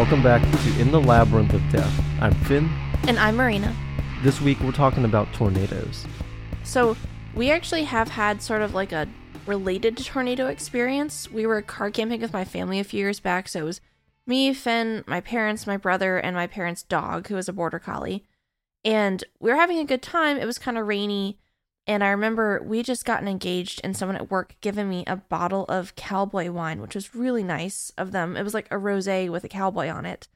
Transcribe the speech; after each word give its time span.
Welcome 0.00 0.22
back 0.22 0.40
to 0.40 0.80
In 0.80 0.92
the 0.92 0.98
Labyrinth 0.98 1.52
of 1.52 1.60
Death. 1.70 2.02
I'm 2.22 2.32
Fin. 2.46 2.70
And 3.06 3.18
I'm 3.18 3.36
Marina. 3.36 3.76
This 4.22 4.40
week 4.40 4.58
we're 4.60 4.72
talking 4.72 5.04
about 5.04 5.30
tornadoes. 5.34 6.06
So, 6.62 6.96
we 7.34 7.50
actually 7.50 7.84
have 7.84 8.08
had 8.08 8.40
sort 8.40 8.62
of 8.62 8.72
like 8.72 8.92
a 8.92 9.08
related 9.44 9.98
tornado 9.98 10.46
experience. 10.46 11.30
We 11.30 11.44
were 11.44 11.60
car 11.60 11.90
camping 11.90 12.22
with 12.22 12.32
my 12.32 12.46
family 12.46 12.80
a 12.80 12.84
few 12.84 13.00
years 13.00 13.20
back, 13.20 13.46
so 13.46 13.60
it 13.60 13.64
was 13.64 13.82
me, 14.26 14.54
Fin, 14.54 15.04
my 15.06 15.20
parents, 15.20 15.66
my 15.66 15.76
brother, 15.76 16.16
and 16.16 16.34
my 16.34 16.46
parents' 16.46 16.82
dog, 16.82 17.28
who 17.28 17.34
was 17.34 17.50
a 17.50 17.52
border 17.52 17.78
collie. 17.78 18.24
And 18.82 19.22
we 19.38 19.50
were 19.50 19.56
having 19.58 19.80
a 19.80 19.84
good 19.84 20.00
time. 20.00 20.38
It 20.38 20.46
was 20.46 20.58
kind 20.58 20.78
of 20.78 20.86
rainy. 20.86 21.38
And 21.90 22.04
I 22.04 22.10
remember 22.10 22.62
we 22.64 22.84
just 22.84 23.04
gotten 23.04 23.26
engaged, 23.26 23.80
and 23.82 23.96
someone 23.96 24.14
at 24.14 24.30
work 24.30 24.54
giving 24.60 24.88
me 24.88 25.02
a 25.08 25.16
bottle 25.16 25.64
of 25.64 25.96
cowboy 25.96 26.48
wine, 26.48 26.80
which 26.80 26.94
was 26.94 27.16
really 27.16 27.42
nice 27.42 27.90
of 27.98 28.12
them. 28.12 28.36
It 28.36 28.44
was 28.44 28.54
like 28.54 28.68
a 28.70 28.78
rose 28.78 29.08
with 29.08 29.42
a 29.42 29.48
cowboy 29.48 29.88
on 29.88 30.06
it. 30.06 30.28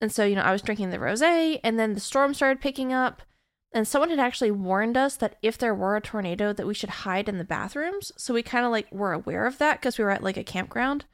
And 0.00 0.10
so, 0.10 0.24
you 0.24 0.34
know, 0.34 0.40
I 0.40 0.52
was 0.52 0.62
drinking 0.62 0.88
the 0.88 0.98
rose, 0.98 1.20
and 1.20 1.78
then 1.78 1.92
the 1.92 2.00
storm 2.00 2.32
started 2.32 2.62
picking 2.62 2.94
up. 2.94 3.20
And 3.74 3.86
someone 3.86 4.08
had 4.08 4.18
actually 4.18 4.50
warned 4.50 4.96
us 4.96 5.16
that 5.16 5.36
if 5.42 5.58
there 5.58 5.74
were 5.74 5.96
a 5.96 6.00
tornado, 6.00 6.54
that 6.54 6.66
we 6.66 6.72
should 6.72 6.88
hide 6.88 7.28
in 7.28 7.36
the 7.36 7.44
bathrooms. 7.44 8.10
So 8.16 8.32
we 8.32 8.42
kind 8.42 8.64
of 8.64 8.72
like 8.72 8.90
were 8.90 9.12
aware 9.12 9.44
of 9.44 9.58
that 9.58 9.78
because 9.78 9.98
we 9.98 10.04
were 10.04 10.12
at 10.12 10.22
like 10.22 10.38
a 10.38 10.44
campground. 10.44 11.04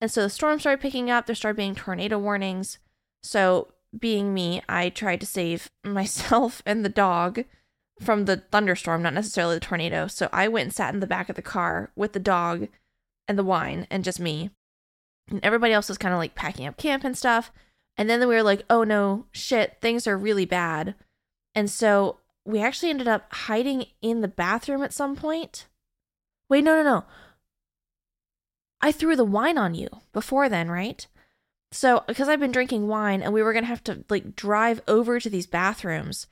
And 0.00 0.12
so 0.12 0.22
the 0.22 0.30
storm 0.30 0.60
started 0.60 0.80
picking 0.80 1.10
up. 1.10 1.26
There 1.26 1.34
started 1.34 1.56
being 1.56 1.74
tornado 1.74 2.18
warnings. 2.20 2.78
So, 3.24 3.72
being 3.98 4.32
me, 4.32 4.62
I 4.68 4.90
tried 4.90 5.18
to 5.22 5.26
save 5.26 5.72
myself 5.84 6.62
and 6.64 6.84
the 6.84 6.88
dog 6.88 7.42
from 8.00 8.24
the 8.24 8.38
thunderstorm, 8.50 9.02
not 9.02 9.14
necessarily 9.14 9.56
the 9.56 9.60
tornado. 9.60 10.06
So 10.06 10.28
I 10.32 10.48
went 10.48 10.64
and 10.66 10.74
sat 10.74 10.94
in 10.94 11.00
the 11.00 11.06
back 11.06 11.28
of 11.28 11.36
the 11.36 11.42
car 11.42 11.90
with 11.96 12.12
the 12.12 12.20
dog 12.20 12.68
and 13.26 13.38
the 13.38 13.44
wine 13.44 13.86
and 13.90 14.04
just 14.04 14.20
me. 14.20 14.50
And 15.28 15.40
everybody 15.42 15.72
else 15.72 15.88
was 15.88 15.98
kind 15.98 16.14
of 16.14 16.18
like 16.18 16.34
packing 16.34 16.66
up 16.66 16.76
camp 16.76 17.04
and 17.04 17.16
stuff. 17.16 17.52
And 17.96 18.08
then 18.08 18.20
we 18.20 18.26
were 18.26 18.42
like, 18.42 18.62
oh 18.70 18.84
no, 18.84 19.26
shit, 19.32 19.78
things 19.80 20.06
are 20.06 20.16
really 20.16 20.46
bad. 20.46 20.94
And 21.54 21.70
so 21.70 22.20
we 22.44 22.62
actually 22.62 22.90
ended 22.90 23.08
up 23.08 23.32
hiding 23.32 23.86
in 24.00 24.20
the 24.20 24.28
bathroom 24.28 24.82
at 24.82 24.94
some 24.94 25.16
point. 25.16 25.66
Wait, 26.48 26.64
no, 26.64 26.76
no, 26.76 26.82
no. 26.82 27.04
I 28.80 28.92
threw 28.92 29.16
the 29.16 29.24
wine 29.24 29.58
on 29.58 29.74
you 29.74 29.88
before 30.12 30.48
then, 30.48 30.70
right? 30.70 31.06
So, 31.72 32.04
because 32.06 32.28
I've 32.28 32.40
been 32.40 32.52
drinking 32.52 32.88
wine 32.88 33.20
and 33.20 33.34
we 33.34 33.42
were 33.42 33.52
going 33.52 33.64
to 33.64 33.68
have 33.68 33.84
to 33.84 34.04
like 34.08 34.34
drive 34.34 34.80
over 34.88 35.20
to 35.20 35.28
these 35.28 35.46
bathrooms, 35.46 36.26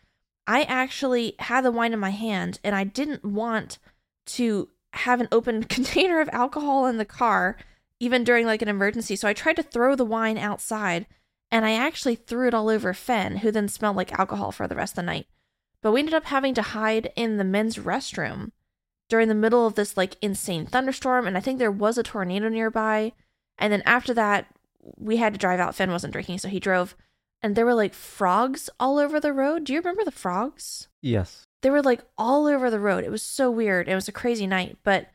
I 0.47 0.63
actually 0.63 1.35
had 1.39 1.63
the 1.63 1.73
wine 1.73 1.93
in 1.93 1.99
my 1.99 2.11
hand 2.11 2.61
and 2.63 2.75
I 2.75 2.85
didn't 2.85 3.25
want 3.25 3.79
to 4.27 4.69
have 4.93 5.21
an 5.21 5.29
open 5.33 5.65
container 5.77 6.21
of 6.21 6.29
alcohol 6.33 6.87
in 6.87 6.99
the 6.99 7.05
car, 7.05 7.57
even 8.01 8.25
during 8.25 8.47
like 8.47 8.63
an 8.63 8.69
emergency. 8.69 9.17
So 9.17 9.29
I 9.29 9.33
tried 9.33 9.57
to 9.57 9.63
throw 9.63 9.95
the 9.95 10.05
wine 10.05 10.39
outside 10.39 11.07
and 11.51 11.65
I 11.65 11.73
actually 11.73 12.17
threw 12.17 12.49
it 12.49 12.55
all 12.55 12.69
over 12.69 12.93
Fin, 12.93 13.39
who 13.39 13.51
then 13.51 13.69
smelled 13.69 13.97
like 13.97 14.19
alcohol 14.19 14.53
for 14.53 14.67
the 14.67 14.75
rest 14.75 14.93
of 14.93 14.97
the 14.97 15.03
night. 15.03 15.27
But 15.81 15.93
we 15.93 16.01
ended 16.01 16.15
up 16.15 16.25
having 16.25 16.55
to 16.55 16.63
hide 16.63 17.13
in 17.17 17.37
the 17.37 17.45
men's 17.45 17.77
restroom 17.77 18.51
during 19.09 19.29
the 19.29 19.35
middle 19.35 19.67
of 19.67 19.75
this 19.75 19.97
like 19.97 20.17
insane 20.21 20.67
thunderstorm. 20.67 21.27
And 21.27 21.37
I 21.37 21.41
think 21.41 21.59
there 21.59 21.71
was 21.71 21.97
a 21.99 22.03
tornado 22.03 22.49
nearby. 22.49 23.13
And 23.59 23.73
then 23.73 23.83
after 23.87 24.13
that, 24.15 24.47
we 24.97 25.17
had 25.17 25.33
to 25.35 25.39
drive 25.39 25.61
out. 25.61 25.75
Fin 25.75 25.91
wasn't 25.91 26.13
drinking, 26.13 26.39
so 26.39 26.49
he 26.49 26.61
drove 26.61 26.97
and 27.43 27.55
there 27.55 27.67
were 27.67 27.75
like 27.75 27.95
frogs 27.95 28.71
all 28.81 28.99
over 28.99 29.21
the 29.21 29.33
road. 29.33 29.65
Do 29.65 29.73
you 29.73 29.81
remember 29.81 30.05
the 30.05 30.11
frogs? 30.11 30.89
Yes. 31.03 31.45
They 31.63 31.71
were 31.71 31.83
like 31.83 32.03
all 32.17 32.47
over 32.47 32.71
the 32.71 32.81
road. 32.81 33.05
It 33.05 33.11
was 33.11 33.23
so 33.23 33.51
weird. 33.51 33.89
It 33.89 33.95
was 33.95 34.09
a 34.09 34.13
crazy 34.13 34.47
night, 34.47 34.79
but 34.83 35.09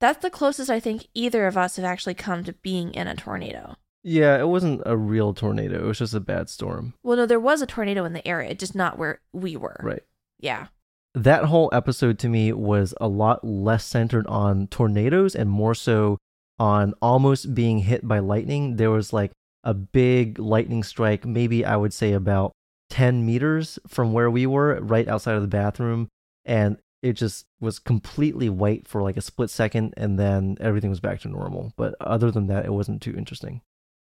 that's 0.00 0.22
the 0.22 0.30
closest 0.30 0.70
I 0.70 0.80
think 0.80 1.08
either 1.14 1.46
of 1.46 1.56
us 1.56 1.76
have 1.76 1.84
actually 1.84 2.14
come 2.14 2.44
to 2.44 2.52
being 2.52 2.94
in 2.94 3.06
a 3.06 3.16
tornado. 3.16 3.76
Yeah, 4.04 4.38
it 4.38 4.48
wasn't 4.48 4.82
a 4.86 4.96
real 4.96 5.34
tornado. 5.34 5.84
It 5.84 5.86
was 5.86 5.98
just 5.98 6.14
a 6.14 6.20
bad 6.20 6.48
storm. 6.48 6.94
Well, 7.02 7.16
no, 7.16 7.26
there 7.26 7.40
was 7.40 7.62
a 7.62 7.66
tornado 7.66 8.04
in 8.04 8.12
the 8.12 8.26
area, 8.26 8.54
just 8.54 8.74
not 8.74 8.96
where 8.96 9.20
we 9.32 9.56
were. 9.56 9.80
Right. 9.82 10.04
Yeah. 10.38 10.68
That 11.14 11.46
whole 11.46 11.68
episode 11.72 12.18
to 12.20 12.28
me 12.28 12.52
was 12.52 12.94
a 13.00 13.08
lot 13.08 13.44
less 13.44 13.84
centered 13.84 14.26
on 14.28 14.68
tornadoes 14.68 15.34
and 15.34 15.50
more 15.50 15.74
so 15.74 16.18
on 16.58 16.94
almost 17.02 17.54
being 17.54 17.80
hit 17.80 18.06
by 18.06 18.20
lightning. 18.20 18.76
There 18.76 18.90
was 18.90 19.12
like 19.12 19.32
a 19.64 19.74
big 19.74 20.38
lightning 20.38 20.82
strike, 20.82 21.26
maybe 21.26 21.64
I 21.64 21.76
would 21.76 21.92
say 21.92 22.12
about 22.12 22.52
10 22.90 23.26
meters 23.26 23.78
from 23.86 24.12
where 24.12 24.30
we 24.30 24.46
were, 24.46 24.80
right 24.80 25.08
outside 25.08 25.34
of 25.34 25.42
the 25.42 25.48
bathroom. 25.48 26.08
And 26.44 26.78
it 27.02 27.12
just 27.12 27.46
was 27.60 27.78
completely 27.78 28.48
white 28.48 28.88
for 28.88 29.02
like 29.02 29.16
a 29.16 29.22
split 29.22 29.50
second, 29.50 29.94
and 29.96 30.18
then 30.18 30.56
everything 30.60 30.90
was 30.90 31.00
back 31.00 31.20
to 31.20 31.28
normal. 31.28 31.72
But 31.76 31.94
other 32.00 32.30
than 32.30 32.46
that, 32.48 32.64
it 32.64 32.72
wasn't 32.72 33.02
too 33.02 33.14
interesting. 33.16 33.60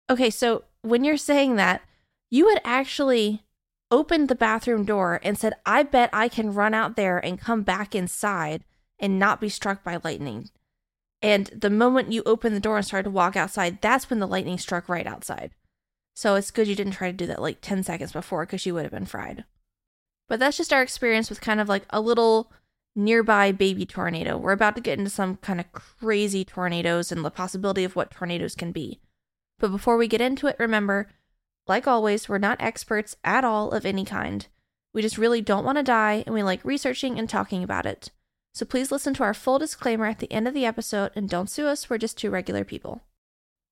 Okay, 0.09 0.29
so 0.29 0.63
when 0.81 1.03
you're 1.03 1.17
saying 1.17 1.55
that, 1.55 1.81
you 2.29 2.49
had 2.49 2.61
actually 2.65 3.43
opened 3.91 4.27
the 4.27 4.35
bathroom 4.35 4.85
door 4.85 5.19
and 5.23 5.37
said, 5.37 5.53
I 5.65 5.83
bet 5.83 6.09
I 6.11 6.27
can 6.27 6.53
run 6.53 6.73
out 6.73 6.95
there 6.95 7.19
and 7.19 7.39
come 7.39 7.61
back 7.61 7.93
inside 7.93 8.63
and 8.99 9.19
not 9.19 9.39
be 9.39 9.49
struck 9.49 9.83
by 9.83 9.99
lightning. 10.03 10.49
And 11.23 11.47
the 11.47 11.69
moment 11.69 12.11
you 12.11 12.21
opened 12.25 12.53
the 12.53 12.59
door 12.59 12.75
and 12.75 12.85
started 12.85 13.05
to 13.05 13.09
walk 13.09 13.37
outside, 13.37 13.81
that's 13.81 14.09
when 14.09 14.19
the 14.19 14.27
lightning 14.27 14.57
struck 14.57 14.89
right 14.89 15.07
outside. 15.07 15.51
So 16.13 16.35
it's 16.35 16.51
good 16.51 16.67
you 16.67 16.75
didn't 16.75 16.93
try 16.93 17.09
to 17.09 17.17
do 17.17 17.25
that 17.27 17.41
like 17.41 17.59
10 17.61 17.83
seconds 17.83 18.11
before 18.11 18.45
because 18.45 18.65
you 18.65 18.73
would 18.73 18.83
have 18.83 18.91
been 18.91 19.05
fried. 19.05 19.45
But 20.27 20.39
that's 20.39 20.57
just 20.57 20.73
our 20.73 20.81
experience 20.81 21.29
with 21.29 21.41
kind 21.41 21.61
of 21.61 21.69
like 21.69 21.85
a 21.89 22.01
little 22.01 22.51
nearby 22.95 23.53
baby 23.53 23.85
tornado. 23.85 24.37
We're 24.37 24.51
about 24.51 24.75
to 24.75 24.81
get 24.81 24.99
into 24.99 25.09
some 25.09 25.37
kind 25.37 25.61
of 25.61 25.71
crazy 25.71 26.43
tornadoes 26.43 27.11
and 27.11 27.23
the 27.23 27.31
possibility 27.31 27.85
of 27.85 27.95
what 27.95 28.11
tornadoes 28.11 28.53
can 28.53 28.71
be. 28.71 28.99
But 29.59 29.71
before 29.71 29.95
we 29.95 30.09
get 30.09 30.21
into 30.21 30.47
it, 30.47 30.57
remember, 30.59 31.09
like 31.67 31.87
always, 31.87 32.27
we're 32.27 32.37
not 32.37 32.61
experts 32.61 33.15
at 33.23 33.45
all 33.45 33.71
of 33.71 33.85
any 33.85 34.03
kind. 34.03 34.45
We 34.93 35.01
just 35.01 35.17
really 35.17 35.41
don't 35.41 35.65
want 35.65 35.77
to 35.77 35.83
die 35.83 36.23
and 36.25 36.35
we 36.35 36.43
like 36.43 36.63
researching 36.65 37.17
and 37.17 37.29
talking 37.29 37.63
about 37.63 37.85
it. 37.85 38.11
So 38.53 38.65
please 38.67 38.91
listen 38.91 39.15
to 39.15 39.23
our 39.23 39.33
full 39.33 39.57
disclaimer 39.57 40.05
at 40.05 40.19
the 40.19 40.31
end 40.31 40.47
of 40.47 40.53
the 40.53 40.65
episode 40.65 41.11
and 41.15 41.27
don't 41.27 41.49
sue 41.49 41.65
us, 41.65 41.89
we're 41.89 41.97
just 41.97 42.17
two 42.17 42.29
regular 42.29 42.63
people. 42.63 43.01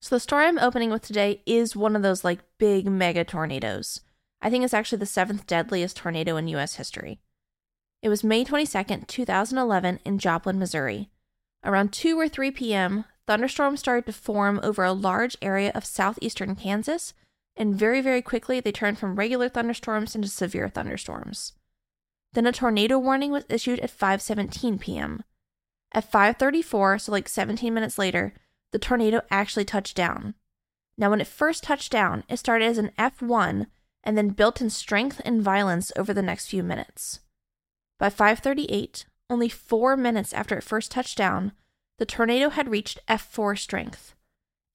So 0.02 0.16
the 0.16 0.20
story 0.20 0.46
I'm 0.46 0.58
opening 0.58 0.90
with 0.90 1.04
today 1.04 1.44
is 1.46 1.76
one 1.76 1.96
of 1.96 2.02
those 2.02 2.24
like 2.24 2.40
big 2.58 2.88
mega 2.88 3.24
tornadoes. 3.24 4.02
I 4.42 4.50
think 4.50 4.64
it's 4.64 4.74
actually 4.74 4.98
the 4.98 5.06
seventh 5.06 5.46
deadliest 5.46 5.98
tornado 5.98 6.36
in 6.38 6.48
US 6.48 6.76
history. 6.76 7.20
It 8.02 8.10
was 8.10 8.24
May 8.24 8.44
22nd, 8.44 9.06
2011 9.06 10.00
in 10.04 10.18
Joplin, 10.18 10.58
Missouri. 10.58 11.10
Around 11.64 11.94
2 11.94 12.20
or 12.20 12.28
3 12.28 12.50
p.m., 12.50 13.06
thunderstorms 13.28 13.80
started 13.80 14.08
to 14.08 14.14
form 14.14 14.60
over 14.64 14.84
a 14.84 14.94
large 14.94 15.38
area 15.44 15.72
of 15.76 15.86
southeastern 15.86 16.56
Kansas, 16.56 17.14
and 17.56 17.76
very, 17.76 18.02
very 18.02 18.24
quickly 18.24 18.60
they 18.60 18.72
turned 18.72 18.98
from 18.98 19.16
regular 19.16 19.48
thunderstorms 19.48 20.16
into 20.16 20.28
severe 20.28 20.68
thunderstorms. 20.68 21.54
Then 22.34 22.46
a 22.46 22.52
tornado 22.52 22.98
warning 22.98 23.32
was 23.32 23.46
issued 23.50 23.80
at 23.80 23.96
5:17 23.96 24.80
p.m. 24.80 25.24
At 25.92 26.10
5:34, 26.10 27.02
so 27.02 27.12
like 27.12 27.28
17 27.28 27.74
minutes 27.74 27.98
later, 27.98 28.34
the 28.72 28.80
tornado 28.80 29.22
actually 29.30 29.66
touched 29.66 29.98
down. 29.98 30.36
Now 30.98 31.10
when 31.10 31.20
it 31.20 31.28
first 31.28 31.64
touched 31.64 31.92
down, 31.92 32.24
it 32.30 32.38
started 32.38 32.66
as 32.66 32.78
an 32.78 32.92
F1 32.98 33.68
and 34.04 34.18
then 34.18 34.30
built 34.30 34.62
in 34.62 34.70
strength 34.70 35.22
and 35.26 35.42
violence 35.42 35.92
over 35.98 36.14
the 36.14 36.22
next 36.22 36.48
few 36.48 36.64
minutes. 36.64 37.20
By 38.00 38.10
5:38, 38.10 39.06
only 39.30 39.50
4 39.50 39.98
minutes 39.98 40.34
after 40.34 40.58
it 40.58 40.64
first 40.64 40.92
touched 40.92 41.18
down, 41.18 41.52
the 41.98 42.06
tornado 42.06 42.50
had 42.50 42.70
reached 42.70 43.00
F4 43.08 43.58
strength. 43.58 44.16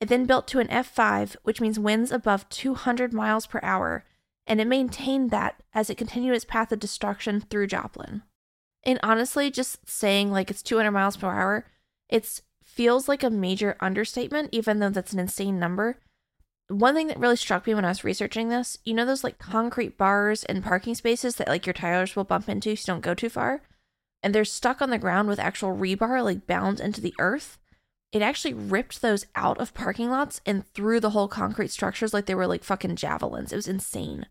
It 0.01 0.09
then 0.09 0.27
built 0.27 0.47
to 0.49 0.59
an 0.59 0.69
F5, 0.69 1.37
which 1.43 1.61
means 1.61 1.79
winds 1.79 2.13
above 2.13 2.49
200 2.51 3.15
miles 3.15 3.47
per 3.47 3.61
hour 3.63 4.05
and 4.47 4.61
it 4.61 4.67
maintained 4.67 5.31
that 5.31 5.63
as 5.75 5.91
it 5.91 5.99
continued 5.99 6.35
its 6.35 6.45
path 6.45 6.71
of 6.73 6.79
destruction 6.79 7.41
through 7.41 7.67
Joplin. 7.67 8.23
And 8.85 9.01
honestly, 9.03 9.51
just 9.51 9.89
saying 9.89 10.31
like 10.31 10.51
it's 10.51 10.63
200 10.63 10.93
miles 10.93 11.17
per 11.17 11.29
hour, 11.29 11.67
it 12.09 12.41
feels 12.63 13.09
like 13.09 13.25
a 13.25 13.31
major 13.31 13.77
understatement, 13.81 14.51
even 14.53 14.79
though 14.79 14.91
that's 14.91 15.13
an 15.13 15.19
insane 15.19 15.59
number. 15.59 15.99
One 16.69 16.95
thing 16.95 17.09
that 17.09 17.19
really 17.19 17.37
struck 17.37 17.67
me 17.67 17.75
when 17.75 17.85
I 17.85 17.89
was 17.89 18.05
researching 18.05 18.49
this, 18.49 18.79
you 18.85 18.95
know 18.95 19.05
those 19.05 19.25
like 19.25 19.39
concrete 19.39 19.99
bars 19.99 20.45
and 20.45 20.65
parking 20.65 20.95
spaces 20.95 21.37
that 21.37 21.49
like 21.49 21.67
your 21.67 21.73
tires 21.73 22.15
will 22.15 22.25
bump 22.25 22.49
into 22.49 22.77
so 22.77 22.93
you 22.93 22.95
don't 22.95 23.05
go 23.05 23.15
too 23.15 23.29
far? 23.29 23.63
And 24.23 24.35
they're 24.35 24.45
stuck 24.45 24.83
on 24.83 24.91
the 24.91 24.99
ground 24.99 25.29
with 25.29 25.39
actual 25.39 25.77
rebar 25.77 26.23
like 26.23 26.47
bound 26.47 26.81
into 26.81 27.01
the 27.01 27.15
earth. 27.19 27.59
It 28.13 28.23
actually 28.23 28.55
ripped 28.55 29.03
those 29.03 29.27
out 29.35 29.59
of 29.59 29.75
parking 29.75 30.11
lots 30.11 30.41
and 30.47 30.67
through 30.75 31.01
the 31.01 31.11
whole 31.11 31.29
concrete 31.29 31.71
structures 31.71 32.15
like 32.15 32.27
they 32.27 32.35
were 32.35 32.47
like 32.47 32.65
fucking 32.65 32.97
javelins. 32.97 33.53
It 33.53 33.57
was 33.57 33.69
insane. 33.69 34.27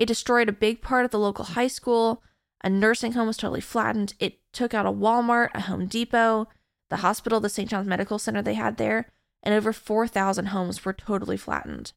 It 0.00 0.06
destroyed 0.06 0.48
a 0.48 0.52
big 0.52 0.80
part 0.80 1.04
of 1.04 1.10
the 1.10 1.18
local 1.18 1.44
high 1.44 1.66
school. 1.66 2.22
A 2.64 2.70
nursing 2.70 3.12
home 3.12 3.26
was 3.26 3.36
totally 3.36 3.60
flattened. 3.60 4.14
It 4.18 4.38
took 4.50 4.72
out 4.72 4.86
a 4.86 4.90
Walmart, 4.90 5.50
a 5.52 5.60
Home 5.60 5.86
Depot, 5.86 6.48
the 6.88 6.96
hospital, 6.96 7.38
the 7.38 7.50
St. 7.50 7.68
John's 7.68 7.86
Medical 7.86 8.18
Center 8.18 8.40
they 8.40 8.54
had 8.54 8.78
there, 8.78 9.12
and 9.42 9.54
over 9.54 9.74
4,000 9.74 10.46
homes 10.46 10.86
were 10.86 10.94
totally 10.94 11.36
flattened. 11.36 11.92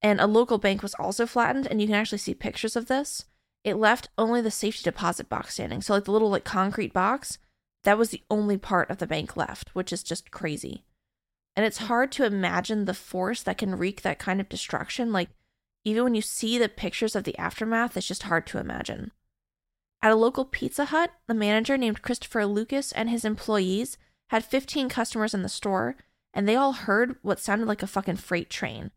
And 0.00 0.18
a 0.18 0.26
local 0.26 0.56
bank 0.56 0.82
was 0.82 0.94
also 0.94 1.26
flattened, 1.26 1.66
and 1.66 1.78
you 1.78 1.86
can 1.86 1.96
actually 1.96 2.18
see 2.18 2.32
pictures 2.32 2.74
of 2.74 2.86
this. 2.86 3.26
It 3.64 3.76
left 3.76 4.08
only 4.16 4.40
the 4.40 4.50
safety 4.50 4.84
deposit 4.84 5.28
box 5.28 5.52
standing. 5.54 5.82
So, 5.82 5.92
like 5.92 6.04
the 6.04 6.12
little 6.12 6.30
like 6.30 6.44
concrete 6.44 6.94
box, 6.94 7.36
that 7.84 7.98
was 7.98 8.08
the 8.08 8.22
only 8.30 8.56
part 8.56 8.88
of 8.88 8.96
the 8.96 9.06
bank 9.06 9.36
left, 9.36 9.74
which 9.74 9.92
is 9.92 10.02
just 10.02 10.30
crazy. 10.30 10.84
And 11.54 11.66
it's 11.66 11.78
hard 11.78 12.12
to 12.12 12.24
imagine 12.24 12.86
the 12.86 12.94
force 12.94 13.42
that 13.42 13.58
can 13.58 13.76
wreak 13.76 14.00
that 14.00 14.18
kind 14.18 14.40
of 14.40 14.48
destruction. 14.48 15.12
Like, 15.12 15.28
even 15.86 16.02
when 16.02 16.14
you 16.16 16.20
see 16.20 16.58
the 16.58 16.68
pictures 16.68 17.14
of 17.14 17.22
the 17.22 17.38
aftermath, 17.38 17.96
it's 17.96 18.08
just 18.08 18.24
hard 18.24 18.44
to 18.48 18.58
imagine. 18.58 19.12
At 20.02 20.10
a 20.10 20.16
local 20.16 20.44
Pizza 20.44 20.86
Hut, 20.86 21.12
the 21.28 21.32
manager 21.32 21.78
named 21.78 22.02
Christopher 22.02 22.44
Lucas 22.44 22.90
and 22.90 23.08
his 23.08 23.24
employees 23.24 23.96
had 24.30 24.44
15 24.44 24.88
customers 24.88 25.32
in 25.32 25.42
the 25.42 25.48
store, 25.48 25.94
and 26.34 26.48
they 26.48 26.56
all 26.56 26.72
heard 26.72 27.14
what 27.22 27.38
sounded 27.38 27.68
like 27.68 27.84
a 27.84 27.86
fucking 27.86 28.16
freight 28.16 28.50
train. 28.50 28.90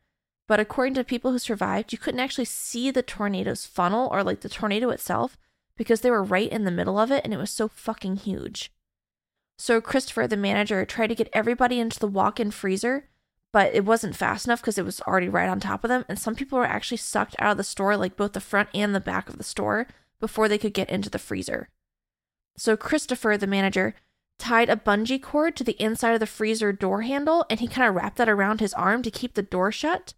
But 0.48 0.60
according 0.60 0.96
to 0.96 1.04
people 1.04 1.32
who 1.32 1.38
survived, 1.38 1.92
you 1.94 2.00
couldn't 2.00 2.22
actually 2.22 2.46
see 2.46 2.90
the 2.90 3.04
tornado's 3.04 3.68
funnel 3.68 4.10
or 4.12 4.24
like 4.24 4.42
the 4.42 4.50
tornado 4.50 4.90
itself 4.90 5.38
because 5.78 6.02
they 6.02 6.10
were 6.10 6.24
right 6.24 6.52
in 6.52 6.64
the 6.64 6.72
middle 6.72 6.98
of 6.98 7.12
it 7.12 7.24
and 7.24 7.36
it 7.36 7.38
was 7.38 7.52
so 7.52 7.68
fucking 7.68 8.16
huge. 8.16 8.72
So 9.60 9.80
Christopher, 9.80 10.26
the 10.26 10.36
manager, 10.36 10.84
tried 10.86 11.08
to 11.08 11.16
get 11.16 11.30
everybody 11.34 11.80
into 11.80 12.00
the 12.00 12.08
walk 12.08 12.40
in 12.40 12.50
freezer, 12.50 13.09
but 13.52 13.74
it 13.74 13.86
wasn't 13.86 14.16
fast 14.16 14.46
enough 14.46 14.62
because 14.62 14.78
it 14.78 14.86
was 14.86 15.02
already 15.02 15.30
right 15.30 15.50
on 15.50 15.60
top 15.60 15.84
of 15.84 15.90
them. 15.90 16.06
And 16.08 16.20
some 16.20 16.36
people 16.36 16.58
were 16.58 16.66
actually 16.66 16.98
sucked 16.98 17.36
out 17.40 17.52
of 17.52 17.58
the 17.58 17.64
store, 17.64 17.98
like 17.98 18.16
both 18.16 18.34
the 18.34 18.40
front 18.40 18.70
and 18.74 18.94
the 18.94 19.00
back 19.00 19.30
of 19.30 19.38
the 19.38 19.44
store, 19.44 19.88
before 20.20 20.48
they 20.48 20.58
could 20.58 20.74
get 20.74 20.90
into 20.90 21.10
the 21.10 21.20
freezer. 21.20 21.70
So 22.58 22.76
Christopher, 22.76 23.38
the 23.38 23.48
manager, 23.48 23.96
tied 24.38 24.70
a 24.70 24.76
bungee 24.76 25.22
cord 25.22 25.56
to 25.56 25.64
the 25.64 25.82
inside 25.82 26.14
of 26.14 26.20
the 26.20 26.26
freezer 26.26 26.72
door 26.72 27.02
handle 27.02 27.46
and 27.50 27.60
he 27.60 27.68
kind 27.68 27.88
of 27.88 27.96
wrapped 27.96 28.18
that 28.18 28.30
around 28.30 28.60
his 28.60 28.74
arm 28.74 29.02
to 29.04 29.12
keep 29.12 29.34
the 29.34 29.42
door 29.42 29.72
shut. 29.72 30.14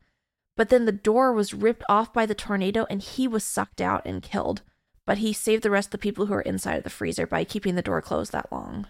But 0.57 0.69
then 0.69 0.85
the 0.85 0.91
door 0.91 1.33
was 1.33 1.53
ripped 1.53 1.83
off 1.89 2.13
by 2.13 2.25
the 2.25 2.35
tornado 2.35 2.85
and 2.89 3.01
he 3.01 3.27
was 3.27 3.43
sucked 3.43 3.81
out 3.81 4.03
and 4.05 4.21
killed 4.21 4.61
but 5.05 5.17
he 5.17 5.33
saved 5.33 5.63
the 5.63 5.71
rest 5.71 5.87
of 5.87 5.91
the 5.91 5.97
people 5.97 6.27
who 6.27 6.33
were 6.33 6.41
inside 6.41 6.77
of 6.77 6.83
the 6.83 6.89
freezer 6.89 7.27
by 7.27 7.43
keeping 7.43 7.75
the 7.75 7.81
door 7.81 8.01
closed 8.01 8.31
that 8.31 8.51
long. 8.51 8.87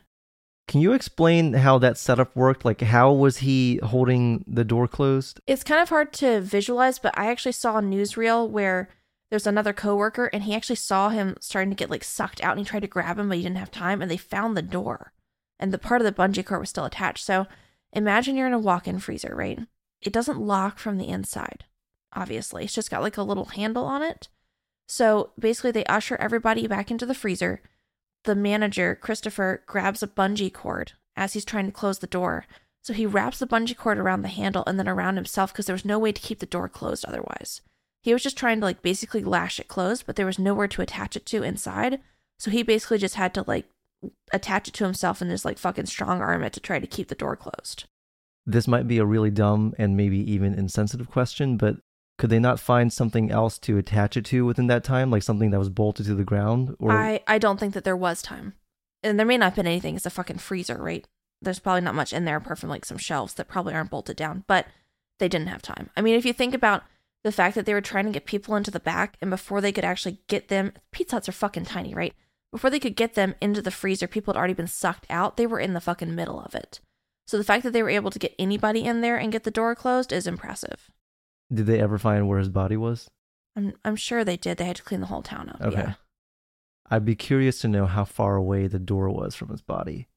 Can 0.71 0.79
you 0.79 0.93
explain 0.93 1.51
how 1.51 1.79
that 1.79 1.97
setup 1.97 2.33
worked? 2.33 2.63
Like, 2.63 2.79
how 2.79 3.11
was 3.11 3.39
he 3.39 3.81
holding 3.83 4.45
the 4.47 4.63
door 4.63 4.87
closed? 4.87 5.41
It's 5.45 5.65
kind 5.65 5.81
of 5.81 5.89
hard 5.89 6.13
to 6.13 6.39
visualize, 6.39 6.97
but 6.97 7.13
I 7.19 7.29
actually 7.29 7.51
saw 7.51 7.77
a 7.77 7.81
newsreel 7.81 8.49
where 8.49 8.87
there's 9.29 9.45
another 9.45 9.73
coworker 9.73 10.29
and 10.31 10.43
he 10.43 10.55
actually 10.55 10.77
saw 10.77 11.09
him 11.09 11.35
starting 11.41 11.71
to 11.71 11.75
get 11.75 11.89
like 11.89 12.05
sucked 12.05 12.41
out 12.41 12.51
and 12.51 12.59
he 12.59 12.63
tried 12.63 12.83
to 12.83 12.87
grab 12.87 13.19
him, 13.19 13.27
but 13.27 13.35
he 13.35 13.43
didn't 13.43 13.57
have 13.57 13.69
time 13.69 14.01
and 14.01 14.09
they 14.09 14.15
found 14.15 14.55
the 14.55 14.61
door 14.61 15.11
and 15.59 15.73
the 15.73 15.77
part 15.77 15.99
of 15.99 16.05
the 16.05 16.13
bungee 16.13 16.45
cord 16.45 16.61
was 16.61 16.69
still 16.69 16.85
attached. 16.85 17.25
So 17.25 17.47
imagine 17.91 18.37
you're 18.37 18.47
in 18.47 18.53
a 18.53 18.57
walk 18.57 18.87
in 18.87 18.99
freezer, 18.99 19.35
right? 19.35 19.59
It 20.01 20.13
doesn't 20.13 20.39
lock 20.39 20.79
from 20.79 20.97
the 20.97 21.09
inside, 21.09 21.65
obviously. 22.13 22.63
It's 22.63 22.73
just 22.73 22.89
got 22.89 23.01
like 23.01 23.17
a 23.17 23.23
little 23.23 23.47
handle 23.47 23.83
on 23.83 24.03
it. 24.03 24.29
So 24.87 25.31
basically, 25.37 25.71
they 25.71 25.83
usher 25.87 26.15
everybody 26.15 26.65
back 26.65 26.89
into 26.89 27.05
the 27.05 27.13
freezer. 27.13 27.61
The 28.23 28.35
manager, 28.35 28.95
Christopher, 28.95 29.63
grabs 29.65 30.03
a 30.03 30.07
bungee 30.07 30.53
cord 30.53 30.93
as 31.15 31.33
he's 31.33 31.45
trying 31.45 31.65
to 31.65 31.71
close 31.71 31.99
the 31.99 32.07
door. 32.07 32.45
So 32.83 32.93
he 32.93 33.05
wraps 33.05 33.39
the 33.39 33.47
bungee 33.47 33.77
cord 33.77 33.97
around 33.97 34.21
the 34.21 34.27
handle 34.27 34.63
and 34.65 34.79
then 34.79 34.87
around 34.87 35.15
himself 35.15 35.51
because 35.51 35.65
there 35.65 35.75
was 35.75 35.85
no 35.85 35.99
way 35.99 36.11
to 36.11 36.21
keep 36.21 36.39
the 36.39 36.45
door 36.45 36.67
closed 36.67 37.05
otherwise. 37.05 37.61
He 38.01 38.13
was 38.13 38.23
just 38.23 38.37
trying 38.37 38.59
to 38.59 38.65
like 38.65 38.81
basically 38.81 39.23
lash 39.23 39.59
it 39.59 39.67
closed, 39.67 40.05
but 40.05 40.15
there 40.15 40.25
was 40.25 40.39
nowhere 40.39 40.67
to 40.67 40.81
attach 40.81 41.15
it 41.15 41.25
to 41.27 41.43
inside. 41.43 41.99
So 42.39 42.49
he 42.49 42.63
basically 42.63 42.97
just 42.97 43.15
had 43.15 43.33
to 43.35 43.43
like 43.47 43.67
attach 44.33 44.67
it 44.67 44.73
to 44.75 44.83
himself 44.83 45.21
and 45.21 45.29
just 45.29 45.45
like 45.45 45.59
fucking 45.59 45.85
strong 45.85 46.21
arm 46.21 46.43
it 46.43 46.53
to 46.53 46.59
try 46.59 46.79
to 46.79 46.87
keep 46.87 47.07
the 47.07 47.15
door 47.15 47.35
closed. 47.35 47.85
This 48.45 48.67
might 48.67 48.87
be 48.87 48.97
a 48.97 49.05
really 49.05 49.29
dumb 49.29 49.75
and 49.77 49.95
maybe 49.95 50.19
even 50.31 50.55
insensitive 50.55 51.11
question, 51.11 51.57
but 51.57 51.77
could 52.21 52.29
they 52.29 52.39
not 52.39 52.59
find 52.59 52.93
something 52.93 53.31
else 53.31 53.57
to 53.57 53.79
attach 53.79 54.15
it 54.15 54.25
to 54.25 54.45
within 54.45 54.67
that 54.67 54.83
time, 54.83 55.09
like 55.09 55.23
something 55.23 55.49
that 55.49 55.57
was 55.57 55.69
bolted 55.69 56.05
to 56.05 56.13
the 56.13 56.23
ground? 56.23 56.75
Or 56.77 56.91
I, 56.91 57.21
I 57.25 57.39
don't 57.39 57.59
think 57.59 57.73
that 57.73 57.83
there 57.83 57.97
was 57.97 58.21
time, 58.21 58.53
and 59.01 59.17
there 59.17 59.25
may 59.25 59.37
not 59.37 59.45
have 59.45 59.55
been 59.55 59.65
anything. 59.65 59.95
It's 59.95 60.05
a 60.05 60.11
fucking 60.11 60.37
freezer, 60.37 60.77
right? 60.77 61.07
There's 61.41 61.57
probably 61.57 61.81
not 61.81 61.95
much 61.95 62.13
in 62.13 62.25
there 62.25 62.37
apart 62.37 62.59
from 62.59 62.69
like 62.69 62.85
some 62.85 62.99
shelves 62.99 63.33
that 63.33 63.47
probably 63.47 63.73
aren't 63.73 63.89
bolted 63.89 64.17
down, 64.17 64.43
but 64.45 64.67
they 65.17 65.27
didn't 65.27 65.47
have 65.47 65.63
time. 65.63 65.89
I 65.97 66.01
mean, 66.01 66.13
if 66.13 66.23
you 66.23 66.31
think 66.31 66.53
about 66.53 66.83
the 67.23 67.31
fact 67.31 67.55
that 67.55 67.65
they 67.65 67.73
were 67.73 67.81
trying 67.81 68.05
to 68.05 68.11
get 68.11 68.25
people 68.25 68.55
into 68.55 68.69
the 68.69 68.79
back, 68.79 69.17
and 69.19 69.31
before 69.31 69.59
they 69.59 69.71
could 69.71 69.83
actually 69.83 70.19
get 70.27 70.47
them, 70.47 70.73
Pizza 70.91 71.15
Huts 71.15 71.27
are 71.27 71.31
fucking 71.31 71.65
tiny, 71.65 71.95
right? 71.95 72.13
Before 72.51 72.69
they 72.69 72.79
could 72.79 72.95
get 72.95 73.15
them 73.15 73.33
into 73.41 73.63
the 73.63 73.71
freezer, 73.71 74.05
people 74.05 74.31
had 74.31 74.37
already 74.37 74.53
been 74.53 74.67
sucked 74.67 75.07
out. 75.09 75.37
They 75.37 75.47
were 75.47 75.59
in 75.59 75.73
the 75.73 75.81
fucking 75.81 76.13
middle 76.13 76.39
of 76.39 76.53
it. 76.53 76.81
So 77.25 77.39
the 77.39 77.43
fact 77.43 77.63
that 77.63 77.73
they 77.73 77.81
were 77.81 77.89
able 77.89 78.11
to 78.11 78.19
get 78.19 78.35
anybody 78.37 78.83
in 78.83 79.01
there 79.01 79.17
and 79.17 79.31
get 79.31 79.43
the 79.43 79.49
door 79.49 79.73
closed 79.73 80.13
is 80.13 80.27
impressive. 80.27 80.91
Did 81.53 81.65
they 81.65 81.79
ever 81.79 81.97
find 81.97 82.27
where 82.27 82.39
his 82.39 82.49
body 82.49 82.77
was? 82.77 83.09
I'm 83.55 83.73
I'm 83.83 83.95
sure 83.95 84.23
they 84.23 84.37
did. 84.37 84.57
They 84.57 84.65
had 84.65 84.77
to 84.77 84.83
clean 84.83 85.01
the 85.01 85.07
whole 85.07 85.21
town 85.21 85.49
up. 85.49 85.61
Okay. 85.61 85.81
Yeah. 85.81 85.93
I'd 86.89 87.05
be 87.05 87.15
curious 87.15 87.59
to 87.61 87.67
know 87.67 87.85
how 87.85 88.03
far 88.03 88.35
away 88.35 88.67
the 88.67 88.79
door 88.79 89.09
was 89.09 89.33
from 89.33 89.49
his 89.49 89.61
body. 89.61 90.07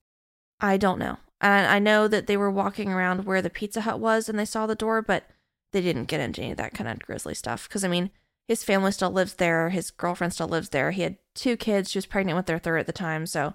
I 0.61 0.77
don't 0.77 0.99
know. 0.99 1.19
And 1.41 1.67
I 1.67 1.79
know 1.79 2.09
that 2.09 2.27
they 2.27 2.37
were 2.37 2.51
walking 2.51 2.91
around 2.91 3.25
where 3.25 3.43
the 3.43 3.51
Pizza 3.51 3.83
Hut 3.83 4.01
was 4.01 4.29
and 4.29 4.39
they 4.39 4.45
saw 4.45 4.67
the 4.67 4.75
door, 4.75 5.03
but 5.03 5.25
they 5.73 5.81
didn't 5.81 6.07
get 6.07 6.21
into 6.21 6.41
any 6.41 6.53
of 6.53 6.57
that 6.57 6.75
kind 6.75 6.89
of 6.89 6.99
grisly 7.01 7.35
stuff. 7.35 7.69
Because, 7.69 7.85
I 7.85 7.89
mean, 7.89 8.11
his 8.49 8.65
family 8.65 8.93
still 8.93 9.11
lives 9.11 9.35
there. 9.35 9.69
His 9.69 9.91
girlfriend 9.91 10.33
still 10.33 10.49
lives 10.49 10.71
there. 10.71 10.91
He 10.91 11.03
had 11.03 11.19
two 11.35 11.57
kids. 11.57 11.91
She 11.91 11.99
was 11.99 12.07
pregnant 12.07 12.37
with 12.37 12.47
their 12.47 12.59
third 12.59 12.79
at 12.79 12.87
the 12.87 12.93
time. 12.93 13.27
So 13.27 13.55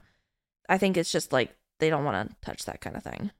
I 0.69 0.77
think 0.77 0.97
it's 0.97 1.11
just 1.11 1.33
like 1.33 1.55
they 1.79 1.89
don't 1.89 2.05
want 2.05 2.29
to 2.29 2.35
touch 2.41 2.65
that 2.65 2.79
kind 2.79 2.95
of 2.95 3.03
thing. 3.03 3.31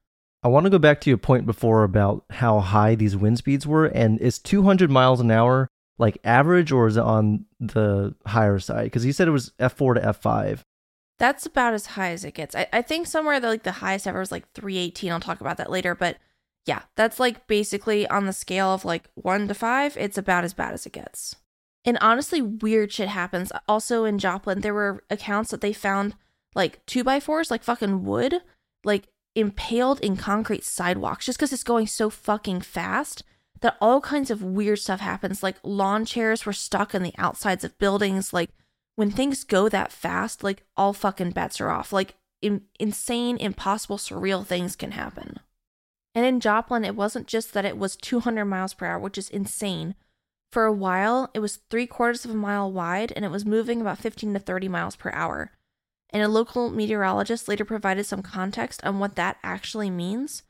I 0.41 0.47
want 0.47 0.65
to 0.65 0.69
go 0.69 0.79
back 0.79 1.01
to 1.01 1.09
your 1.09 1.17
point 1.17 1.45
before 1.45 1.83
about 1.83 2.23
how 2.29 2.59
high 2.59 2.95
these 2.95 3.15
wind 3.15 3.37
speeds 3.37 3.67
were. 3.67 3.85
And 3.85 4.19
is 4.19 4.39
200 4.39 4.89
miles 4.89 5.19
an 5.19 5.31
hour 5.31 5.67
like 5.97 6.17
average 6.23 6.71
or 6.71 6.87
is 6.87 6.97
it 6.97 7.03
on 7.03 7.45
the 7.59 8.15
higher 8.25 8.59
side? 8.59 8.85
Because 8.85 9.05
you 9.05 9.11
said 9.11 9.27
it 9.27 9.31
was 9.31 9.51
F4 9.59 9.95
to 9.95 10.01
F5. 10.01 10.61
That's 11.17 11.45
about 11.45 11.73
as 11.73 11.87
high 11.87 12.11
as 12.11 12.23
it 12.23 12.33
gets. 12.33 12.55
I, 12.55 12.67
I 12.71 12.81
think 12.81 13.05
somewhere 13.05 13.41
the, 13.41 13.49
like 13.49 13.63
the 13.63 13.73
highest 13.73 14.07
ever 14.07 14.19
was 14.19 14.31
like 14.31 14.49
318. 14.53 15.11
I'll 15.11 15.19
talk 15.19 15.41
about 15.41 15.57
that 15.57 15.69
later. 15.69 15.93
But 15.93 16.17
yeah, 16.65 16.83
that's 16.95 17.19
like 17.19 17.45
basically 17.47 18.07
on 18.07 18.25
the 18.25 18.33
scale 18.33 18.73
of 18.73 18.85
like 18.85 19.09
one 19.15 19.49
to 19.49 19.53
five, 19.53 19.97
it's 19.97 20.17
about 20.17 20.45
as 20.45 20.53
bad 20.53 20.73
as 20.73 20.85
it 20.85 20.93
gets. 20.93 21.35
And 21.83 21.97
honestly, 21.99 22.41
weird 22.41 22.93
shit 22.93 23.09
happens. 23.09 23.51
Also 23.67 24.05
in 24.05 24.19
Joplin, 24.19 24.61
there 24.61 24.73
were 24.73 25.03
accounts 25.09 25.51
that 25.51 25.59
they 25.59 25.73
found 25.73 26.15
like 26.55 26.85
two 26.85 27.03
by 27.03 27.19
fours, 27.19 27.51
like 27.51 27.63
fucking 27.63 28.05
wood, 28.05 28.35
like 28.85 29.07
impaled 29.35 29.99
in 30.01 30.17
concrete 30.17 30.63
sidewalks 30.63 31.25
just 31.25 31.37
because 31.37 31.53
it's 31.53 31.63
going 31.63 31.87
so 31.87 32.09
fucking 32.09 32.61
fast 32.61 33.23
that 33.61 33.77
all 33.81 34.01
kinds 34.01 34.31
of 34.31 34.41
weird 34.41 34.79
stuff 34.79 34.99
happens. 34.99 35.43
Like 35.43 35.57
lawn 35.63 36.05
chairs 36.05 36.45
were 36.45 36.53
stuck 36.53 36.95
in 36.95 37.03
the 37.03 37.13
outsides 37.17 37.63
of 37.63 37.77
buildings. 37.77 38.33
Like 38.33 38.51
when 38.95 39.11
things 39.11 39.43
go 39.43 39.69
that 39.69 39.91
fast, 39.91 40.43
like 40.43 40.65
all 40.77 40.93
fucking 40.93 41.31
bets 41.31 41.59
are 41.59 41.69
off. 41.69 41.91
Like 41.91 42.15
in- 42.41 42.63
insane, 42.79 43.37
impossible, 43.37 43.97
surreal 43.97 44.45
things 44.45 44.75
can 44.75 44.91
happen. 44.91 45.39
And 46.15 46.25
in 46.25 46.39
Joplin, 46.39 46.83
it 46.83 46.95
wasn't 46.95 47.27
just 47.27 47.53
that 47.53 47.65
it 47.65 47.77
was 47.77 47.95
200 47.95 48.45
miles 48.45 48.73
per 48.73 48.85
hour, 48.85 48.99
which 48.99 49.17
is 49.17 49.29
insane. 49.29 49.95
For 50.51 50.65
a 50.65 50.73
while, 50.73 51.29
it 51.33 51.39
was 51.39 51.59
three 51.69 51.85
quarters 51.85 52.25
of 52.25 52.31
a 52.31 52.35
mile 52.35 52.71
wide 52.71 53.13
and 53.15 53.23
it 53.23 53.31
was 53.31 53.45
moving 53.45 53.81
about 53.81 53.99
15 53.99 54.33
to 54.33 54.39
30 54.39 54.67
miles 54.67 54.95
per 54.95 55.11
hour 55.11 55.51
and 56.11 56.23
a 56.23 56.27
local 56.27 56.69
meteorologist 56.69 57.47
later 57.47 57.65
provided 57.65 58.05
some 58.05 58.21
context 58.21 58.83
on 58.83 58.99
what 58.99 59.15
that 59.15 59.37
actually 59.43 59.89
means. 59.89 60.43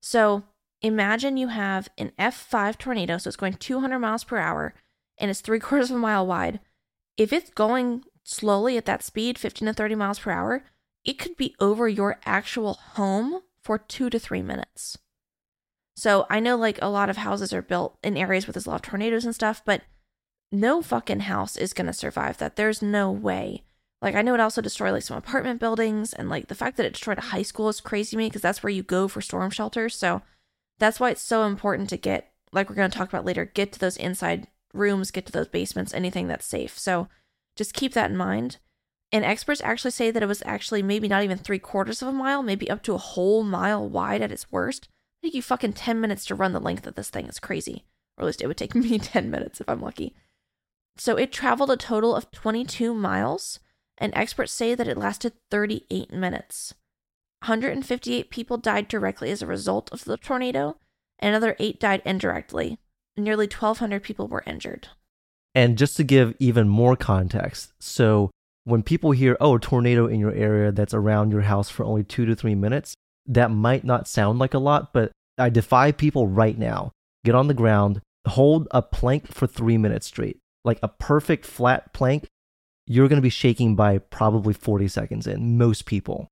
So 0.00 0.44
imagine 0.82 1.36
you 1.36 1.48
have 1.48 1.88
an 1.98 2.12
F5 2.18 2.78
tornado, 2.78 3.18
so 3.18 3.28
it's 3.28 3.36
going 3.36 3.54
200 3.54 3.98
miles 3.98 4.24
per 4.24 4.36
hour 4.38 4.74
and 5.18 5.30
it's 5.30 5.40
three 5.40 5.60
quarters 5.60 5.90
of 5.90 5.96
a 5.96 6.00
mile 6.00 6.26
wide. 6.26 6.60
If 7.16 7.32
it's 7.32 7.50
going 7.50 8.04
slowly 8.24 8.76
at 8.76 8.84
that 8.84 9.02
speed, 9.02 9.38
15 9.38 9.66
to 9.66 9.72
30 9.72 9.94
miles 9.94 10.18
per 10.20 10.30
hour, 10.30 10.64
it 11.04 11.18
could 11.18 11.36
be 11.36 11.54
over 11.58 11.88
your 11.88 12.20
actual 12.24 12.74
home 12.74 13.40
for 13.60 13.78
two 13.78 14.10
to 14.10 14.18
three 14.18 14.42
minutes. 14.42 14.98
So 15.96 16.26
I 16.30 16.38
know 16.38 16.56
like 16.56 16.78
a 16.80 16.88
lot 16.88 17.10
of 17.10 17.16
houses 17.16 17.52
are 17.52 17.62
built 17.62 17.98
in 18.04 18.16
areas 18.16 18.46
where 18.46 18.52
there's 18.52 18.66
a 18.66 18.70
lot 18.70 18.76
of 18.76 18.82
tornadoes 18.82 19.24
and 19.24 19.34
stuff, 19.34 19.62
but 19.64 19.82
no 20.52 20.80
fucking 20.80 21.20
house 21.20 21.56
is 21.56 21.72
going 21.72 21.86
to 21.88 21.92
survive 21.92 22.38
that. 22.38 22.56
There's 22.56 22.80
no 22.80 23.10
way. 23.10 23.64
Like 24.00 24.14
I 24.14 24.22
know 24.22 24.34
it 24.34 24.40
also 24.40 24.60
destroyed 24.60 24.92
like 24.92 25.02
some 25.02 25.16
apartment 25.16 25.60
buildings 25.60 26.12
and 26.12 26.28
like 26.28 26.48
the 26.48 26.54
fact 26.54 26.76
that 26.76 26.86
it 26.86 26.92
destroyed 26.92 27.18
a 27.18 27.22
high 27.22 27.42
school 27.42 27.68
is 27.68 27.80
crazy 27.80 28.10
to 28.10 28.16
me 28.16 28.26
because 28.26 28.42
that's 28.42 28.62
where 28.62 28.70
you 28.70 28.82
go 28.82 29.08
for 29.08 29.20
storm 29.20 29.50
shelters. 29.50 29.94
So 29.94 30.22
that's 30.78 31.00
why 31.00 31.10
it's 31.10 31.22
so 31.22 31.44
important 31.44 31.90
to 31.90 31.96
get 31.96 32.32
like 32.52 32.68
we're 32.68 32.76
going 32.76 32.90
to 32.90 32.96
talk 32.96 33.08
about 33.08 33.24
later, 33.24 33.44
get 33.44 33.72
to 33.72 33.78
those 33.78 33.96
inside 33.96 34.46
rooms, 34.72 35.10
get 35.10 35.26
to 35.26 35.32
those 35.32 35.48
basements, 35.48 35.92
anything 35.92 36.28
that's 36.28 36.46
safe. 36.46 36.78
So 36.78 37.08
just 37.56 37.74
keep 37.74 37.92
that 37.94 38.10
in 38.10 38.16
mind. 38.16 38.58
And 39.10 39.24
experts 39.24 39.60
actually 39.62 39.90
say 39.92 40.10
that 40.10 40.22
it 40.22 40.26
was 40.26 40.42
actually 40.44 40.82
maybe 40.82 41.08
not 41.08 41.24
even 41.24 41.38
three 41.38 41.58
quarters 41.58 42.02
of 42.02 42.08
a 42.08 42.12
mile, 42.12 42.42
maybe 42.42 42.70
up 42.70 42.82
to 42.84 42.94
a 42.94 42.98
whole 42.98 43.42
mile 43.42 43.88
wide 43.88 44.22
at 44.22 44.32
its 44.32 44.52
worst. 44.52 44.88
It 45.22 45.28
take 45.28 45.34
you 45.34 45.42
fucking 45.42 45.72
10 45.72 46.00
minutes 46.00 46.24
to 46.26 46.34
run 46.34 46.52
the 46.52 46.60
length 46.60 46.86
of 46.86 46.94
this 46.94 47.10
thing. 47.10 47.26
It's 47.26 47.40
crazy. 47.40 47.84
Or 48.16 48.22
at 48.22 48.26
least 48.26 48.42
it 48.42 48.46
would 48.46 48.56
take 48.56 48.74
me 48.76 48.98
10 48.98 49.30
minutes 49.30 49.60
if 49.60 49.68
I'm 49.68 49.80
lucky. 49.80 50.14
So 50.96 51.16
it 51.16 51.32
traveled 51.32 51.70
a 51.70 51.76
total 51.76 52.14
of 52.14 52.30
22 52.30 52.92
miles 52.92 53.60
and 53.98 54.12
experts 54.14 54.52
say 54.52 54.74
that 54.74 54.88
it 54.88 54.96
lasted 54.96 55.34
38 55.50 56.12
minutes. 56.12 56.74
158 57.42 58.30
people 58.30 58.56
died 58.56 58.88
directly 58.88 59.30
as 59.30 59.42
a 59.42 59.46
result 59.46 59.92
of 59.92 60.04
the 60.04 60.16
tornado, 60.16 60.76
and 61.18 61.30
another 61.30 61.56
eight 61.58 61.78
died 61.78 62.02
indirectly. 62.04 62.78
Nearly 63.16 63.46
1,200 63.46 64.02
people 64.02 64.28
were 64.28 64.44
injured. 64.46 64.88
And 65.54 65.78
just 65.78 65.96
to 65.96 66.04
give 66.04 66.34
even 66.38 66.68
more 66.68 66.96
context, 66.96 67.72
so 67.80 68.30
when 68.64 68.82
people 68.82 69.12
hear, 69.12 69.36
oh, 69.40 69.56
a 69.56 69.60
tornado 69.60 70.06
in 70.06 70.20
your 70.20 70.32
area 70.32 70.72
that's 70.72 70.94
around 70.94 71.32
your 71.32 71.42
house 71.42 71.70
for 71.70 71.84
only 71.84 72.04
two 72.04 72.26
to 72.26 72.36
three 72.36 72.54
minutes, 72.54 72.94
that 73.26 73.50
might 73.50 73.84
not 73.84 74.08
sound 74.08 74.38
like 74.38 74.54
a 74.54 74.58
lot, 74.58 74.92
but 74.92 75.10
I 75.38 75.48
defy 75.48 75.92
people 75.92 76.26
right 76.26 76.56
now 76.56 76.92
get 77.24 77.34
on 77.34 77.48
the 77.48 77.54
ground, 77.54 78.00
hold 78.26 78.68
a 78.70 78.82
plank 78.82 79.32
for 79.32 79.46
three 79.46 79.78
minutes 79.78 80.06
straight, 80.06 80.38
like 80.64 80.78
a 80.82 80.88
perfect 80.88 81.44
flat 81.44 81.92
plank. 81.92 82.26
You're 82.90 83.08
going 83.08 83.18
to 83.18 83.22
be 83.22 83.28
shaking 83.28 83.76
by 83.76 83.98
probably 83.98 84.54
40 84.54 84.88
seconds 84.88 85.26
in, 85.26 85.58
most 85.58 85.84
people. 85.84 86.28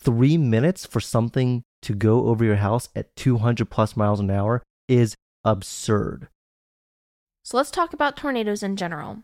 Three 0.00 0.38
minutes 0.38 0.86
for 0.86 1.00
something 1.00 1.62
to 1.82 1.94
go 1.94 2.28
over 2.28 2.46
your 2.46 2.56
house 2.56 2.88
at 2.96 3.14
200 3.16 3.68
plus 3.68 3.94
miles 3.94 4.18
an 4.18 4.30
hour 4.30 4.62
is 4.88 5.14
absurd. 5.44 6.28
So 7.44 7.58
let's 7.58 7.70
talk 7.70 7.92
about 7.92 8.16
tornadoes 8.16 8.62
in 8.62 8.76
general. 8.76 9.18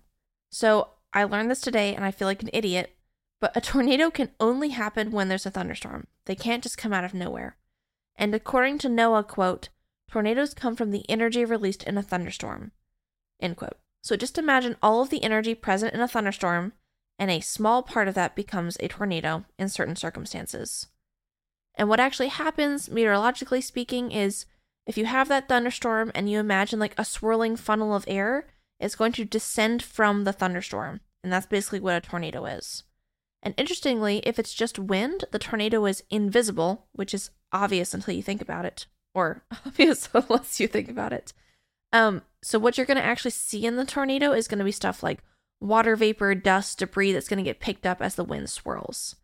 So 0.52 0.90
I 1.14 1.24
learned 1.24 1.50
this 1.50 1.62
today 1.62 1.94
and 1.94 2.04
I 2.04 2.10
feel 2.10 2.28
like 2.28 2.42
an 2.42 2.50
idiot, 2.52 2.94
but 3.40 3.56
a 3.56 3.60
tornado 3.62 4.10
can 4.10 4.32
only 4.38 4.68
happen 4.68 5.10
when 5.10 5.28
there's 5.28 5.46
a 5.46 5.50
thunderstorm. 5.50 6.06
They 6.26 6.34
can't 6.34 6.62
just 6.62 6.76
come 6.76 6.92
out 6.92 7.04
of 7.04 7.14
nowhere. 7.14 7.56
And 8.14 8.34
according 8.34 8.76
to 8.78 8.88
NOAA, 8.88 9.26
quote, 9.26 9.70
tornadoes 10.10 10.52
come 10.52 10.76
from 10.76 10.90
the 10.90 11.08
energy 11.08 11.46
released 11.46 11.82
in 11.84 11.96
a 11.96 12.02
thunderstorm, 12.02 12.72
end 13.40 13.56
quote. 13.56 13.78
So 14.04 14.16
just 14.16 14.36
imagine 14.36 14.76
all 14.82 15.00
of 15.00 15.08
the 15.08 15.24
energy 15.24 15.54
present 15.54 15.94
in 15.94 16.00
a 16.02 16.06
thunderstorm, 16.06 16.74
and 17.18 17.30
a 17.30 17.40
small 17.40 17.82
part 17.82 18.06
of 18.06 18.14
that 18.14 18.36
becomes 18.36 18.76
a 18.78 18.88
tornado 18.88 19.46
in 19.58 19.70
certain 19.70 19.96
circumstances. 19.96 20.88
And 21.74 21.88
what 21.88 22.00
actually 22.00 22.28
happens, 22.28 22.90
meteorologically 22.90 23.62
speaking, 23.62 24.12
is 24.12 24.44
if 24.86 24.98
you 24.98 25.06
have 25.06 25.28
that 25.28 25.48
thunderstorm 25.48 26.12
and 26.14 26.30
you 26.30 26.38
imagine 26.38 26.78
like 26.78 26.94
a 26.98 27.04
swirling 27.04 27.56
funnel 27.56 27.94
of 27.94 28.04
air, 28.06 28.46
it's 28.78 28.94
going 28.94 29.12
to 29.12 29.24
descend 29.24 29.82
from 29.82 30.24
the 30.24 30.34
thunderstorm. 30.34 31.00
And 31.22 31.32
that's 31.32 31.46
basically 31.46 31.80
what 31.80 31.96
a 31.96 32.06
tornado 32.06 32.44
is. 32.44 32.82
And 33.42 33.54
interestingly, 33.56 34.18
if 34.18 34.38
it's 34.38 34.52
just 34.52 34.78
wind, 34.78 35.24
the 35.32 35.38
tornado 35.38 35.86
is 35.86 36.04
invisible, 36.10 36.88
which 36.92 37.14
is 37.14 37.30
obvious 37.52 37.94
until 37.94 38.12
you 38.12 38.22
think 38.22 38.42
about 38.42 38.66
it, 38.66 38.84
or 39.14 39.44
obvious 39.66 40.10
unless 40.14 40.60
you 40.60 40.68
think 40.68 40.90
about 40.90 41.14
it. 41.14 41.32
Um, 41.90 42.22
so 42.44 42.58
what 42.58 42.76
you're 42.76 42.86
going 42.86 42.98
to 42.98 43.04
actually 43.04 43.30
see 43.30 43.64
in 43.64 43.76
the 43.76 43.86
tornado 43.86 44.32
is 44.32 44.48
going 44.48 44.58
to 44.58 44.64
be 44.64 44.72
stuff 44.72 45.02
like 45.02 45.20
water 45.62 45.96
vapor, 45.96 46.34
dust, 46.34 46.78
debris 46.78 47.12
that's 47.12 47.28
going 47.28 47.38
to 47.38 47.48
get 47.48 47.58
picked 47.58 47.86
up 47.86 48.02
as 48.02 48.16
the 48.16 48.24
wind 48.24 48.50
swirls. 48.50 49.16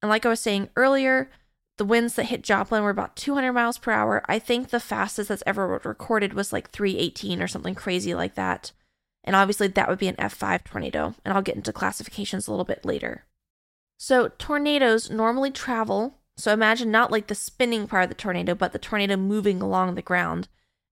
And 0.00 0.08
like 0.08 0.24
I 0.24 0.30
was 0.30 0.40
saying 0.40 0.70
earlier, 0.74 1.30
the 1.76 1.84
winds 1.84 2.14
that 2.14 2.24
hit 2.24 2.42
Joplin 2.42 2.82
were 2.82 2.90
about 2.90 3.16
200 3.16 3.52
miles 3.52 3.76
per 3.76 3.92
hour. 3.92 4.22
I 4.26 4.38
think 4.38 4.70
the 4.70 4.80
fastest 4.80 5.28
that's 5.28 5.42
ever 5.44 5.80
recorded 5.84 6.32
was 6.32 6.50
like 6.50 6.70
318 6.70 7.42
or 7.42 7.48
something 7.48 7.74
crazy 7.74 8.14
like 8.14 8.34
that. 8.34 8.72
And 9.24 9.36
obviously, 9.36 9.68
that 9.68 9.88
would 9.88 9.98
be 9.98 10.08
an 10.08 10.16
F5 10.16 10.64
tornado. 10.64 11.14
And 11.26 11.34
I'll 11.34 11.42
get 11.42 11.56
into 11.56 11.72
classifications 11.72 12.48
a 12.48 12.50
little 12.50 12.64
bit 12.64 12.84
later. 12.86 13.26
So, 13.98 14.28
tornadoes 14.38 15.10
normally 15.10 15.50
travel. 15.50 16.14
So, 16.38 16.52
imagine 16.52 16.90
not 16.90 17.12
like 17.12 17.26
the 17.26 17.34
spinning 17.34 17.86
part 17.86 18.04
of 18.04 18.08
the 18.08 18.14
tornado, 18.14 18.54
but 18.54 18.72
the 18.72 18.78
tornado 18.78 19.16
moving 19.16 19.60
along 19.60 19.94
the 19.94 20.02
ground 20.02 20.48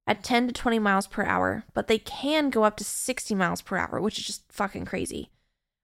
at 0.06 0.22
10 0.22 0.48
to 0.48 0.52
20 0.52 0.78
miles 0.78 1.06
per 1.06 1.24
hour. 1.24 1.64
But 1.74 1.88
they 1.88 1.98
can 1.98 2.50
go 2.50 2.64
up 2.64 2.76
to 2.76 2.84
60 2.84 3.34
miles 3.34 3.62
per 3.62 3.76
hour, 3.76 4.00
which 4.00 4.18
is 4.18 4.26
just 4.26 4.50
fucking 4.52 4.84
crazy. 4.84 5.30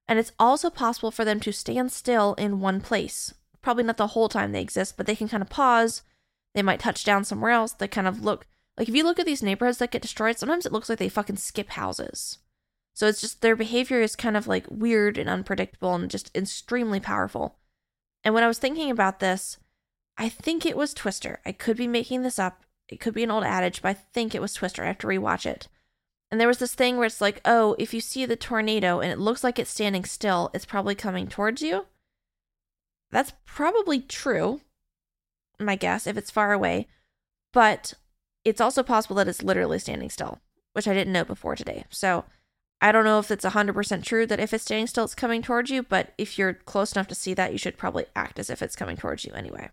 And 0.09 0.19
it's 0.19 0.33
also 0.39 0.71
possible 0.71 1.11
for 1.11 1.25
them 1.25 1.41
to 1.41 1.53
stand 1.53 1.93
still 1.93 2.35
in 2.35 2.61
one 2.61 2.81
place 2.81 3.35
probably 3.63 3.85
not 3.85 3.97
the 3.97 4.09
whole 4.09 4.29
time 4.29 4.53
they 4.53 4.61
exist, 4.61 4.97
but 4.97 5.07
they 5.07 5.17
can 5.17 5.29
kind 5.29 5.43
of 5.43 5.49
pause. 5.49 6.03
They 6.55 6.63
might 6.63 6.81
touch 6.81 7.05
down 7.05 7.25
somewhere 7.25 7.53
else. 7.53 7.73
They 7.73 7.89
kind 7.89 8.07
of 8.07 8.23
look 8.23 8.47
like 8.77 8.89
if 8.89 8.95
you 8.95 9.05
look 9.05 9.19
at 9.19 9.27
these 9.27 9.43
neighborhoods 9.43 9.79
that 9.79 9.91
get 9.91 10.03
destroyed, 10.03 10.39
sometimes 10.39 10.67
it 10.67 10.73
looks 10.73 10.89
like 10.89 10.99
they 10.99 11.09
fucking 11.09 11.37
skip 11.37 11.71
houses. 11.71 12.39
So 12.95 13.07
it's 13.07 13.21
just 13.21 13.41
their 13.41 13.57
behavior 13.57 14.01
is 14.01 14.17
kind 14.17 14.37
of 14.37 14.47
like 14.47 14.67
weird 14.69 15.17
and 15.17 15.29
unpredictable 15.29 15.95
and 15.95 16.11
just 16.11 16.35
extremely 16.37 17.01
powerful. 17.01 17.57
And 18.25 18.35
when 18.35 18.45
I 18.45 18.49
was 18.49 18.59
thinking 18.59 18.91
about 18.91 19.21
this, 19.21 19.59
I 20.19 20.29
think 20.29 20.67
it 20.67 20.77
was 20.77 20.93
Twister. 20.93 21.41
I 21.47 21.53
could 21.53 21.77
be 21.77 21.87
making 21.87 22.23
this 22.23 22.39
up. 22.39 22.65
It 22.93 23.01
could 23.01 23.15
be 23.15 23.25
an 23.25 23.31
old 23.31 23.45
adage, 23.45 23.83
but 23.83 23.89
I 23.89 23.95
think 23.95 24.35
it 24.35 24.43
was 24.43 24.55
Twister. 24.55 24.85
I 24.85 24.89
have 24.89 24.99
to 24.99 25.07
rewatch 25.07 25.47
it. 25.47 25.69
And 26.31 26.41
there 26.41 26.49
was 26.49 26.59
this 26.59 26.75
thing 26.75 26.97
where 26.97 27.07
it's 27.07 27.21
like, 27.21 27.41
oh, 27.45 27.75
if 27.79 27.93
you 27.93 28.01
see 28.01 28.25
the 28.27 28.37
tornado 28.37 29.01
and 29.01 29.11
it 29.11 29.19
looks 29.19 29.43
like 29.43 29.59
it's 29.59 29.71
standing 29.71 30.05
still, 30.05 30.51
it's 30.55 30.65
probably 30.65 30.95
coming 30.95 31.27
towards 31.27 31.63
you. 31.63 31.87
That's 33.11 33.33
probably 33.45 34.01
true, 34.01 34.61
my 35.59 35.77
guess, 35.77 36.07
if 36.07 36.17
it's 36.17 36.31
far 36.31 36.53
away. 36.53 36.87
But 37.53 37.95
it's 38.45 38.61
also 38.61 38.83
possible 38.83 39.17
that 39.17 39.29
it's 39.29 39.43
literally 39.43 39.79
standing 39.79 40.11
still, 40.11 40.41
which 40.73 40.89
I 40.89 40.95
didn't 40.95 41.13
know 41.13 41.25
before 41.25 41.57
today. 41.57 41.85
So 41.91 42.25
I 42.81 42.93
don't 42.93 43.05
know 43.05 43.19
if 43.19 43.31
it's 43.31 43.45
100% 43.45 44.03
true 44.03 44.27
that 44.27 44.41
if 44.41 44.53
it's 44.53 44.65
standing 44.65 44.87
still, 44.87 45.05
it's 45.05 45.15
coming 45.15 45.43
towards 45.43 45.71
you, 45.71 45.83
but 45.83 46.15
if 46.17 46.39
you're 46.39 46.55
close 46.55 46.93
enough 46.93 47.09
to 47.09 47.15
see 47.15 47.35
that, 47.35 47.53
you 47.53 47.59
should 47.59 47.77
probably 47.77 48.07
act 48.17 48.39
as 48.39 48.51
if 48.51 48.63
it's 48.63 48.77
coming 48.77 48.97
towards 48.97 49.25
you 49.25 49.33
anyway. 49.35 49.71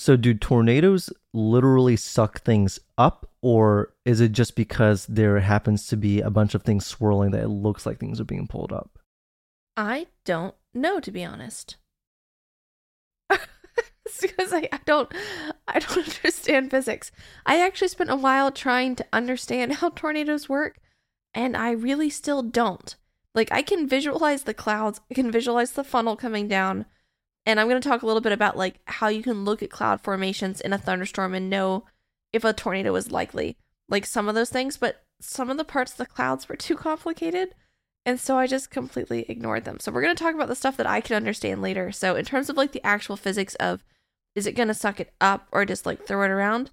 So, 0.00 0.14
do 0.14 0.32
tornadoes 0.32 1.10
literally 1.34 1.96
suck 1.96 2.42
things 2.42 2.78
up, 2.96 3.28
or 3.42 3.94
is 4.04 4.20
it 4.20 4.30
just 4.30 4.54
because 4.54 5.04
there 5.06 5.40
happens 5.40 5.88
to 5.88 5.96
be 5.96 6.20
a 6.20 6.30
bunch 6.30 6.54
of 6.54 6.62
things 6.62 6.86
swirling 6.86 7.32
that 7.32 7.42
it 7.42 7.48
looks 7.48 7.84
like 7.84 7.98
things 7.98 8.20
are 8.20 8.24
being 8.24 8.46
pulled 8.46 8.72
up? 8.72 9.00
I 9.76 10.06
don't 10.24 10.54
know, 10.72 11.00
to 11.00 11.10
be 11.10 11.24
honest 11.24 11.78
because 13.28 14.52
I, 14.52 14.68
I 14.70 14.78
don't 14.84 15.12
I 15.66 15.80
don't 15.80 15.98
understand 16.16 16.70
physics. 16.70 17.10
I 17.44 17.60
actually 17.60 17.88
spent 17.88 18.10
a 18.10 18.14
while 18.14 18.52
trying 18.52 18.94
to 18.96 19.06
understand 19.12 19.72
how 19.82 19.90
tornadoes 19.90 20.48
work, 20.48 20.78
and 21.34 21.56
I 21.56 21.72
really 21.72 22.08
still 22.08 22.42
don't. 22.42 22.94
Like 23.34 23.50
I 23.50 23.62
can 23.62 23.88
visualize 23.88 24.44
the 24.44 24.54
clouds, 24.54 25.00
I 25.10 25.14
can 25.14 25.32
visualize 25.32 25.72
the 25.72 25.82
funnel 25.82 26.14
coming 26.14 26.46
down, 26.46 26.86
and 27.46 27.58
I'm 27.58 27.68
going 27.68 27.80
to 27.80 27.88
talk 27.88 28.02
a 28.02 28.06
little 28.06 28.20
bit 28.20 28.32
about 28.32 28.56
like 28.56 28.80
how 28.86 29.08
you 29.08 29.22
can 29.22 29.44
look 29.44 29.62
at 29.62 29.70
cloud 29.70 30.00
formations 30.00 30.60
in 30.60 30.72
a 30.72 30.78
thunderstorm 30.78 31.34
and 31.34 31.48
know 31.48 31.84
if 32.32 32.44
a 32.44 32.52
tornado 32.52 32.94
is 32.94 33.10
likely. 33.10 33.56
Like 33.88 34.04
some 34.04 34.28
of 34.28 34.34
those 34.34 34.50
things, 34.50 34.76
but 34.76 35.02
some 35.20 35.50
of 35.50 35.56
the 35.56 35.64
parts 35.64 35.92
of 35.92 35.98
the 35.98 36.06
clouds 36.06 36.48
were 36.48 36.56
too 36.56 36.76
complicated. 36.76 37.54
And 38.04 38.20
so 38.20 38.38
I 38.38 38.46
just 38.46 38.70
completely 38.70 39.26
ignored 39.28 39.64
them. 39.64 39.78
So 39.80 39.90
we're 39.90 40.02
going 40.02 40.14
to 40.14 40.22
talk 40.22 40.34
about 40.34 40.48
the 40.48 40.54
stuff 40.54 40.76
that 40.76 40.86
I 40.86 41.00
can 41.00 41.16
understand 41.16 41.62
later. 41.62 41.90
So 41.92 42.16
in 42.16 42.24
terms 42.24 42.48
of 42.48 42.56
like 42.56 42.72
the 42.72 42.84
actual 42.86 43.16
physics 43.16 43.54
of 43.56 43.82
is 44.34 44.46
it 44.46 44.52
going 44.52 44.68
to 44.68 44.74
suck 44.74 45.00
it 45.00 45.12
up 45.20 45.48
or 45.52 45.64
just 45.64 45.84
like 45.84 46.06
throw 46.06 46.22
it 46.22 46.30
around? 46.30 46.70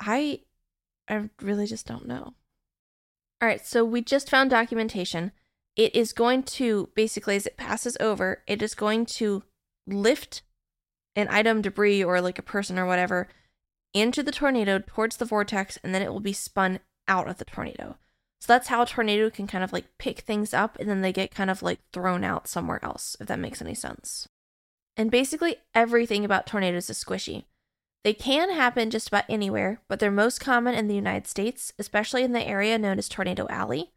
I 0.00 0.40
I 1.08 1.30
really 1.40 1.66
just 1.66 1.86
don't 1.86 2.06
know. 2.06 2.34
All 3.40 3.48
right, 3.48 3.64
so 3.64 3.84
we 3.84 4.02
just 4.02 4.30
found 4.30 4.50
documentation. 4.50 5.32
It 5.74 5.96
is 5.96 6.12
going 6.12 6.42
to 6.44 6.90
basically 6.94 7.36
as 7.36 7.46
it 7.46 7.56
passes 7.56 7.96
over, 7.98 8.42
it 8.46 8.62
is 8.62 8.74
going 8.74 9.06
to 9.06 9.42
lift 9.86 10.42
an 11.16 11.28
item 11.30 11.62
debris 11.62 12.02
or 12.02 12.20
like 12.20 12.38
a 12.38 12.42
person 12.42 12.78
or 12.78 12.86
whatever 12.86 13.28
into 13.94 14.22
the 14.22 14.32
tornado 14.32 14.78
towards 14.78 15.16
the 15.18 15.24
vortex 15.24 15.78
and 15.82 15.94
then 15.94 16.02
it 16.02 16.12
will 16.12 16.20
be 16.20 16.32
spun 16.32 16.80
out 17.08 17.28
of 17.28 17.38
the 17.38 17.44
tornado. 17.44 17.96
So 18.40 18.52
that's 18.52 18.68
how 18.68 18.82
a 18.82 18.86
tornado 18.86 19.30
can 19.30 19.46
kind 19.46 19.62
of 19.62 19.72
like 19.72 19.98
pick 19.98 20.20
things 20.20 20.52
up 20.52 20.78
and 20.80 20.88
then 20.88 21.02
they 21.02 21.12
get 21.12 21.34
kind 21.34 21.50
of 21.50 21.62
like 21.62 21.80
thrown 21.92 22.24
out 22.24 22.48
somewhere 22.48 22.84
else, 22.84 23.16
if 23.20 23.26
that 23.28 23.38
makes 23.38 23.62
any 23.62 23.74
sense. 23.74 24.26
And 24.96 25.10
basically 25.10 25.56
everything 25.74 26.24
about 26.24 26.46
tornadoes 26.46 26.90
is 26.90 27.02
squishy. 27.02 27.44
They 28.04 28.14
can 28.14 28.50
happen 28.50 28.90
just 28.90 29.08
about 29.08 29.24
anywhere, 29.28 29.80
but 29.86 30.00
they're 30.00 30.10
most 30.10 30.40
common 30.40 30.74
in 30.74 30.88
the 30.88 30.94
United 30.94 31.28
States, 31.28 31.72
especially 31.78 32.24
in 32.24 32.32
the 32.32 32.46
area 32.46 32.78
known 32.78 32.98
as 32.98 33.08
Tornado 33.08 33.46
Alley. 33.48 33.92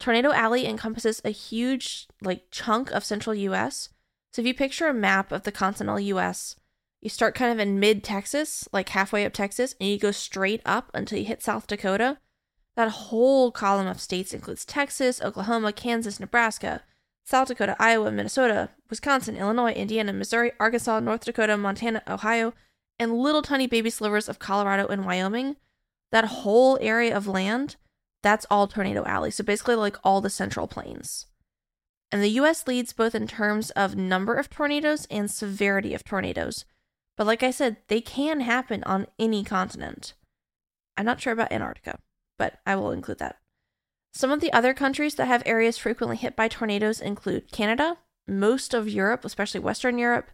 Tornado 0.00 0.32
Alley 0.32 0.66
encompasses 0.66 1.20
a 1.24 1.30
huge 1.30 2.08
like 2.20 2.50
chunk 2.50 2.90
of 2.90 3.04
central 3.04 3.34
US. 3.34 3.90
So 4.34 4.42
if 4.42 4.48
you 4.48 4.54
picture 4.54 4.88
a 4.88 4.92
map 4.92 5.30
of 5.30 5.44
the 5.44 5.52
continental 5.52 6.00
US, 6.00 6.56
you 7.00 7.08
start 7.08 7.36
kind 7.36 7.52
of 7.52 7.60
in 7.60 7.78
mid 7.78 8.02
Texas, 8.02 8.68
like 8.72 8.88
halfway 8.88 9.24
up 9.24 9.32
Texas, 9.32 9.76
and 9.80 9.88
you 9.88 9.96
go 9.96 10.10
straight 10.10 10.60
up 10.66 10.90
until 10.92 11.20
you 11.20 11.24
hit 11.24 11.40
South 11.40 11.68
Dakota. 11.68 12.18
That 12.74 12.88
whole 12.88 13.52
column 13.52 13.86
of 13.86 14.00
states 14.00 14.34
includes 14.34 14.64
Texas, 14.64 15.22
Oklahoma, 15.22 15.72
Kansas, 15.72 16.18
Nebraska, 16.18 16.82
South 17.22 17.46
Dakota, 17.46 17.76
Iowa, 17.78 18.10
Minnesota, 18.10 18.70
Wisconsin, 18.90 19.36
Illinois, 19.36 19.70
Indiana, 19.70 20.12
Missouri, 20.12 20.50
Arkansas, 20.58 20.98
North 20.98 21.24
Dakota, 21.24 21.56
Montana, 21.56 22.02
Ohio, 22.08 22.54
and 22.98 23.16
little 23.16 23.42
tiny 23.42 23.68
baby 23.68 23.88
slivers 23.88 24.28
of 24.28 24.40
Colorado 24.40 24.88
and 24.88 25.06
Wyoming, 25.06 25.54
that 26.10 26.24
whole 26.24 26.76
area 26.80 27.16
of 27.16 27.28
land, 27.28 27.76
that's 28.20 28.46
all 28.50 28.66
Tornado 28.66 29.04
Alley. 29.04 29.30
So 29.30 29.44
basically, 29.44 29.76
like 29.76 29.96
all 30.02 30.20
the 30.20 30.28
central 30.28 30.66
plains. 30.66 31.26
And 32.14 32.22
the 32.22 32.38
US 32.40 32.68
leads 32.68 32.92
both 32.92 33.12
in 33.16 33.26
terms 33.26 33.70
of 33.72 33.96
number 33.96 34.34
of 34.34 34.48
tornadoes 34.48 35.04
and 35.10 35.28
severity 35.28 35.94
of 35.94 36.04
tornadoes. 36.04 36.64
But 37.16 37.26
like 37.26 37.42
I 37.42 37.50
said, 37.50 37.78
they 37.88 38.00
can 38.00 38.38
happen 38.38 38.84
on 38.84 39.08
any 39.18 39.42
continent. 39.42 40.14
I'm 40.96 41.06
not 41.06 41.20
sure 41.20 41.32
about 41.32 41.50
Antarctica, 41.50 41.98
but 42.38 42.60
I 42.64 42.76
will 42.76 42.92
include 42.92 43.18
that. 43.18 43.38
Some 44.12 44.30
of 44.30 44.40
the 44.40 44.52
other 44.52 44.74
countries 44.74 45.16
that 45.16 45.26
have 45.26 45.42
areas 45.44 45.76
frequently 45.76 46.16
hit 46.16 46.36
by 46.36 46.46
tornadoes 46.46 47.00
include 47.00 47.50
Canada, 47.50 47.96
most 48.28 48.74
of 48.74 48.88
Europe, 48.88 49.24
especially 49.24 49.58
Western 49.58 49.98
Europe, 49.98 50.30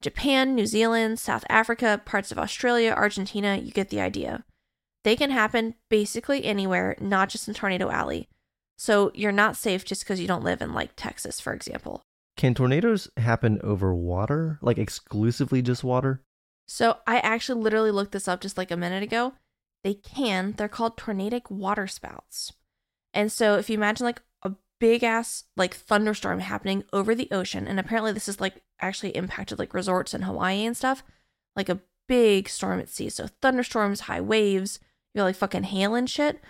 Japan, 0.00 0.54
New 0.54 0.66
Zealand, 0.66 1.18
South 1.18 1.44
Africa, 1.48 2.00
parts 2.04 2.30
of 2.30 2.38
Australia, 2.38 2.94
Argentina, 2.96 3.56
you 3.56 3.72
get 3.72 3.90
the 3.90 4.00
idea. 4.00 4.44
They 5.02 5.16
can 5.16 5.32
happen 5.32 5.74
basically 5.88 6.44
anywhere, 6.44 6.94
not 7.00 7.28
just 7.28 7.48
in 7.48 7.54
Tornado 7.54 7.90
Alley. 7.90 8.28
So 8.76 9.10
you're 9.14 9.32
not 9.32 9.56
safe 9.56 9.84
just 9.84 10.02
because 10.02 10.20
you 10.20 10.26
don't 10.26 10.44
live 10.44 10.60
in 10.60 10.74
like 10.74 10.92
Texas, 10.96 11.40
for 11.40 11.52
example. 11.52 12.02
Can 12.36 12.54
tornadoes 12.54 13.08
happen 13.16 13.60
over 13.62 13.94
water? 13.94 14.58
Like 14.60 14.78
exclusively 14.78 15.62
just 15.62 15.84
water? 15.84 16.22
So 16.66 16.98
I 17.06 17.18
actually 17.18 17.62
literally 17.62 17.90
looked 17.90 18.12
this 18.12 18.28
up 18.28 18.40
just 18.40 18.58
like 18.58 18.70
a 18.70 18.76
minute 18.76 19.02
ago. 19.02 19.34
They 19.84 19.94
can. 19.94 20.54
They're 20.56 20.68
called 20.68 20.96
tornadic 20.96 21.50
waterspouts. 21.50 22.52
And 23.12 23.30
so 23.30 23.56
if 23.56 23.70
you 23.70 23.76
imagine 23.76 24.06
like 24.06 24.22
a 24.42 24.52
big 24.80 25.04
ass 25.04 25.44
like 25.56 25.74
thunderstorm 25.74 26.40
happening 26.40 26.84
over 26.92 27.14
the 27.14 27.28
ocean, 27.30 27.68
and 27.68 27.78
apparently 27.78 28.12
this 28.12 28.28
is 28.28 28.40
like 28.40 28.62
actually 28.80 29.10
impacted 29.10 29.58
like 29.58 29.74
resorts 29.74 30.14
in 30.14 30.22
Hawaii 30.22 30.64
and 30.64 30.76
stuff, 30.76 31.04
like 31.54 31.68
a 31.68 31.80
big 32.08 32.48
storm 32.48 32.80
at 32.80 32.88
sea. 32.88 33.08
So 33.10 33.28
thunderstorms, 33.40 34.00
high 34.00 34.20
waves, 34.20 34.80
you 35.14 35.20
know, 35.20 35.24
like 35.24 35.36
fucking 35.36 35.64
hail 35.64 35.94
and 35.94 36.10
shit. 36.10 36.40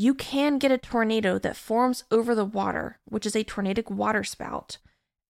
You 0.00 0.14
can 0.14 0.56
get 0.56 0.72
a 0.72 0.78
tornado 0.78 1.38
that 1.40 1.58
forms 1.58 2.04
over 2.10 2.34
the 2.34 2.46
water, 2.46 2.98
which 3.04 3.26
is 3.26 3.36
a 3.36 3.44
tornadic 3.44 3.90
waterspout 3.90 4.78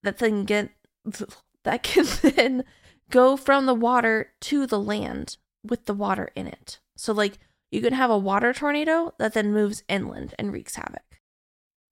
that 0.05 0.19
then 0.19 0.45
get 0.45 0.71
that 1.65 1.83
can 1.83 2.07
then 2.23 2.63
go 3.11 3.37
from 3.37 3.67
the 3.67 3.75
water 3.75 4.33
to 4.43 4.69
the 4.69 4.79
land 4.79 5.39
with 5.65 5.87
the 5.87 5.93
water 5.93 6.31
in 6.37 6.47
it. 6.47 6.79
So 6.97 7.13
like 7.13 7.41
you 7.73 7.81
can 7.81 7.95
have 7.95 8.11
a 8.11 8.17
water 8.17 8.53
tornado 8.53 9.13
that 9.19 9.35
then 9.35 9.53
moves 9.53 9.83
inland 9.89 10.35
and 10.39 10.53
wreaks 10.53 10.77
havoc. 10.77 11.19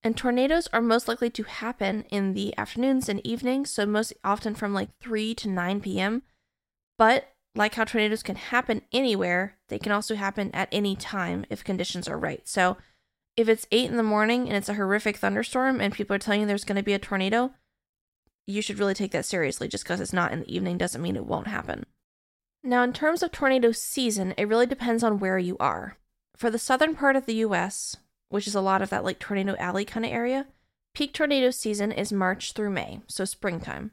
And 0.04 0.16
tornadoes 0.16 0.68
are 0.72 0.80
most 0.80 1.08
likely 1.08 1.30
to 1.30 1.42
happen 1.42 2.04
in 2.10 2.34
the 2.34 2.56
afternoons 2.56 3.08
and 3.08 3.26
evenings, 3.26 3.72
so 3.72 3.86
most 3.86 4.12
often 4.22 4.54
from 4.54 4.72
like 4.72 4.90
3 5.00 5.34
to 5.34 5.48
9 5.48 5.80
p.m. 5.80 6.22
But 6.96 7.34
like 7.58 7.74
how 7.74 7.84
tornadoes 7.84 8.22
can 8.22 8.36
happen 8.36 8.82
anywhere, 8.92 9.56
they 9.66 9.80
can 9.80 9.90
also 9.90 10.14
happen 10.14 10.50
at 10.54 10.68
any 10.70 10.94
time 10.94 11.44
if 11.50 11.64
conditions 11.64 12.06
are 12.06 12.18
right. 12.18 12.46
So 12.48 12.76
if 13.36 13.48
it's 13.48 13.66
8 13.72 13.90
in 13.90 13.96
the 13.96 14.02
morning 14.04 14.46
and 14.46 14.56
it's 14.56 14.68
a 14.68 14.74
horrific 14.74 15.16
thunderstorm 15.16 15.80
and 15.80 15.92
people 15.92 16.14
are 16.14 16.20
telling 16.20 16.40
you 16.40 16.46
there's 16.46 16.64
going 16.64 16.76
to 16.76 16.82
be 16.84 16.94
a 16.94 17.00
tornado, 17.00 17.50
you 18.46 18.62
should 18.62 18.78
really 18.78 18.94
take 18.94 19.10
that 19.10 19.24
seriously. 19.24 19.66
Just 19.66 19.82
because 19.82 20.00
it's 20.00 20.12
not 20.12 20.32
in 20.32 20.40
the 20.40 20.54
evening 20.54 20.78
doesn't 20.78 21.02
mean 21.02 21.16
it 21.16 21.26
won't 21.26 21.48
happen. 21.48 21.84
Now, 22.62 22.84
in 22.84 22.92
terms 22.92 23.24
of 23.24 23.32
tornado 23.32 23.72
season, 23.72 24.34
it 24.38 24.46
really 24.46 24.66
depends 24.66 25.02
on 25.02 25.18
where 25.18 25.38
you 25.38 25.56
are. 25.58 25.96
For 26.36 26.50
the 26.50 26.58
southern 26.58 26.94
part 26.94 27.16
of 27.16 27.26
the 27.26 27.34
US, 27.34 27.96
which 28.28 28.46
is 28.46 28.54
a 28.54 28.60
lot 28.60 28.82
of 28.82 28.90
that 28.90 29.04
like 29.04 29.18
Tornado 29.18 29.56
Alley 29.58 29.84
kind 29.84 30.06
of 30.06 30.12
area, 30.12 30.46
peak 30.94 31.12
tornado 31.12 31.50
season 31.50 31.90
is 31.90 32.12
March 32.12 32.52
through 32.52 32.70
May, 32.70 33.00
so 33.08 33.24
springtime. 33.24 33.90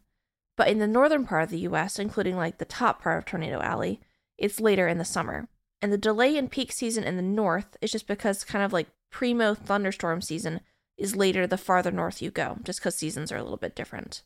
But 0.58 0.70
in 0.70 0.80
the 0.80 0.88
northern 0.88 1.26
part 1.26 1.44
of 1.44 1.50
the 1.50 1.60
US, 1.60 2.00
including 2.00 2.38
like 2.38 2.58
the 2.58 2.66
top 2.66 3.02
part 3.02 3.18
of 3.18 3.26
Tornado 3.26 3.60
Alley, 3.62 4.02
it's 4.38 4.60
later 4.60 4.88
in 4.88 4.98
the 4.98 5.06
summer. 5.06 5.48
And 5.82 5.92
the 5.92 5.98
delay 5.98 6.38
in 6.38 6.50
peak 6.50 6.72
season 6.72 7.04
in 7.04 7.16
the 7.16 7.22
north 7.22 7.78
is 7.82 7.92
just 7.92 8.08
because 8.08 8.44
kind 8.44 8.64
of 8.64 8.74
like 8.74 8.88
primo 9.12 9.54
thunderstorm 9.54 10.22
season 10.22 10.62
is 10.98 11.16
later 11.16 11.46
the 11.46 11.58
farther 11.58 11.92
north 11.92 12.22
you 12.22 12.32
go, 12.32 12.58
just 12.64 12.80
because 12.80 12.96
seasons 12.96 13.32
are 13.32 13.38
a 13.38 13.44
little 13.44 13.58
bit 13.58 13.76
different. 13.76 14.24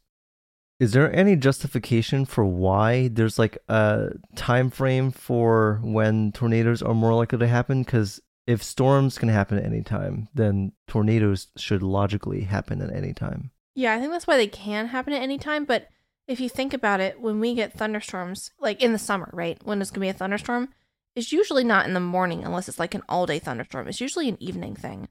Is 0.80 0.94
there 0.94 1.14
any 1.14 1.36
justification 1.36 2.26
for 2.26 2.46
why 2.46 3.10
there's 3.10 3.38
like 3.38 3.58
a 3.68 4.12
time 4.36 4.70
frame 4.70 5.12
for 5.12 5.82
when 5.84 6.32
tornadoes 6.32 6.82
are 6.82 6.94
more 6.94 7.14
likely 7.14 7.40
to 7.40 7.48
happen? 7.48 7.84
Because 7.84 8.22
if 8.48 8.64
storms 8.64 9.18
can 9.18 9.30
happen 9.30 9.58
at 9.58 9.66
any 9.66 9.82
time, 9.82 10.30
then 10.34 10.72
tornadoes 10.88 11.48
should 11.58 11.84
logically 11.84 12.42
happen 12.42 12.82
at 12.82 12.96
any 12.96 13.14
time. 13.14 13.52
Yeah, 13.76 13.94
I 13.94 14.00
think 14.00 14.12
that's 14.12 14.28
why 14.28 14.38
they 14.38 14.48
can 14.48 14.88
happen 14.88 15.12
at 15.12 15.22
any 15.22 15.38
time. 15.38 15.66
But 15.66 15.90
if 16.30 16.40
you 16.40 16.48
think 16.48 16.76
about 16.76 17.00
it, 17.00 17.20
when 17.20 17.40
we 17.40 17.56
get 17.56 17.74
thunderstorms, 17.74 18.52
like 18.60 18.84
in 18.84 18.94
the 18.94 19.00
summer, 19.00 19.30
right? 19.34 19.58
When 19.64 19.82
it's 19.82 19.90
going 19.90 20.02
to 20.02 20.06
be 20.06 20.10
a 20.10 20.14
thunderstorm, 20.14 20.70
it's 21.16 21.32
usually 21.32 21.64
not 21.64 21.88
in 21.88 21.96
the 21.96 22.00
morning 22.00 22.46
unless 22.46 22.70
it's 22.70 22.78
like 22.78 22.94
an 22.94 23.02
all 23.10 23.26
day 23.26 23.40
thunderstorm. 23.40 23.88
It's 23.88 24.00
usually 24.00 24.30
an 24.30 24.38
evening 24.40 24.76
thing. 24.76 25.08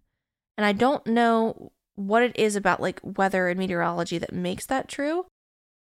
And 0.56 0.64
I 0.64 0.72
don't 0.72 1.04
know 1.08 1.72
what 1.96 2.22
it 2.22 2.38
is 2.38 2.54
about 2.54 2.80
like 2.80 3.00
weather 3.02 3.48
and 3.48 3.58
meteorology 3.58 4.16
that 4.18 4.32
makes 4.32 4.64
that 4.66 4.86
true. 4.86 5.26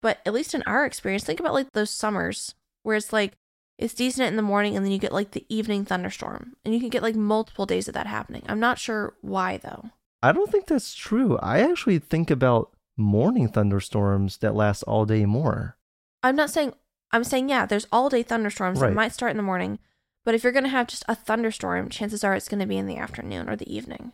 But 0.01 0.21
at 0.25 0.33
least 0.33 0.55
in 0.55 0.63
our 0.63 0.87
experience, 0.87 1.25
think 1.25 1.41
about 1.41 1.55
like 1.55 1.73
those 1.73 1.91
summers 1.91 2.55
where 2.85 2.97
it's 2.97 3.13
like 3.13 3.33
it's 3.79 3.95
decent 3.95 4.29
in 4.29 4.37
the 4.37 4.43
morning 4.43 4.77
and 4.77 4.87
then 4.87 4.93
you 4.93 4.99
get 4.99 5.13
like 5.13 5.33
the 5.33 5.45
evening 5.49 5.85
thunderstorm 5.85 6.53
and 6.65 6.73
you 6.73 6.79
can 6.79 6.89
get 6.89 7.03
like 7.03 7.17
multiple 7.17 7.67
days 7.67 7.89
of 7.89 7.95
that 7.95 8.07
happening. 8.07 8.45
I'm 8.49 8.61
not 8.61 8.79
sure 8.79 9.15
why 9.23 9.57
though. 9.57 9.91
I 10.23 10.31
don't 10.31 10.53
think 10.53 10.69
that's 10.69 10.95
true. 10.95 11.37
I 11.39 11.69
actually 11.69 11.99
think 11.99 12.31
about 12.31 12.76
morning 12.97 13.49
thunderstorms 13.49 14.39
that 14.39 14.55
last 14.55 14.83
all 14.85 15.05
day 15.05 15.27
more. 15.27 15.77
I'm 16.23 16.37
not 16.37 16.51
saying 16.51 16.75
I'm 17.13 17.25
saying 17.25 17.49
yeah, 17.49 17.67
there's 17.67 17.87
all 17.93 18.09
day 18.09 18.23
thunderstorms 18.23 18.81
Right. 18.81 18.89
that 18.89 18.95
might 18.95 19.13
start 19.13 19.31
in 19.31 19.37
the 19.37 19.43
morning, 19.43 19.79
but 20.25 20.35
if 20.35 20.43
you're 20.43 20.53
going 20.53 20.65
to 20.65 20.71
have 20.71 20.89
just 20.89 21.05
a 21.09 21.15
thunderstorm, 21.15 21.89
chances 21.89 22.25
are 22.25 22.35
it's 22.35 22.49
going 22.49 22.61
to 22.61 22.67
be 22.67 22.77
in 22.79 22.87
the 22.87 22.97
afternoon 22.97 23.49
or 23.49 23.57
the 23.57 23.73
evening. 23.73 24.13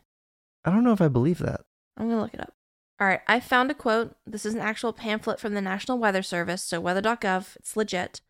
I 0.64 0.71
don't 0.71 0.85
know 0.85 0.92
if 0.92 1.01
I 1.01 1.09
believe 1.09 1.38
that. 1.38 1.62
I'm 1.97 2.07
going 2.07 2.16
to 2.18 2.23
look 2.23 2.35
it 2.35 2.40
up. 2.40 2.53
All 3.01 3.07
right, 3.09 3.21
I 3.27 3.40
found 3.40 3.71
a 3.71 3.75
quote. 3.75 4.14
This 4.27 4.47
is 4.47 4.55
an 4.55 4.61
actual 4.61 4.92
pamphlet 4.92 5.40
from 5.40 5.55
the 5.55 5.61
National 5.61 5.99
Weather 5.99 6.23
Service, 6.23 6.62
so 6.62 6.81
weather.gov, 6.81 7.57
it's 7.57 7.77
legit. 7.77 8.21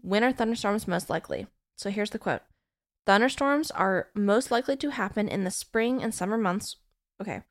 When 0.00 0.22
are 0.22 0.32
thunderstorms 0.32 0.86
most 0.86 1.08
likely? 1.10 1.46
So 1.76 1.90
here's 1.90 2.10
the 2.10 2.18
quote 2.18 2.42
Thunderstorms 3.06 3.70
are 3.70 4.08
most 4.14 4.50
likely 4.50 4.76
to 4.76 4.90
happen 4.90 5.28
in 5.28 5.44
the 5.44 5.50
spring 5.50 6.02
and 6.02 6.14
summer 6.14 6.36
months, 6.38 6.76
okay, 7.20 7.42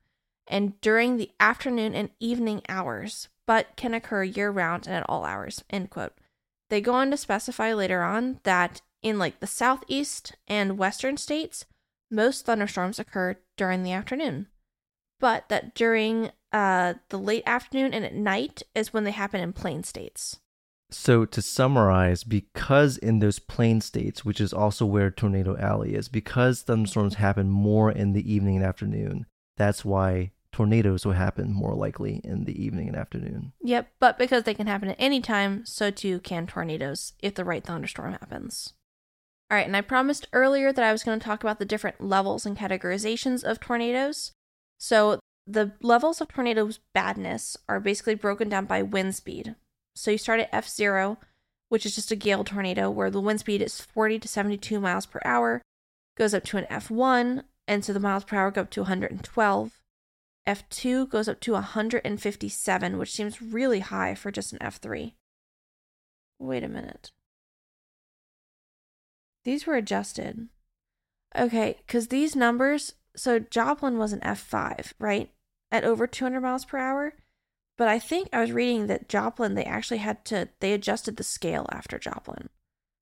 and 0.48 0.80
during 0.80 1.16
the 1.16 1.30
afternoon 1.40 1.94
and 1.94 2.10
evening 2.20 2.62
hours, 2.68 3.28
but 3.46 3.76
can 3.76 3.94
occur 3.94 4.22
year 4.22 4.50
round 4.50 4.86
and 4.86 4.96
at 4.96 5.08
all 5.08 5.24
hours, 5.24 5.64
end 5.70 5.90
quote. 5.90 6.14
They 6.68 6.80
go 6.80 6.94
on 6.94 7.10
to 7.10 7.16
specify 7.16 7.72
later 7.72 8.02
on 8.02 8.40
that 8.42 8.82
in 9.02 9.18
like 9.18 9.40
the 9.40 9.46
southeast 9.46 10.36
and 10.48 10.78
western 10.78 11.16
states, 11.16 11.64
most 12.10 12.46
thunderstorms 12.46 12.98
occur 12.98 13.36
during 13.56 13.82
the 13.82 13.92
afternoon 13.92 14.48
but 15.20 15.48
that 15.48 15.74
during 15.74 16.30
uh, 16.52 16.94
the 17.08 17.18
late 17.18 17.42
afternoon 17.46 17.92
and 17.94 18.04
at 18.04 18.14
night 18.14 18.62
is 18.74 18.92
when 18.92 19.04
they 19.04 19.10
happen 19.10 19.40
in 19.40 19.52
plain 19.52 19.82
states. 19.82 20.38
So 20.90 21.24
to 21.24 21.42
summarize, 21.42 22.22
because 22.22 22.96
in 22.96 23.18
those 23.18 23.40
plain 23.40 23.80
states, 23.80 24.24
which 24.24 24.40
is 24.40 24.52
also 24.52 24.86
where 24.86 25.10
Tornado 25.10 25.56
Alley 25.56 25.94
is, 25.94 26.08
because 26.08 26.62
thunderstorms 26.62 27.14
happen 27.14 27.50
more 27.50 27.90
in 27.90 28.12
the 28.12 28.32
evening 28.32 28.56
and 28.56 28.64
afternoon, 28.64 29.26
that's 29.56 29.84
why 29.84 30.30
tornadoes 30.56 31.04
will 31.04 31.12
happen 31.12 31.52
more 31.52 31.74
likely 31.74 32.22
in 32.24 32.44
the 32.44 32.64
evening 32.64 32.88
and 32.88 32.96
afternoon. 32.96 33.52
Yep, 33.60 33.88
but 34.00 34.16
because 34.16 34.44
they 34.44 34.54
can 34.54 34.66
happen 34.66 34.88
at 34.88 34.96
any 34.98 35.20
time, 35.20 35.66
so 35.66 35.90
too 35.90 36.18
can 36.20 36.46
tornadoes 36.46 37.12
if 37.20 37.34
the 37.34 37.44
right 37.44 37.62
thunderstorm 37.62 38.12
happens. 38.12 38.72
All 39.50 39.58
right, 39.58 39.66
and 39.66 39.76
I 39.76 39.82
promised 39.82 40.28
earlier 40.32 40.72
that 40.72 40.82
I 40.82 40.92
was 40.92 41.04
going 41.04 41.20
to 41.20 41.24
talk 41.24 41.42
about 41.42 41.58
the 41.58 41.66
different 41.66 42.00
levels 42.00 42.46
and 42.46 42.56
categorizations 42.56 43.44
of 43.44 43.60
tornadoes. 43.60 44.32
So 44.78 45.20
the 45.46 45.72
levels 45.82 46.22
of 46.22 46.28
tornadoes 46.28 46.80
badness 46.94 47.58
are 47.68 47.78
basically 47.78 48.14
broken 48.14 48.48
down 48.48 48.64
by 48.64 48.80
wind 48.80 49.14
speed. 49.14 49.56
So 49.94 50.10
you 50.10 50.16
start 50.16 50.40
at 50.40 50.52
F0, 50.52 51.18
which 51.68 51.84
is 51.84 51.94
just 51.94 52.10
a 52.10 52.16
gale 52.16 52.44
tornado 52.44 52.88
where 52.88 53.10
the 53.10 53.20
wind 53.20 53.40
speed 53.40 53.60
is 53.60 53.78
40 53.78 54.20
to 54.20 54.28
72 54.28 54.80
miles 54.80 55.04
per 55.04 55.20
hour, 55.22 55.60
goes 56.16 56.32
up 56.32 56.44
to 56.44 56.56
an 56.56 56.64
F1, 56.70 57.42
and 57.68 57.84
so 57.84 57.92
the 57.92 58.00
miles 58.00 58.24
per 58.24 58.38
hour 58.38 58.50
go 58.50 58.62
up 58.62 58.70
to 58.70 58.80
112. 58.80 59.75
F2 60.46 61.08
goes 61.08 61.28
up 61.28 61.40
to 61.40 61.52
157, 61.52 62.98
which 62.98 63.12
seems 63.12 63.42
really 63.42 63.80
high 63.80 64.14
for 64.14 64.30
just 64.30 64.52
an 64.52 64.58
F3. 64.60 65.14
Wait 66.38 66.62
a 66.62 66.68
minute. 66.68 67.10
These 69.44 69.66
were 69.66 69.76
adjusted. 69.76 70.48
Okay, 71.36 71.78
because 71.86 72.08
these 72.08 72.36
numbers, 72.36 72.94
so 73.16 73.38
Joplin 73.38 73.98
was 73.98 74.12
an 74.12 74.20
F5, 74.20 74.92
right? 74.98 75.30
At 75.70 75.84
over 75.84 76.06
200 76.06 76.40
miles 76.40 76.64
per 76.64 76.78
hour. 76.78 77.14
But 77.76 77.88
I 77.88 77.98
think 77.98 78.28
I 78.32 78.40
was 78.40 78.52
reading 78.52 78.86
that 78.86 79.08
Joplin, 79.08 79.54
they 79.54 79.64
actually 79.64 79.98
had 79.98 80.24
to, 80.26 80.48
they 80.60 80.72
adjusted 80.72 81.16
the 81.16 81.24
scale 81.24 81.66
after 81.70 81.98
Joplin. 81.98 82.48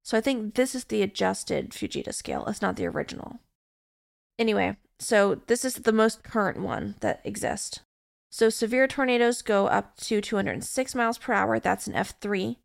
So 0.02 0.18
I 0.18 0.20
think 0.20 0.54
this 0.54 0.74
is 0.74 0.84
the 0.84 1.02
adjusted 1.02 1.70
Fujita 1.70 2.12
scale. 2.12 2.44
It's 2.46 2.60
not 2.60 2.76
the 2.76 2.86
original. 2.86 3.38
Anyway, 4.38 4.76
so 4.98 5.40
this 5.46 5.64
is 5.64 5.74
the 5.74 5.92
most 5.92 6.22
current 6.22 6.60
one 6.60 6.94
that 7.00 7.20
exists. 7.24 7.80
So 8.30 8.50
severe 8.50 8.88
tornadoes 8.88 9.42
go 9.42 9.66
up 9.66 9.96
to 9.98 10.20
206 10.20 10.94
miles 10.94 11.18
per 11.18 11.32
hour. 11.32 11.60
That's 11.60 11.86
an 11.86 11.94
F3. 11.94 12.56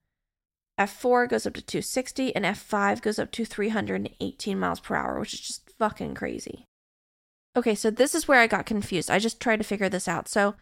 F4 0.80 1.30
goes 1.30 1.46
up 1.46 1.54
to 1.54 1.62
260, 1.62 2.36
and 2.36 2.46
F5 2.46 3.02
goes 3.02 3.20
up 3.20 3.32
to 3.34 3.46
318 3.46 4.60
miles 4.60 4.80
per 4.80 4.96
hour, 4.96 5.20
which 5.20 5.34
is 5.34 5.42
just 5.42 5.70
fucking 5.78 6.16
crazy. 6.16 6.66
Okay, 7.56 7.76
so 7.76 7.92
this 7.92 8.16
is 8.16 8.28
where 8.28 8.40
I 8.40 8.48
got 8.48 8.66
confused. 8.66 9.12
I 9.12 9.20
just 9.20 9.40
tried 9.40 9.58
to 9.58 9.64
figure 9.64 9.90
this 9.90 10.08
out. 10.08 10.28
So 10.30 10.56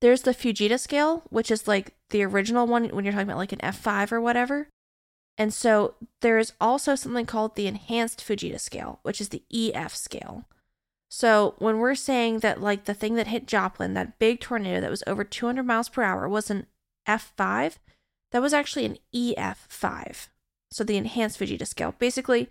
there's 0.00 0.22
the 0.22 0.32
Fujita 0.32 0.78
scale, 0.78 1.24
which 1.30 1.50
is 1.50 1.66
like 1.66 1.94
the 2.10 2.22
original 2.22 2.66
one 2.66 2.88
when 2.88 3.04
you're 3.04 3.12
talking 3.12 3.28
about 3.28 3.38
like 3.38 3.52
an 3.52 3.58
F5 3.58 4.12
or 4.12 4.20
whatever. 4.20 4.68
And 5.36 5.52
so 5.52 5.94
there 6.22 6.38
is 6.38 6.52
also 6.60 6.94
something 6.94 7.26
called 7.26 7.56
the 7.56 7.66
enhanced 7.66 8.20
Fujita 8.20 8.60
scale, 8.60 9.00
which 9.02 9.20
is 9.20 9.30
the 9.30 9.42
EF 9.52 9.94
scale. 9.94 10.46
So 11.08 11.54
when 11.58 11.78
we're 11.78 11.94
saying 11.94 12.40
that 12.40 12.60
like 12.60 12.84
the 12.84 12.94
thing 12.94 13.14
that 13.14 13.28
hit 13.28 13.46
Joplin, 13.46 13.94
that 13.94 14.18
big 14.18 14.40
tornado 14.40 14.80
that 14.80 14.90
was 14.90 15.04
over 15.06 15.24
200 15.24 15.62
miles 15.62 15.88
per 15.88 16.02
hour 16.02 16.28
was 16.28 16.50
an 16.50 16.66
F5, 17.06 17.76
that 18.32 18.42
was 18.42 18.52
actually 18.52 18.84
an 18.84 18.98
EF5. 19.14 20.28
So 20.70 20.84
the 20.84 20.96
enhanced 20.96 21.38
Fujita 21.38 21.66
scale. 21.66 21.94
Basically, 21.98 22.48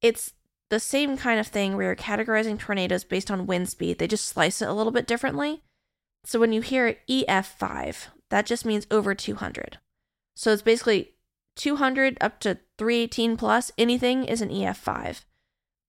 it's 0.00 0.32
the 0.70 0.80
same 0.80 1.16
kind 1.16 1.40
of 1.40 1.46
thing 1.46 1.76
where 1.76 1.86
you're 1.86 1.96
categorizing 1.96 2.58
tornadoes 2.58 3.04
based 3.04 3.30
on 3.30 3.46
wind 3.46 3.68
speed. 3.68 3.98
They 3.98 4.06
just 4.06 4.26
slice 4.26 4.62
it 4.62 4.68
a 4.68 4.72
little 4.72 4.92
bit 4.92 5.06
differently. 5.06 5.62
So 6.24 6.40
when 6.40 6.52
you 6.52 6.60
hear 6.60 6.96
EF5, 7.08 8.08
that 8.30 8.46
just 8.46 8.64
means 8.64 8.86
over 8.90 9.14
200. 9.14 9.78
So 10.34 10.52
it's 10.52 10.62
basically 10.62 11.14
200 11.56 12.18
up 12.20 12.40
to 12.40 12.58
318 12.78 13.36
plus, 13.36 13.72
anything 13.78 14.24
is 14.24 14.40
an 14.40 14.50
EF5. 14.50 15.24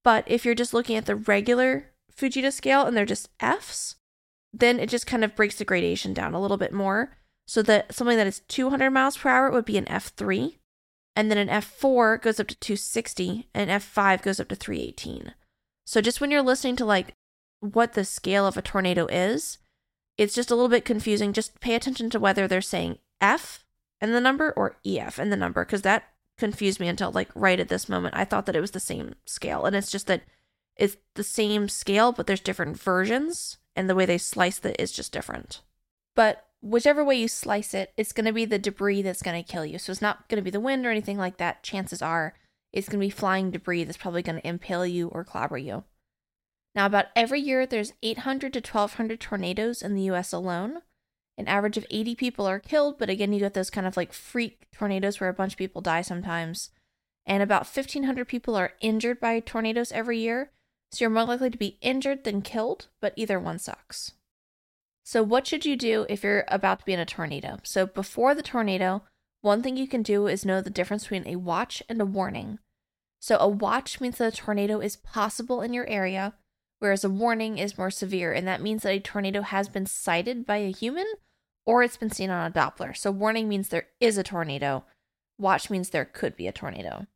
But 0.03 0.23
if 0.27 0.45
you're 0.45 0.55
just 0.55 0.73
looking 0.73 0.95
at 0.95 1.05
the 1.05 1.15
regular 1.15 1.91
Fujita 2.17 2.51
scale 2.51 2.83
and 2.83 2.97
they're 2.97 3.05
just 3.05 3.29
Fs, 3.39 3.95
then 4.53 4.79
it 4.79 4.89
just 4.89 5.05
kind 5.07 5.23
of 5.23 5.35
breaks 5.35 5.57
the 5.57 5.65
gradation 5.65 6.13
down 6.13 6.33
a 6.33 6.41
little 6.41 6.57
bit 6.57 6.73
more. 6.73 7.17
So 7.45 7.61
that 7.63 7.93
something 7.93 8.17
that 8.17 8.27
is 8.27 8.41
200 8.41 8.91
miles 8.91 9.17
per 9.17 9.29
hour 9.29 9.51
would 9.51 9.65
be 9.65 9.77
an 9.77 9.85
F3, 9.85 10.57
and 11.15 11.31
then 11.31 11.37
an 11.37 11.47
F4 11.47 12.21
goes 12.21 12.39
up 12.39 12.47
to 12.47 12.55
260, 12.55 13.47
and 13.53 13.69
an 13.69 13.79
F5 13.79 14.21
goes 14.21 14.39
up 14.39 14.49
to 14.49 14.55
318. 14.55 15.33
So 15.85 16.01
just 16.01 16.19
when 16.19 16.29
you're 16.29 16.41
listening 16.41 16.75
to 16.75 16.85
like 16.85 17.13
what 17.61 17.93
the 17.93 18.03
scale 18.03 18.45
of 18.45 18.57
a 18.57 18.61
tornado 18.61 19.07
is, 19.07 19.59
it's 20.17 20.35
just 20.35 20.51
a 20.51 20.55
little 20.55 20.69
bit 20.69 20.83
confusing. 20.83 21.31
Just 21.31 21.61
pay 21.61 21.75
attention 21.75 22.09
to 22.09 22.19
whether 22.19 22.47
they're 22.47 22.61
saying 22.61 22.97
F 23.21 23.63
and 24.01 24.13
the 24.13 24.21
number 24.21 24.51
or 24.51 24.77
EF 24.85 25.17
and 25.17 25.31
the 25.31 25.37
number, 25.37 25.63
because 25.63 25.83
that 25.83 26.03
confused 26.37 26.79
me 26.79 26.87
until 26.87 27.11
like 27.11 27.29
right 27.33 27.59
at 27.59 27.69
this 27.69 27.87
moment. 27.87 28.15
I 28.15 28.25
thought 28.25 28.45
that 28.45 28.55
it 28.55 28.61
was 28.61 28.71
the 28.71 28.79
same 28.79 29.15
scale, 29.25 29.65
and 29.65 29.75
it's 29.75 29.91
just 29.91 30.07
that 30.07 30.23
it's 30.77 30.97
the 31.15 31.23
same 31.23 31.69
scale, 31.69 32.11
but 32.11 32.27
there's 32.27 32.39
different 32.39 32.79
versions, 32.79 33.57
and 33.75 33.89
the 33.89 33.95
way 33.95 34.05
they 34.05 34.17
slice 34.17 34.63
it 34.63 34.75
is 34.79 34.91
just 34.91 35.11
different. 35.11 35.61
But 36.15 36.45
whichever 36.61 37.03
way 37.03 37.15
you 37.15 37.27
slice 37.27 37.73
it, 37.73 37.93
it's 37.97 38.11
going 38.11 38.25
to 38.25 38.33
be 38.33 38.45
the 38.45 38.59
debris 38.59 39.01
that's 39.01 39.21
going 39.21 39.41
to 39.41 39.51
kill 39.51 39.65
you. 39.65 39.77
So 39.79 39.91
it's 39.91 40.01
not 40.01 40.27
going 40.29 40.37
to 40.37 40.43
be 40.43 40.51
the 40.51 40.59
wind 40.59 40.85
or 40.85 40.91
anything 40.91 41.17
like 41.17 41.37
that. 41.37 41.63
Chances 41.63 42.01
are 42.01 42.33
it's 42.73 42.89
going 42.89 42.99
to 42.99 43.05
be 43.05 43.11
flying 43.11 43.51
debris 43.51 43.83
that's 43.83 43.97
probably 43.97 44.21
going 44.21 44.39
to 44.39 44.47
impale 44.47 44.85
you 44.85 45.07
or 45.07 45.23
clobber 45.23 45.57
you. 45.57 45.83
Now, 46.75 46.85
about 46.85 47.07
every 47.15 47.39
year, 47.39 47.65
there's 47.65 47.93
800 48.03 48.53
to 48.53 48.59
1,200 48.59 49.19
tornadoes 49.19 49.81
in 49.81 49.95
the 49.95 50.03
US 50.11 50.31
alone. 50.31 50.81
An 51.37 51.47
average 51.47 51.77
of 51.77 51.85
80 51.89 52.15
people 52.15 52.45
are 52.45 52.59
killed, 52.59 52.97
but 52.97 53.09
again, 53.09 53.31
you 53.33 53.39
get 53.39 53.53
those 53.53 53.69
kind 53.69 53.87
of 53.87 53.97
like 53.97 54.13
freak 54.13 54.67
tornadoes 54.71 55.19
where 55.19 55.29
a 55.29 55.33
bunch 55.33 55.53
of 55.53 55.57
people 55.57 55.81
die 55.81 56.01
sometimes. 56.01 56.69
And 57.25 57.43
about 57.43 57.67
1,500 57.67 58.27
people 58.27 58.55
are 58.55 58.73
injured 58.81 59.19
by 59.19 59.39
tornadoes 59.39 59.91
every 59.91 60.19
year. 60.19 60.51
So 60.91 61.03
you're 61.03 61.09
more 61.09 61.25
likely 61.25 61.49
to 61.49 61.57
be 61.57 61.77
injured 61.81 62.23
than 62.23 62.41
killed, 62.41 62.87
but 63.01 63.13
either 63.15 63.39
one 63.39 63.59
sucks. 63.59 64.13
So, 65.03 65.23
what 65.23 65.47
should 65.47 65.65
you 65.65 65.77
do 65.77 66.05
if 66.09 66.21
you're 66.21 66.43
about 66.49 66.79
to 66.79 66.85
be 66.85 66.91
in 66.91 66.99
a 66.99 67.05
tornado? 67.05 67.59
So, 67.63 67.85
before 67.85 68.35
the 68.35 68.41
tornado, 68.41 69.03
one 69.41 69.63
thing 69.63 69.77
you 69.77 69.87
can 69.87 70.01
do 70.01 70.27
is 70.27 70.45
know 70.45 70.59
the 70.59 70.69
difference 70.69 71.03
between 71.03 71.25
a 71.25 71.37
watch 71.37 71.81
and 71.87 72.01
a 72.01 72.05
warning. 72.05 72.59
So, 73.21 73.37
a 73.39 73.47
watch 73.47 74.01
means 74.01 74.17
that 74.17 74.33
a 74.33 74.35
tornado 74.35 74.81
is 74.81 74.97
possible 74.97 75.61
in 75.61 75.73
your 75.73 75.87
area, 75.87 76.33
whereas 76.79 77.05
a 77.05 77.09
warning 77.09 77.57
is 77.57 77.77
more 77.77 77.89
severe, 77.89 78.33
and 78.33 78.45
that 78.49 78.61
means 78.61 78.83
that 78.83 78.91
a 78.91 78.99
tornado 78.99 79.43
has 79.43 79.69
been 79.69 79.85
sighted 79.85 80.45
by 80.45 80.57
a 80.57 80.71
human 80.71 81.07
or 81.65 81.83
it's 81.83 81.97
been 81.97 82.11
seen 82.11 82.29
on 82.29 82.49
a 82.49 82.53
Doppler. 82.53 82.95
So, 82.95 83.09
warning 83.11 83.47
means 83.47 83.69
there 83.69 83.87
is 84.01 84.17
a 84.17 84.23
tornado, 84.23 84.83
watch 85.37 85.69
means 85.69 85.89
there 85.89 86.05
could 86.05 86.35
be 86.35 86.47
a 86.47 86.51
tornado. 86.51 87.07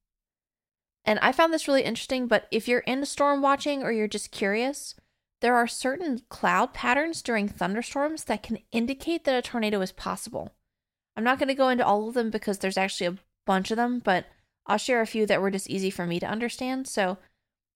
And 1.03 1.19
I 1.19 1.31
found 1.31 1.53
this 1.53 1.67
really 1.67 1.83
interesting, 1.83 2.27
but 2.27 2.47
if 2.51 2.67
you're 2.67 2.79
into 2.79 3.05
storm 3.05 3.41
watching 3.41 3.83
or 3.83 3.91
you're 3.91 4.07
just 4.07 4.31
curious, 4.31 4.95
there 5.41 5.55
are 5.55 5.67
certain 5.67 6.21
cloud 6.29 6.73
patterns 6.73 7.21
during 7.21 7.47
thunderstorms 7.47 8.25
that 8.25 8.43
can 8.43 8.59
indicate 8.71 9.23
that 9.23 9.35
a 9.35 9.41
tornado 9.41 9.81
is 9.81 9.91
possible. 9.91 10.53
I'm 11.17 11.23
not 11.23 11.39
going 11.39 11.49
to 11.49 11.55
go 11.55 11.69
into 11.69 11.85
all 11.85 12.07
of 12.07 12.13
them 12.13 12.29
because 12.29 12.59
there's 12.59 12.77
actually 12.77 13.07
a 13.07 13.17
bunch 13.45 13.71
of 13.71 13.77
them, 13.77 13.99
but 13.99 14.25
I'll 14.67 14.77
share 14.77 15.01
a 15.01 15.07
few 15.07 15.25
that 15.25 15.41
were 15.41 15.51
just 15.51 15.69
easy 15.69 15.89
for 15.89 16.05
me 16.05 16.19
to 16.19 16.27
understand. 16.27 16.87
So 16.87 17.17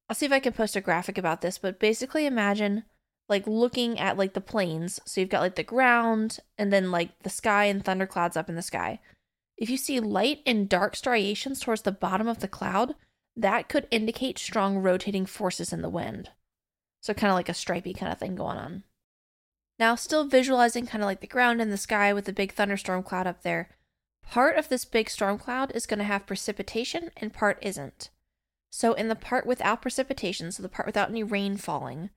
I'll 0.08 0.16
see 0.16 0.28
if 0.28 0.32
I 0.32 0.40
can 0.40 0.54
post 0.54 0.76
a 0.76 0.82
graphic 0.82 1.18
about 1.18 1.42
this, 1.42 1.58
but 1.58 1.80
basically 1.80 2.28
imagine 2.28 2.84
like 3.28 3.48
looking 3.48 4.00
at 4.00 4.18
like 4.18 4.34
the 4.34 4.42
plains. 4.42 5.00
So 5.06 5.20
you've 5.20 5.32
got 5.32 5.42
like 5.42 5.56
the 5.56 5.64
ground 5.64 6.40
and 6.58 6.72
then 6.72 6.92
like 6.92 7.24
the 7.24 7.30
sky 7.30 7.66
and 7.66 7.84
thunderclouds 7.84 8.38
up 8.38 8.50
in 8.50 8.56
the 8.56 8.62
sky. 8.62 9.00
If 9.58 9.70
you 9.70 9.78
see 9.78 10.00
light 10.00 10.42
and 10.46 10.70
dark 10.70 10.96
striations 10.96 11.60
towards 11.60 11.82
the 11.82 11.92
bottom 11.92 12.28
of 12.28 12.40
the 12.40 12.48
cloud, 12.48 12.94
that 13.36 13.70
could 13.70 13.88
indicate 13.92 14.40
strong 14.40 14.78
rotating 14.78 15.26
forces 15.26 15.74
in 15.74 15.82
the 15.82 15.90
wind. 15.90 16.30
So, 17.02 17.14
kind 17.14 17.32
of 17.32 17.36
like 17.36 17.50
a 17.50 17.54
stripy 17.54 17.94
kind 17.94 18.12
of 18.12 18.20
thing 18.20 18.36
going 18.36 18.58
on. 18.58 18.84
Now, 19.78 19.96
still 19.96 20.26
visualizing 20.26 20.88
kind 20.88 21.04
of 21.04 21.08
like 21.08 21.22
the 21.22 21.28
ground 21.28 21.62
and 21.62 21.72
the 21.72 21.78
sky 21.78 22.14
with 22.14 22.26
the 22.26 22.34
big 22.34 22.54
thunderstorm 22.54 23.04
cloud 23.04 23.28
up 23.28 23.44
there. 23.44 23.70
Part 24.24 24.58
of 24.58 24.70
this 24.70 24.86
big 24.86 25.10
storm 25.10 25.38
cloud 25.38 25.72
is 25.76 25.86
going 25.86 26.00
to 26.00 26.06
have 26.06 26.26
precipitation 26.26 27.12
and 27.18 27.34
part 27.34 27.60
isn't. 27.62 28.10
So, 28.72 28.94
in 28.94 29.08
the 29.08 29.16
part 29.16 29.46
without 29.46 29.82
precipitation, 29.82 30.52
so 30.52 30.64
the 30.64 30.70
part 30.70 30.86
without 30.86 31.10
any 31.10 31.24
rain 31.24 31.58
falling, 31.58 32.10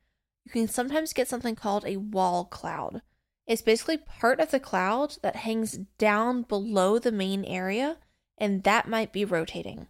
you 0.45 0.53
can 0.53 0.69
sometimes 0.69 1.13
get 1.13 1.29
something 1.29 1.55
called 1.55 1.85
a 1.85 1.99
wall 1.99 2.45
cloud. 2.45 3.03
It's 3.47 3.63
basically 3.63 3.99
part 3.99 4.41
of 4.41 4.51
the 4.51 4.61
cloud 4.61 5.17
that 5.23 5.37
hangs 5.37 5.79
down 5.99 6.43
below 6.43 6.99
the 6.99 7.13
main 7.13 7.45
area, 7.45 7.99
and 8.37 8.63
that 8.63 8.89
might 8.89 9.13
be 9.13 9.25
rotating. 9.25 9.89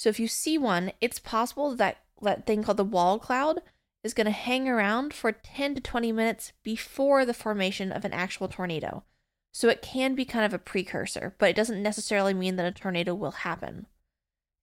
So, 0.00 0.08
if 0.08 0.18
you 0.18 0.28
see 0.28 0.56
one, 0.56 0.92
it's 1.02 1.18
possible 1.18 1.76
that 1.76 1.98
that 2.22 2.46
thing 2.46 2.62
called 2.62 2.78
the 2.78 2.84
wall 2.84 3.18
cloud 3.18 3.60
is 4.02 4.14
going 4.14 4.24
to 4.24 4.30
hang 4.30 4.66
around 4.66 5.12
for 5.12 5.30
10 5.30 5.74
to 5.74 5.80
20 5.82 6.10
minutes 6.10 6.54
before 6.62 7.26
the 7.26 7.34
formation 7.34 7.92
of 7.92 8.06
an 8.06 8.14
actual 8.14 8.48
tornado. 8.48 9.04
So 9.52 9.68
it 9.68 9.82
can 9.82 10.14
be 10.14 10.24
kind 10.24 10.46
of 10.46 10.54
a 10.54 10.58
precursor, 10.58 11.34
but 11.36 11.50
it 11.50 11.56
doesn't 11.56 11.82
necessarily 11.82 12.32
mean 12.32 12.56
that 12.56 12.64
a 12.64 12.72
tornado 12.72 13.14
will 13.14 13.30
happen. 13.30 13.88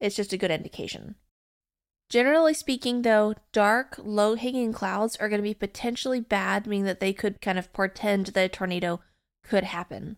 It's 0.02 0.16
just 0.16 0.34
a 0.34 0.38
good 0.38 0.50
indication. 0.50 1.14
Generally 2.10 2.56
speaking, 2.56 3.04
though, 3.04 3.36
dark, 3.52 3.94
low 4.04 4.34
hanging 4.34 4.74
clouds 4.74 5.16
are 5.18 5.30
going 5.30 5.42
to 5.42 5.48
be 5.48 5.54
potentially 5.54 6.20
bad, 6.20 6.66
meaning 6.66 6.86
that 6.86 7.00
they 7.00 7.14
could 7.14 7.42
kind 7.42 7.60
of 7.60 7.72
portend 7.74 8.26
that 8.26 8.46
a 8.46 8.50
tornado 8.50 9.02
could 9.44 9.66
happen. 9.66 10.18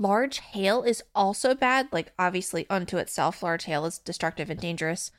Large 0.00 0.38
hail 0.38 0.82
is 0.82 1.02
also 1.14 1.54
bad, 1.54 1.88
like 1.92 2.14
obviously 2.18 2.66
unto 2.70 2.96
itself, 2.96 3.42
large 3.42 3.64
hail 3.64 3.84
is 3.84 3.98
destructive 3.98 4.48
and 4.48 4.58
dangerous, 4.58 5.10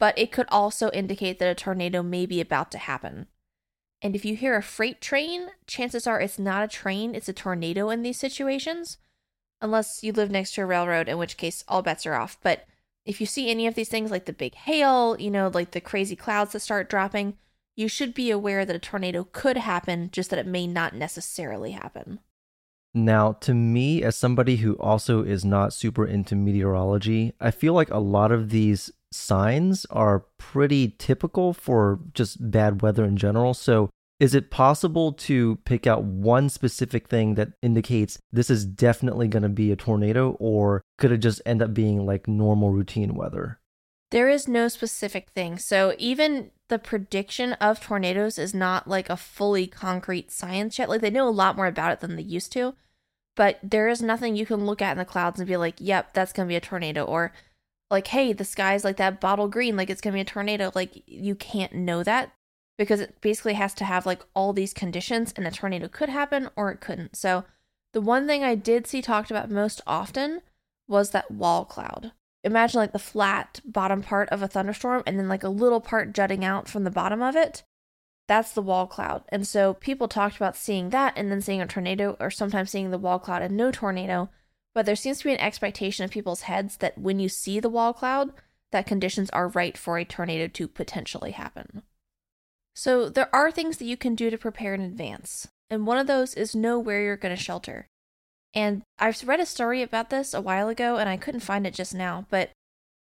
but 0.00 0.18
it 0.18 0.32
could 0.32 0.46
also 0.48 0.90
indicate 0.92 1.38
that 1.38 1.50
a 1.50 1.54
tornado 1.54 2.02
may 2.02 2.24
be 2.24 2.40
about 2.40 2.70
to 2.70 2.78
happen. 2.78 3.26
And 4.00 4.16
if 4.16 4.24
you 4.24 4.34
hear 4.34 4.56
a 4.56 4.62
freight 4.62 5.02
train, 5.02 5.48
chances 5.66 6.06
are 6.06 6.18
it's 6.18 6.38
not 6.38 6.64
a 6.64 6.68
train, 6.68 7.14
it's 7.14 7.28
a 7.28 7.34
tornado 7.34 7.90
in 7.90 8.00
these 8.00 8.18
situations, 8.18 8.96
unless 9.60 10.02
you 10.02 10.14
live 10.14 10.30
next 10.30 10.54
to 10.54 10.62
a 10.62 10.66
railroad, 10.66 11.10
in 11.10 11.18
which 11.18 11.36
case 11.36 11.62
all 11.68 11.82
bets 11.82 12.06
are 12.06 12.14
off. 12.14 12.38
But 12.42 12.64
if 13.04 13.20
you 13.20 13.26
see 13.26 13.50
any 13.50 13.66
of 13.66 13.74
these 13.74 13.90
things 13.90 14.10
like 14.10 14.24
the 14.24 14.32
big 14.32 14.54
hail, 14.54 15.14
you 15.20 15.30
know, 15.30 15.50
like 15.52 15.72
the 15.72 15.80
crazy 15.82 16.16
clouds 16.16 16.52
that 16.52 16.60
start 16.60 16.88
dropping, 16.88 17.36
you 17.76 17.86
should 17.86 18.14
be 18.14 18.30
aware 18.30 18.64
that 18.64 18.76
a 18.76 18.78
tornado 18.78 19.28
could 19.30 19.58
happen, 19.58 20.08
just 20.10 20.30
that 20.30 20.38
it 20.38 20.46
may 20.46 20.66
not 20.66 20.94
necessarily 20.94 21.72
happen. 21.72 22.20
Now, 22.94 23.32
to 23.32 23.54
me, 23.54 24.02
as 24.02 24.16
somebody 24.16 24.56
who 24.56 24.74
also 24.74 25.22
is 25.22 25.44
not 25.44 25.72
super 25.72 26.06
into 26.06 26.34
meteorology, 26.34 27.32
I 27.40 27.50
feel 27.50 27.72
like 27.72 27.90
a 27.90 27.98
lot 27.98 28.32
of 28.32 28.50
these 28.50 28.90
signs 29.10 29.86
are 29.86 30.26
pretty 30.38 30.94
typical 30.98 31.54
for 31.54 32.00
just 32.12 32.50
bad 32.50 32.82
weather 32.82 33.04
in 33.04 33.16
general. 33.16 33.54
So, 33.54 33.90
is 34.20 34.34
it 34.34 34.50
possible 34.50 35.12
to 35.14 35.56
pick 35.64 35.86
out 35.86 36.04
one 36.04 36.48
specific 36.48 37.08
thing 37.08 37.34
that 37.34 37.54
indicates 37.60 38.18
this 38.30 38.50
is 38.50 38.64
definitely 38.64 39.26
going 39.26 39.42
to 39.42 39.48
be 39.48 39.72
a 39.72 39.76
tornado, 39.76 40.36
or 40.38 40.82
could 40.98 41.10
it 41.10 41.18
just 41.18 41.42
end 41.44 41.60
up 41.60 41.74
being 41.74 42.06
like 42.06 42.28
normal 42.28 42.70
routine 42.70 43.14
weather? 43.14 43.58
There 44.12 44.28
is 44.28 44.46
no 44.46 44.68
specific 44.68 45.30
thing. 45.30 45.58
So, 45.58 45.94
even 45.98 46.52
the 46.68 46.78
prediction 46.78 47.54
of 47.54 47.80
tornadoes 47.80 48.38
is 48.38 48.54
not 48.54 48.86
like 48.86 49.10
a 49.10 49.16
fully 49.16 49.66
concrete 49.66 50.30
science 50.30 50.78
yet. 50.78 50.88
Like, 50.88 51.00
they 51.00 51.10
know 51.10 51.28
a 51.28 51.30
lot 51.30 51.56
more 51.56 51.66
about 51.66 51.92
it 51.92 52.00
than 52.00 52.16
they 52.16 52.22
used 52.22 52.52
to, 52.52 52.74
but 53.34 53.58
there 53.62 53.88
is 53.88 54.00
nothing 54.00 54.36
you 54.36 54.46
can 54.46 54.66
look 54.66 54.80
at 54.80 54.92
in 54.92 54.98
the 54.98 55.04
clouds 55.04 55.40
and 55.40 55.48
be 55.48 55.56
like, 55.56 55.76
yep, 55.78 56.14
that's 56.14 56.32
going 56.32 56.46
to 56.46 56.52
be 56.52 56.56
a 56.56 56.60
tornado, 56.60 57.04
or 57.04 57.32
like, 57.92 58.06
hey, 58.08 58.32
the 58.32 58.44
sky's 58.44 58.84
like 58.84 58.96
that 58.96 59.20
bottle 59.20 59.48
green, 59.48 59.76
like 59.76 59.90
it's 59.90 60.00
gonna 60.00 60.14
be 60.14 60.20
a 60.20 60.24
tornado. 60.24 60.72
Like, 60.74 61.02
you 61.06 61.34
can't 61.34 61.74
know 61.74 62.02
that 62.02 62.32
because 62.78 63.00
it 63.00 63.20
basically 63.20 63.52
has 63.54 63.74
to 63.74 63.84
have 63.84 64.06
like 64.06 64.22
all 64.34 64.52
these 64.52 64.72
conditions, 64.72 65.32
and 65.36 65.46
a 65.46 65.50
tornado 65.50 65.88
could 65.88 66.08
happen 66.08 66.48
or 66.56 66.70
it 66.72 66.80
couldn't. 66.80 67.16
So, 67.16 67.44
the 67.92 68.00
one 68.00 68.26
thing 68.26 68.42
I 68.42 68.54
did 68.56 68.86
see 68.86 69.02
talked 69.02 69.30
about 69.30 69.50
most 69.50 69.82
often 69.86 70.40
was 70.88 71.10
that 71.10 71.30
wall 71.30 71.64
cloud. 71.66 72.12
Imagine 72.44 72.80
like 72.80 72.92
the 72.92 72.98
flat 72.98 73.60
bottom 73.64 74.02
part 74.02 74.28
of 74.30 74.42
a 74.42 74.48
thunderstorm 74.48 75.02
and 75.06 75.18
then 75.18 75.28
like 75.28 75.44
a 75.44 75.48
little 75.48 75.80
part 75.80 76.12
jutting 76.12 76.44
out 76.44 76.68
from 76.68 76.84
the 76.84 76.90
bottom 76.90 77.22
of 77.22 77.36
it. 77.36 77.62
That's 78.28 78.52
the 78.52 78.62
wall 78.62 78.86
cloud. 78.86 79.24
And 79.28 79.46
so 79.46 79.74
people 79.74 80.08
talked 80.08 80.36
about 80.36 80.56
seeing 80.56 80.90
that 80.90 81.14
and 81.16 81.30
then 81.30 81.40
seeing 81.40 81.60
a 81.60 81.66
tornado 81.66 82.16
or 82.18 82.30
sometimes 82.30 82.70
seeing 82.70 82.90
the 82.90 82.98
wall 82.98 83.18
cloud 83.18 83.42
and 83.42 83.56
no 83.56 83.70
tornado 83.70 84.30
but 84.74 84.86
there 84.86 84.96
seems 84.96 85.18
to 85.18 85.24
be 85.24 85.32
an 85.32 85.40
expectation 85.40 86.04
in 86.04 86.10
people's 86.10 86.42
heads 86.42 86.78
that 86.78 86.96
when 86.96 87.18
you 87.18 87.28
see 87.28 87.60
the 87.60 87.68
wall 87.68 87.92
cloud, 87.92 88.32
that 88.70 88.86
conditions 88.86 89.28
are 89.30 89.48
right 89.48 89.76
for 89.76 89.98
a 89.98 90.04
tornado 90.04 90.48
to 90.48 90.66
potentially 90.66 91.32
happen. 91.32 91.82
So 92.74 93.10
there 93.10 93.34
are 93.34 93.50
things 93.50 93.76
that 93.76 93.84
you 93.84 93.98
can 93.98 94.14
do 94.14 94.30
to 94.30 94.38
prepare 94.38 94.72
in 94.74 94.80
advance, 94.80 95.48
and 95.68 95.86
one 95.86 95.98
of 95.98 96.06
those 96.06 96.34
is 96.34 96.54
know 96.54 96.78
where 96.78 97.02
you're 97.02 97.18
going 97.18 97.36
to 97.36 97.42
shelter. 97.42 97.88
And 98.54 98.82
I've 98.98 99.26
read 99.26 99.40
a 99.40 99.46
story 99.46 99.82
about 99.82 100.10
this 100.10 100.34
a 100.34 100.40
while 100.40 100.68
ago 100.68 100.96
and 100.96 101.08
I 101.08 101.16
couldn't 101.16 101.40
find 101.40 101.66
it 101.66 101.74
just 101.74 101.94
now, 101.94 102.26
but 102.28 102.50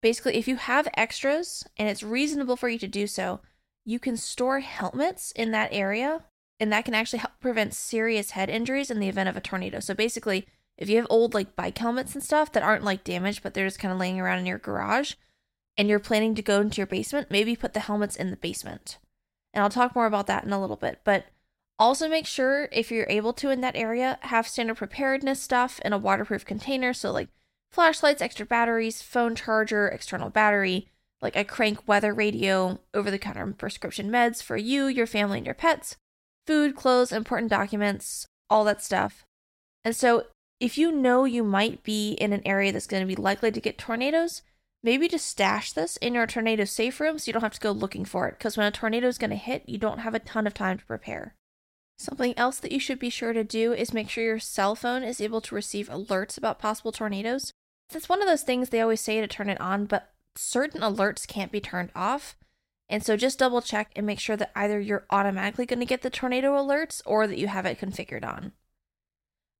basically 0.02 0.36
if 0.36 0.48
you 0.48 0.56
have 0.56 0.88
extras 0.94 1.64
and 1.76 1.88
it's 1.88 2.02
reasonable 2.02 2.56
for 2.56 2.68
you 2.68 2.78
to 2.78 2.88
do 2.88 3.06
so, 3.06 3.40
you 3.84 3.98
can 3.98 4.16
store 4.16 4.60
helmets 4.60 5.30
in 5.32 5.50
that 5.52 5.72
area 5.72 6.24
and 6.60 6.72
that 6.72 6.84
can 6.84 6.94
actually 6.94 7.20
help 7.20 7.38
prevent 7.40 7.72
serious 7.72 8.32
head 8.32 8.50
injuries 8.50 8.90
in 8.90 8.98
the 8.98 9.08
event 9.08 9.28
of 9.28 9.36
a 9.36 9.40
tornado. 9.40 9.80
So 9.80 9.94
basically, 9.94 10.46
If 10.78 10.88
you 10.88 10.96
have 10.96 11.08
old 11.10 11.34
like 11.34 11.56
bike 11.56 11.76
helmets 11.76 12.14
and 12.14 12.22
stuff 12.22 12.52
that 12.52 12.62
aren't 12.62 12.84
like 12.84 13.02
damaged, 13.02 13.42
but 13.42 13.52
they're 13.52 13.66
just 13.66 13.80
kind 13.80 13.92
of 13.92 13.98
laying 13.98 14.20
around 14.20 14.38
in 14.38 14.46
your 14.46 14.58
garage 14.58 15.14
and 15.76 15.88
you're 15.88 15.98
planning 15.98 16.36
to 16.36 16.42
go 16.42 16.60
into 16.60 16.76
your 16.76 16.86
basement, 16.86 17.30
maybe 17.30 17.56
put 17.56 17.74
the 17.74 17.80
helmets 17.80 18.14
in 18.16 18.30
the 18.30 18.36
basement. 18.36 18.98
And 19.52 19.62
I'll 19.62 19.70
talk 19.70 19.96
more 19.96 20.06
about 20.06 20.28
that 20.28 20.44
in 20.44 20.52
a 20.52 20.60
little 20.60 20.76
bit. 20.76 21.00
But 21.02 21.26
also 21.78 22.08
make 22.08 22.26
sure 22.26 22.68
if 22.72 22.90
you're 22.90 23.06
able 23.08 23.32
to 23.34 23.50
in 23.50 23.60
that 23.60 23.76
area, 23.76 24.18
have 24.22 24.48
standard 24.48 24.76
preparedness 24.76 25.40
stuff 25.40 25.80
in 25.84 25.92
a 25.92 25.98
waterproof 25.98 26.44
container. 26.44 26.92
So, 26.92 27.12
like 27.12 27.28
flashlights, 27.70 28.22
extra 28.22 28.44
batteries, 28.44 29.02
phone 29.02 29.34
charger, 29.34 29.88
external 29.88 30.30
battery, 30.30 30.88
like 31.20 31.36
a 31.36 31.44
crank 31.44 31.86
weather 31.86 32.12
radio, 32.12 32.80
over 32.94 33.10
the 33.10 33.18
counter 33.18 33.46
prescription 33.52 34.10
meds 34.10 34.42
for 34.42 34.56
you, 34.56 34.86
your 34.86 35.06
family, 35.06 35.38
and 35.38 35.46
your 35.46 35.54
pets, 35.54 35.96
food, 36.46 36.74
clothes, 36.74 37.12
important 37.12 37.50
documents, 37.50 38.26
all 38.50 38.64
that 38.64 38.82
stuff. 38.82 39.24
And 39.84 39.94
so, 39.94 40.24
if 40.60 40.76
you 40.76 40.90
know 40.90 41.24
you 41.24 41.44
might 41.44 41.84
be 41.84 42.12
in 42.12 42.32
an 42.32 42.42
area 42.44 42.72
that's 42.72 42.88
going 42.88 43.02
to 43.02 43.06
be 43.06 43.20
likely 43.20 43.52
to 43.52 43.60
get 43.60 43.78
tornadoes, 43.78 44.42
maybe 44.82 45.06
just 45.06 45.26
stash 45.26 45.72
this 45.72 45.96
in 45.98 46.14
your 46.14 46.26
tornado 46.26 46.64
safe 46.64 46.98
room 46.98 47.18
so 47.18 47.28
you 47.28 47.32
don't 47.32 47.42
have 47.42 47.54
to 47.54 47.60
go 47.60 47.70
looking 47.70 48.04
for 48.04 48.26
it. 48.26 48.36
Because 48.36 48.56
when 48.56 48.66
a 48.66 48.72
tornado 48.72 49.06
is 49.06 49.18
going 49.18 49.30
to 49.30 49.36
hit, 49.36 49.62
you 49.68 49.78
don't 49.78 50.00
have 50.00 50.14
a 50.14 50.18
ton 50.18 50.46
of 50.46 50.54
time 50.54 50.78
to 50.78 50.84
prepare. 50.84 51.36
Something 51.98 52.38
else 52.38 52.60
that 52.60 52.70
you 52.70 52.78
should 52.78 53.00
be 53.00 53.10
sure 53.10 53.32
to 53.32 53.42
do 53.42 53.72
is 53.72 53.92
make 53.92 54.08
sure 54.08 54.22
your 54.22 54.38
cell 54.38 54.76
phone 54.76 55.02
is 55.02 55.20
able 55.20 55.40
to 55.40 55.54
receive 55.54 55.88
alerts 55.88 56.38
about 56.38 56.60
possible 56.60 56.92
tornadoes. 56.92 57.52
It's 57.92 58.08
one 58.08 58.22
of 58.22 58.28
those 58.28 58.42
things 58.42 58.68
they 58.68 58.80
always 58.80 59.00
say 59.00 59.20
to 59.20 59.26
turn 59.26 59.50
it 59.50 59.60
on, 59.60 59.86
but 59.86 60.12
certain 60.36 60.80
alerts 60.80 61.26
can't 61.26 61.50
be 61.50 61.60
turned 61.60 61.90
off. 61.96 62.36
And 62.88 63.04
so 63.04 63.16
just 63.16 63.40
double 63.40 63.60
check 63.60 63.90
and 63.96 64.06
make 64.06 64.20
sure 64.20 64.36
that 64.36 64.52
either 64.54 64.78
you're 64.78 65.06
automatically 65.10 65.66
going 65.66 65.80
to 65.80 65.86
get 65.86 66.02
the 66.02 66.10
tornado 66.10 66.52
alerts 66.52 67.02
or 67.04 67.26
that 67.26 67.38
you 67.38 67.48
have 67.48 67.66
it 67.66 67.80
configured 67.80 68.24
on. 68.24 68.52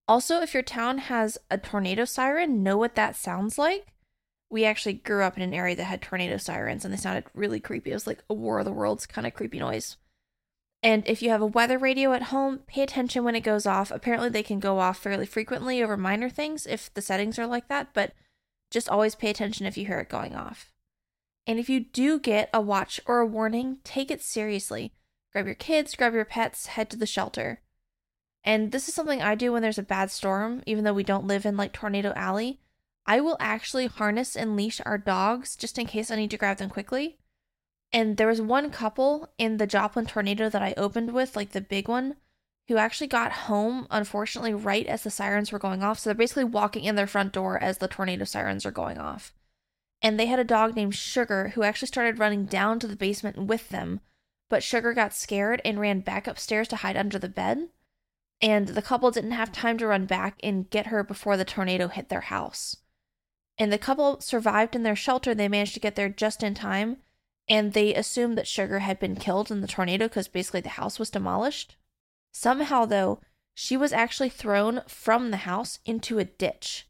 Also, 0.07 0.41
if 0.41 0.55
your 0.55 0.63
town 0.63 0.99
has 0.99 1.39
a 1.51 1.59
tornado 1.59 2.05
siren, 2.05 2.63
know 2.63 2.77
what 2.77 2.95
that 2.95 3.17
sounds 3.17 3.59
like. 3.59 3.89
We 4.49 4.65
actually 4.65 4.95
grew 4.95 5.25
up 5.25 5.37
in 5.37 5.43
an 5.43 5.53
area 5.53 5.77
that 5.77 5.85
had 5.85 6.01
tornado 6.01 6.39
sirens 6.39 6.85
and 6.85 6.95
they 6.95 6.99
sounded 6.99 7.25
really 7.35 7.61
creepy. 7.61 7.91
It 7.91 7.95
was 7.95 8.07
like 8.07 8.23
a 8.31 8.35
War 8.35 8.61
of 8.61 8.65
the 8.65 8.73
Worlds 8.73 9.07
kind 9.07 9.27
of 9.27 9.35
creepy 9.35 9.59
noise. 9.59 9.97
And 10.83 11.03
if 11.09 11.23
you 11.23 11.31
have 11.31 11.43
a 11.43 11.47
weather 11.47 11.79
radio 11.79 12.13
at 12.13 12.25
home, 12.25 12.61
pay 12.67 12.83
attention 12.83 13.25
when 13.25 13.35
it 13.35 13.41
goes 13.41 13.67
off. 13.67 13.91
Apparently, 13.91 14.29
they 14.29 14.45
can 14.45 14.61
go 14.61 14.79
off 14.79 14.99
fairly 14.99 15.27
frequently 15.27 15.83
over 15.83 15.97
minor 15.97 16.31
things 16.31 16.67
if 16.67 16.93
the 16.95 17.03
settings 17.03 17.39
are 17.39 17.47
like 17.47 17.69
that, 17.69 17.89
but 17.93 18.13
just 18.71 18.89
always 18.89 19.15
pay 19.15 19.31
attention 19.31 19.67
if 19.67 19.77
you 19.77 19.87
hear 19.87 19.99
it 19.99 20.09
going 20.09 20.37
off. 20.37 20.73
And 21.47 21.59
if 21.59 21.69
you 21.69 21.81
do 21.81 22.21
get 22.21 22.51
a 22.53 22.61
watch 22.61 23.01
or 23.07 23.19
a 23.19 23.27
warning, 23.27 23.79
take 23.83 24.11
it 24.11 24.23
seriously. 24.23 24.93
Grab 25.33 25.47
your 25.47 25.55
kids, 25.55 25.95
grab 25.97 26.15
your 26.15 26.25
pets, 26.25 26.67
head 26.67 26.91
to 26.91 26.97
the 26.97 27.07
shelter. 27.07 27.61
And 28.45 28.71
this 28.71 28.89
is 28.89 28.95
something 28.95 29.21
I 29.21 29.35
do 29.35 29.53
when 29.53 29.63
there's 29.63 29.79
a 29.79 29.83
bad 29.83 30.11
storm, 30.11 30.63
even 30.67 30.85
though 30.85 30.93
we 30.93 31.03
don't 31.03 31.27
live 31.27 31.45
in 31.45 31.57
like 31.57 31.73
Tornado 31.73 32.13
Alley. 32.15 32.61
I 33.07 33.21
will 33.21 33.37
actually 33.41 33.87
harness 33.87 34.37
and 34.37 34.55
leash 34.55 34.81
our 34.85 34.99
dogs 34.99 35.57
just 35.57 35.79
in 35.79 35.87
case 35.87 36.11
I 36.11 36.17
need 36.17 36.31
to 36.31 36.37
grab 36.37 36.59
them 36.59 36.71
quickly. 36.71 37.19
And 37.93 38.17
there 38.17 38.27
was 38.27 38.41
one 38.41 38.71
couple 38.71 39.31
in 39.39 39.57
the 39.57 39.67
Joplin 39.67 40.07
tornado 40.07 40.49
that 40.49 40.63
I 40.63 40.75
opened 40.77 41.13
with, 41.13 41.37
like 41.37 41.53
the 41.53 41.61
big 41.61 41.89
one, 41.89 42.17
who 42.69 42.77
actually 42.77 43.07
got 43.07 43.33
home, 43.33 43.87
unfortunately, 43.91 44.53
right 44.53 44.87
as 44.87 45.03
the 45.03 45.11
sirens 45.11 45.51
were 45.51 45.59
going 45.59 45.83
off. 45.83 45.99
So 45.99 46.11
they're 46.11 46.15
basically 46.15 46.45
walking 46.45 46.85
in 46.85 46.97
their 46.97 47.07
front 47.07 47.33
door 47.33 47.59
as 47.63 47.79
the 47.79 47.89
tornado 47.89 48.25
sirens 48.25 48.67
are 48.67 48.71
going 48.71 48.99
off. 48.99 49.33
And 50.03 50.21
they 50.21 50.27
had 50.27 50.39
a 50.39 50.45
dog 50.45 50.77
named 50.77 50.95
Sugar 50.95 51.53
who 51.55 51.63
actually 51.63 51.89
started 51.89 52.19
running 52.19 52.45
down 52.45 52.79
to 52.81 52.87
the 52.87 52.95
basement 52.95 53.39
with 53.39 53.71
them. 53.71 54.01
But 54.51 54.63
Sugar 54.63 54.93
got 54.93 55.15
scared 55.15 55.61
and 55.65 55.81
ran 55.81 56.01
back 56.01 56.27
upstairs 56.27 56.69
to 56.69 56.77
hide 56.77 56.97
under 56.97 57.19
the 57.19 57.29
bed. 57.29 57.69
And 58.41 58.69
the 58.69 58.83
couple 58.83 59.11
didn't 59.11 59.33
have 59.33 59.51
time 59.51 59.79
to 59.79 59.87
run 59.87 60.07
back 60.07 60.39
and 60.43 60.71
get 60.71 60.87
her 60.87 61.03
before 61.03 61.37
the 61.37 61.45
tornado 61.45 61.89
hit 61.89 62.09
their 62.09 62.21
house. 62.21 62.77
And 63.59 63.73
the 63.73 63.79
couple 63.79 64.21
survived 64.21 64.77
in 64.77 64.85
their 64.85 64.95
shelter. 64.95 65.35
They 65.35 65.49
managed 65.49 65.75
to 65.75 65.81
get 65.81 65.97
there 65.97 66.09
just 66.09 66.43
in 66.43 66.55
time. 66.55 66.99
And 67.49 67.73
they 67.73 67.95
assumed 67.95 68.37
that 68.37 68.47
Sugar 68.47 68.81
had 68.81 68.99
been 68.99 69.17
killed 69.17 69.51
in 69.51 69.61
the 69.61 69.67
tornado 69.67 70.07
because 70.07 70.29
basically 70.29 70.61
the 70.61 70.71
house 70.71 70.99
was 70.99 71.11
demolished. 71.11 71.77
Somehow, 72.33 72.85
though, 72.85 73.21
she 73.55 73.77
was 73.77 73.93
actually 73.93 74.29
thrown 74.29 74.83
from 74.87 75.31
the 75.31 75.39
house 75.39 75.79
into 75.85 76.19
a 76.19 76.25
ditch. 76.25 76.87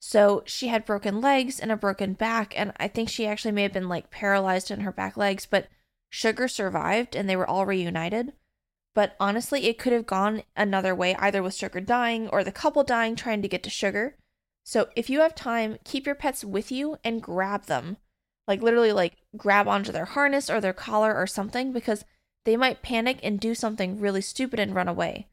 So 0.00 0.42
she 0.44 0.68
had 0.68 0.84
broken 0.84 1.22
legs 1.22 1.58
and 1.58 1.72
a 1.72 1.76
broken 1.76 2.12
back, 2.12 2.52
and 2.56 2.72
I 2.76 2.88
think 2.88 3.08
she 3.08 3.26
actually 3.26 3.52
may 3.52 3.62
have 3.62 3.72
been 3.72 3.88
like 3.88 4.10
paralyzed 4.10 4.70
in 4.70 4.80
her 4.80 4.92
back 4.92 5.16
legs, 5.16 5.46
but 5.46 5.68
Sugar 6.10 6.46
survived 6.46 7.16
and 7.16 7.28
they 7.28 7.36
were 7.36 7.48
all 7.48 7.64
reunited. 7.64 8.34
But 8.94 9.16
honestly, 9.18 9.66
it 9.66 9.78
could 9.78 9.92
have 9.92 10.06
gone 10.06 10.42
another 10.54 10.94
way, 10.94 11.16
either 11.16 11.42
with 11.42 11.54
Sugar 11.54 11.80
dying 11.80 12.28
or 12.28 12.44
the 12.44 12.52
couple 12.52 12.84
dying 12.84 13.16
trying 13.16 13.42
to 13.42 13.48
get 13.48 13.62
to 13.64 13.70
Sugar. 13.70 14.16
So 14.62 14.88
if 14.94 15.10
you 15.10 15.20
have 15.20 15.34
time, 15.34 15.78
keep 15.84 16.06
your 16.06 16.14
pets 16.14 16.44
with 16.44 16.70
you 16.70 16.98
and 17.02 17.22
grab 17.22 17.64
them. 17.64 17.96
Like 18.46 18.62
literally 18.62 18.92
like 18.92 19.16
grab 19.36 19.66
onto 19.68 19.92
their 19.92 20.04
harness 20.04 20.50
or 20.50 20.60
their 20.60 20.72
collar 20.72 21.14
or 21.14 21.26
something 21.26 21.72
because 21.72 22.04
they 22.44 22.56
might 22.56 22.82
panic 22.82 23.18
and 23.22 23.40
do 23.40 23.54
something 23.54 23.98
really 23.98 24.20
stupid 24.20 24.60
and 24.60 24.74
run 24.74 24.88
away. 24.88 25.28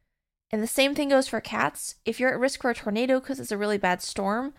And 0.52 0.62
the 0.62 0.68
same 0.68 0.96
thing 0.96 1.10
goes 1.10 1.28
for 1.28 1.42
cats. 1.42 1.96
If 2.06 2.20
you're 2.20 2.34
at 2.34 2.40
risk 2.40 2.62
for 2.62 2.72
a 2.72 2.76
tornado 2.76 3.20
because 3.20 3.40
it's 3.40 3.52
a 3.52 3.58
really 3.58 3.78
bad 3.78 4.02
storm, 4.02 4.54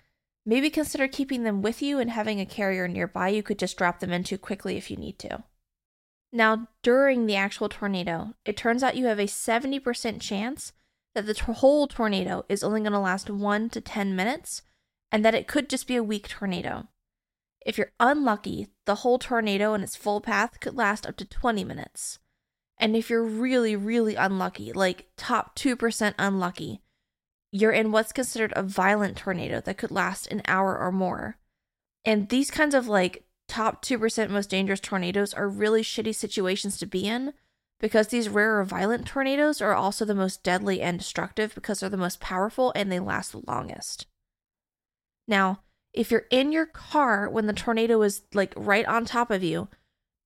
maybe 0.45 0.71
consider 0.71 1.09
keeping 1.09 1.45
them 1.45 1.63
with 1.63 1.83
you 1.83 1.99
and 1.99 2.11
having 2.11 2.41
a 2.41 2.47
carrier 2.47 2.89
nearby 2.89 3.29
you 3.29 3.43
could 3.43 3.59
just 3.59 3.77
drop 3.77 4.01
them 4.01 4.13
into 4.13 4.39
quickly 4.39 4.77
if 4.77 4.91
you 4.91 4.97
need 4.97 5.19
to. 5.21 5.45
Now, 6.33 6.69
during 6.83 7.27
the 7.27 7.37
actual 7.37 7.69
tornado, 7.69 8.35
it 8.45 8.57
turns 8.57 8.83
out 8.83 8.97
you 8.97 9.07
have 9.07 9.19
a 9.19 9.27
70% 9.27 10.21
chance 10.21 10.73
that 11.15 11.27
the 11.27 11.53
whole 11.53 11.87
tornado 11.87 12.45
is 12.49 12.65
only 12.65 12.81
going 12.81 12.93
to 12.93 12.99
last 12.99 13.29
1 13.29 13.69
to 13.71 13.81
10 13.81 14.17
minutes 14.17 14.63
and 15.11 15.23
that 15.25 15.35
it 15.35 15.47
could 15.47 15.69
just 15.69 15.87
be 15.87 15.97
a 15.97 16.03
weak 16.03 16.29
tornado. 16.29 16.89
If 17.65 17.79
you're 17.79 17.93
unlucky, 18.01 18.69
the 18.87 18.97
whole 18.97 19.19
tornado 19.19 19.75
and 19.75 19.85
its 19.85 19.97
full 19.97 20.21
path 20.21 20.61
could 20.61 20.77
last 20.77 21.07
up 21.07 21.17
to 21.17 21.25
20 21.25 21.65
minutes. 21.65 22.19
And 22.79 22.97
if 22.97 23.09
you're 23.09 23.25
really, 23.25 23.77
really 23.77 24.17
unlucky, 24.17 24.73
like 24.73 25.09
top 25.17 25.57
2% 25.57 26.15
unlucky, 26.19 26.81
you're 27.53 27.71
in 27.71 27.93
what's 27.93 28.13
considered 28.13 28.53
a 28.57 28.63
violent 28.63 29.17
tornado 29.17 29.61
that 29.61 29.79
could 29.79 29.91
last 29.91 30.27
an 30.29 30.43
hour 30.49 30.77
or 30.77 30.91
more. 30.91 31.37
And 32.05 32.29
these 32.29 32.51
kinds 32.51 32.75
of 32.75 32.89
like 32.89 33.25
top 33.47 33.85
2% 33.85 34.31
most 34.31 34.51
dangerous 34.51 34.81
tornadoes 34.81 35.35
are 35.35 35.49
really 35.49 35.83
shitty 35.83 36.15
situations 36.15 36.79
to 36.79 36.87
be 36.87 37.07
in 37.07 37.35
because 37.79 38.09
these 38.09 38.29
rarer 38.29 38.65
violent 38.65 39.07
tornadoes 39.07 39.61
are 39.61 39.75
also 39.75 40.05
the 40.05 40.15
most 40.15 40.43
deadly 40.43 40.81
and 40.81 40.99
destructive 40.99 41.55
because 41.55 41.81
they're 41.81 41.91
the 41.91 41.97
most 41.97 42.21
powerful 42.21 42.73
and 42.75 42.91
they 42.91 42.99
last 42.99 43.33
the 43.33 43.43
longest. 43.47 44.07
Now, 45.29 45.61
if 45.93 46.11
you're 46.11 46.27
in 46.31 46.53
your 46.53 46.67
car 46.67 47.29
when 47.29 47.47
the 47.47 47.53
tornado 47.53 48.01
is 48.03 48.23
like 48.33 48.53
right 48.57 48.87
on 48.87 49.05
top 49.05 49.31
of 49.31 49.43
you, 49.43 49.69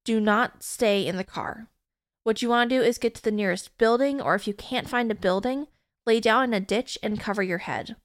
do 0.04 0.20
not 0.20 0.62
stay 0.62 1.06
in 1.06 1.16
the 1.16 1.24
car. 1.24 1.68
What 2.22 2.42
you 2.42 2.48
want 2.48 2.70
to 2.70 2.76
do 2.76 2.82
is 2.82 2.98
get 2.98 3.14
to 3.16 3.22
the 3.22 3.30
nearest 3.30 3.76
building, 3.78 4.20
or 4.20 4.34
if 4.34 4.46
you 4.46 4.54
can't 4.54 4.88
find 4.88 5.10
a 5.10 5.14
building, 5.14 5.66
lay 6.06 6.20
down 6.20 6.44
in 6.44 6.54
a 6.54 6.60
ditch 6.60 6.98
and 7.02 7.20
cover 7.20 7.42
your 7.42 7.58
head. 7.58 7.96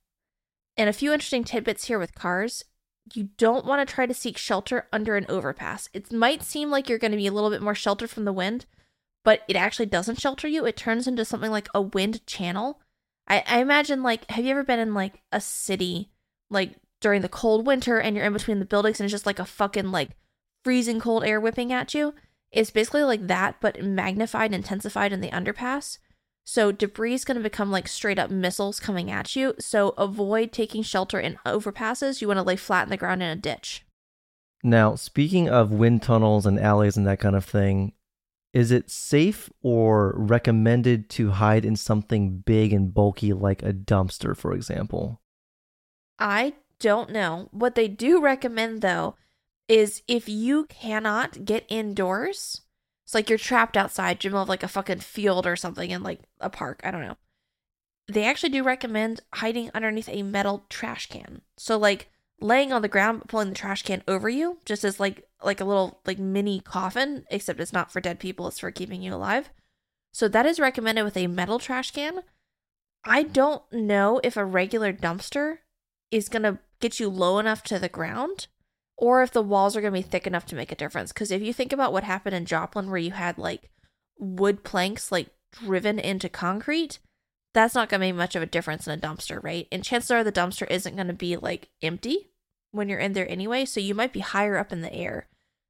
And 0.78 0.90
a 0.90 0.94
few 0.94 1.12
interesting 1.12 1.44
tidbits 1.44 1.86
here 1.86 2.00
with 2.00 2.16
cars 2.16 2.64
you 3.14 3.30
don't 3.38 3.66
want 3.66 3.88
to 3.88 3.94
try 3.94 4.06
to 4.06 4.14
seek 4.14 4.38
shelter 4.38 4.88
under 4.92 5.16
an 5.16 5.26
overpass. 5.28 5.90
It 5.94 6.12
might 6.12 6.44
seem 6.44 6.70
like 6.70 6.88
you're 6.88 6.98
going 6.98 7.12
to 7.12 7.18
be 7.18 7.28
a 7.28 7.32
little 7.32 7.50
bit 7.50 7.62
more 7.62 7.76
sheltered 7.76 8.10
from 8.10 8.26
the 8.26 8.34
wind, 8.34 8.66
but 9.24 9.42
it 9.48 9.56
actually 9.56 9.88
doesn't 9.88 10.20
shelter 10.20 10.48
you. 10.48 10.66
It 10.66 10.78
turns 10.78 11.08
into 11.08 11.26
something 11.26 11.52
like 11.52 11.68
a 11.74 11.82
wind 11.82 12.26
channel. 12.26 12.80
I, 13.28 13.44
I 13.48 13.60
imagine, 13.60 14.04
like, 14.04 14.30
have 14.32 14.46
you 14.46 14.52
ever 14.52 14.64
been 14.64 14.80
in 14.80 14.94
like 14.94 15.22
a 15.32 15.42
city, 15.42 16.12
like 16.50 16.76
during 17.02 17.22
the 17.22 17.30
cold 17.30 17.68
winter, 17.68 18.00
and 18.00 18.16
you're 18.16 18.26
in 18.26 18.34
between 18.34 18.60
the 18.60 18.66
buildings, 18.66 19.00
and 19.00 19.06
it's 19.06 19.12
just 19.12 19.26
like 19.26 19.40
a 19.40 19.46
fucking 19.46 19.92
like 19.92 20.12
freezing 20.64 21.00
cold 21.00 21.24
air 21.24 21.40
whipping 21.40 21.74
at 21.74 21.94
you? 21.94 22.14
It's 22.52 22.72
basically 22.72 23.04
like 23.04 23.28
that, 23.28 23.58
but 23.60 23.84
magnified 23.84 24.54
intensified 24.54 25.12
in 25.12 25.22
the 25.22 25.30
underpass. 25.30 25.98
So 26.44 26.72
debris 26.72 27.14
is 27.14 27.26
going 27.26 27.38
to 27.38 27.44
become 27.44 27.72
like 27.72 27.88
straight 27.88 28.20
up 28.20 28.30
missiles 28.30 28.80
coming 28.80 29.10
at 29.12 29.36
you. 29.36 29.54
So 29.60 29.90
avoid 29.90 30.52
taking 30.52 30.84
shelter 30.84 31.20
in 31.20 31.40
overpasses. 31.46 32.22
You 32.22 32.28
want 32.28 32.40
to 32.40 32.44
lay 32.44 32.56
flat 32.56 32.84
in 32.84 32.90
the 32.90 32.98
ground 32.98 33.24
in 33.24 33.30
a 33.30 33.36
ditch. 33.36 33.86
Now, 34.64 34.96
speaking 34.96 35.50
of 35.50 35.72
wind 35.72 36.04
tunnels 36.04 36.46
and 36.46 36.60
alleys 36.60 36.98
and 36.98 37.08
that 37.08 37.20
kind 37.20 37.36
of 37.36 37.46
thing, 37.46 37.94
is 38.54 38.70
it 38.70 38.92
safe 38.92 39.50
or 39.62 40.14
recommended 40.18 41.10
to 41.12 41.32
hide 41.32 41.64
in 41.64 41.76
something 41.76 42.40
big 42.40 42.74
and 42.74 42.94
bulky 42.94 43.34
like 43.34 43.64
a 43.64 43.72
dumpster, 43.72 44.36
for 44.36 44.54
example? 44.54 45.22
I 46.20 46.54
don't 46.82 47.12
know. 47.12 47.48
What 47.52 47.76
they 47.76 47.88
do 47.88 48.22
recommend 48.22 48.82
though 48.82 49.16
is 49.70 50.02
if 50.08 50.28
you 50.28 50.66
cannot 50.66 51.46
get 51.46 51.66
indoors, 51.70 52.62
it's 53.06 53.16
like 53.16 53.30
you're 53.30 53.38
trapped 53.38 53.78
outside, 53.78 54.24
you 54.24 54.36
of 54.36 54.50
like 54.50 54.64
a 54.64 54.68
fucking 54.68 55.00
field 55.00 55.48
or 55.48 55.56
something 55.56 55.90
in 55.90 56.04
like 56.04 56.20
a 56.42 56.50
park. 56.50 56.82
I 56.84 56.92
don't 56.92 57.02
know. 57.08 57.18
They 58.08 58.26
actually 58.26 58.50
do 58.50 58.64
recommend 58.64 59.22
hiding 59.36 59.72
underneath 59.74 60.10
a 60.10 60.24
metal 60.24 60.66
trash 60.70 61.08
can. 61.08 61.42
So 61.58 61.78
like 61.78 62.10
laying 62.42 62.74
on 62.74 62.82
the 62.82 62.88
ground, 62.90 63.24
pulling 63.28 63.50
the 63.50 63.56
trash 63.56 63.84
can 63.84 64.04
over 64.08 64.28
you, 64.28 64.58
just 64.66 64.84
as 64.84 65.00
like 65.00 65.24
like 65.44 65.62
a 65.62 65.66
little 65.66 66.02
like 66.06 66.20
mini 66.20 66.60
coffin, 66.60 67.26
except 67.30 67.60
it's 67.62 67.72
not 67.72 67.92
for 67.92 68.02
dead 68.02 68.20
people, 68.20 68.48
it's 68.48 68.60
for 68.60 68.72
keeping 68.72 69.02
you 69.02 69.14
alive. 69.14 69.50
So 70.12 70.28
that 70.28 70.46
is 70.46 70.60
recommended 70.60 71.04
with 71.04 71.16
a 71.16 71.28
metal 71.28 71.60
trash 71.60 71.92
can. 71.92 72.24
I 73.06 73.24
don't 73.24 73.64
know 73.72 74.20
if 74.24 74.36
a 74.36 74.44
regular 74.44 74.92
dumpster 74.92 75.60
is 76.12 76.30
going 76.30 76.44
to 76.44 76.60
get 76.82 77.00
you 77.00 77.10
low 77.10 77.40
enough 77.40 77.64
to 77.64 77.80
the 77.80 77.90
ground 77.90 78.48
or 78.98 79.24
if 79.24 79.32
the 79.32 79.42
walls 79.42 79.76
are 79.76 79.82
going 79.82 79.94
to 79.94 80.00
be 80.00 80.08
thick 80.08 80.28
enough 80.28 80.46
to 80.46 80.56
make 80.56 80.72
a 80.72 80.76
difference. 80.76 81.12
Because 81.12 81.32
if 81.32 81.42
you 81.42 81.54
think 81.54 81.74
about 81.74 81.92
what 81.92 82.04
happened 82.04 82.36
in 82.36 82.46
Joplin, 82.46 82.90
where 82.90 83.00
you 83.00 83.12
had 83.12 83.38
like 83.38 83.70
wood 84.20 84.64
planks 84.64 85.12
like 85.12 85.30
driven 85.52 85.98
into 85.98 86.30
concrete, 86.30 87.00
that's 87.54 87.76
not 87.76 87.90
going 87.90 88.00
to 88.00 88.08
make 88.08 88.16
much 88.16 88.36
of 88.36 88.44
a 88.44 88.48
difference 88.48 88.88
in 88.88 88.94
a 88.94 89.02
dumpster, 89.02 89.44
right? 89.44 89.68
And 89.72 89.84
chances 89.84 90.12
are 90.12 90.24
the 90.24 90.32
dumpster 90.32 90.70
isn't 90.70 90.96
going 90.96 91.08
to 91.08 91.14
be 91.14 91.36
like 91.36 91.70
empty 91.82 92.30
when 92.72 92.90
you're 92.90 93.00
in 93.00 93.14
there 93.14 93.30
anyway. 93.30 93.66
So 93.66 93.80
you 93.80 93.96
might 93.96 94.14
be 94.14 94.20
higher 94.20 94.58
up 94.58 94.72
in 94.72 94.82
the 94.82 94.94
air. 94.94 95.28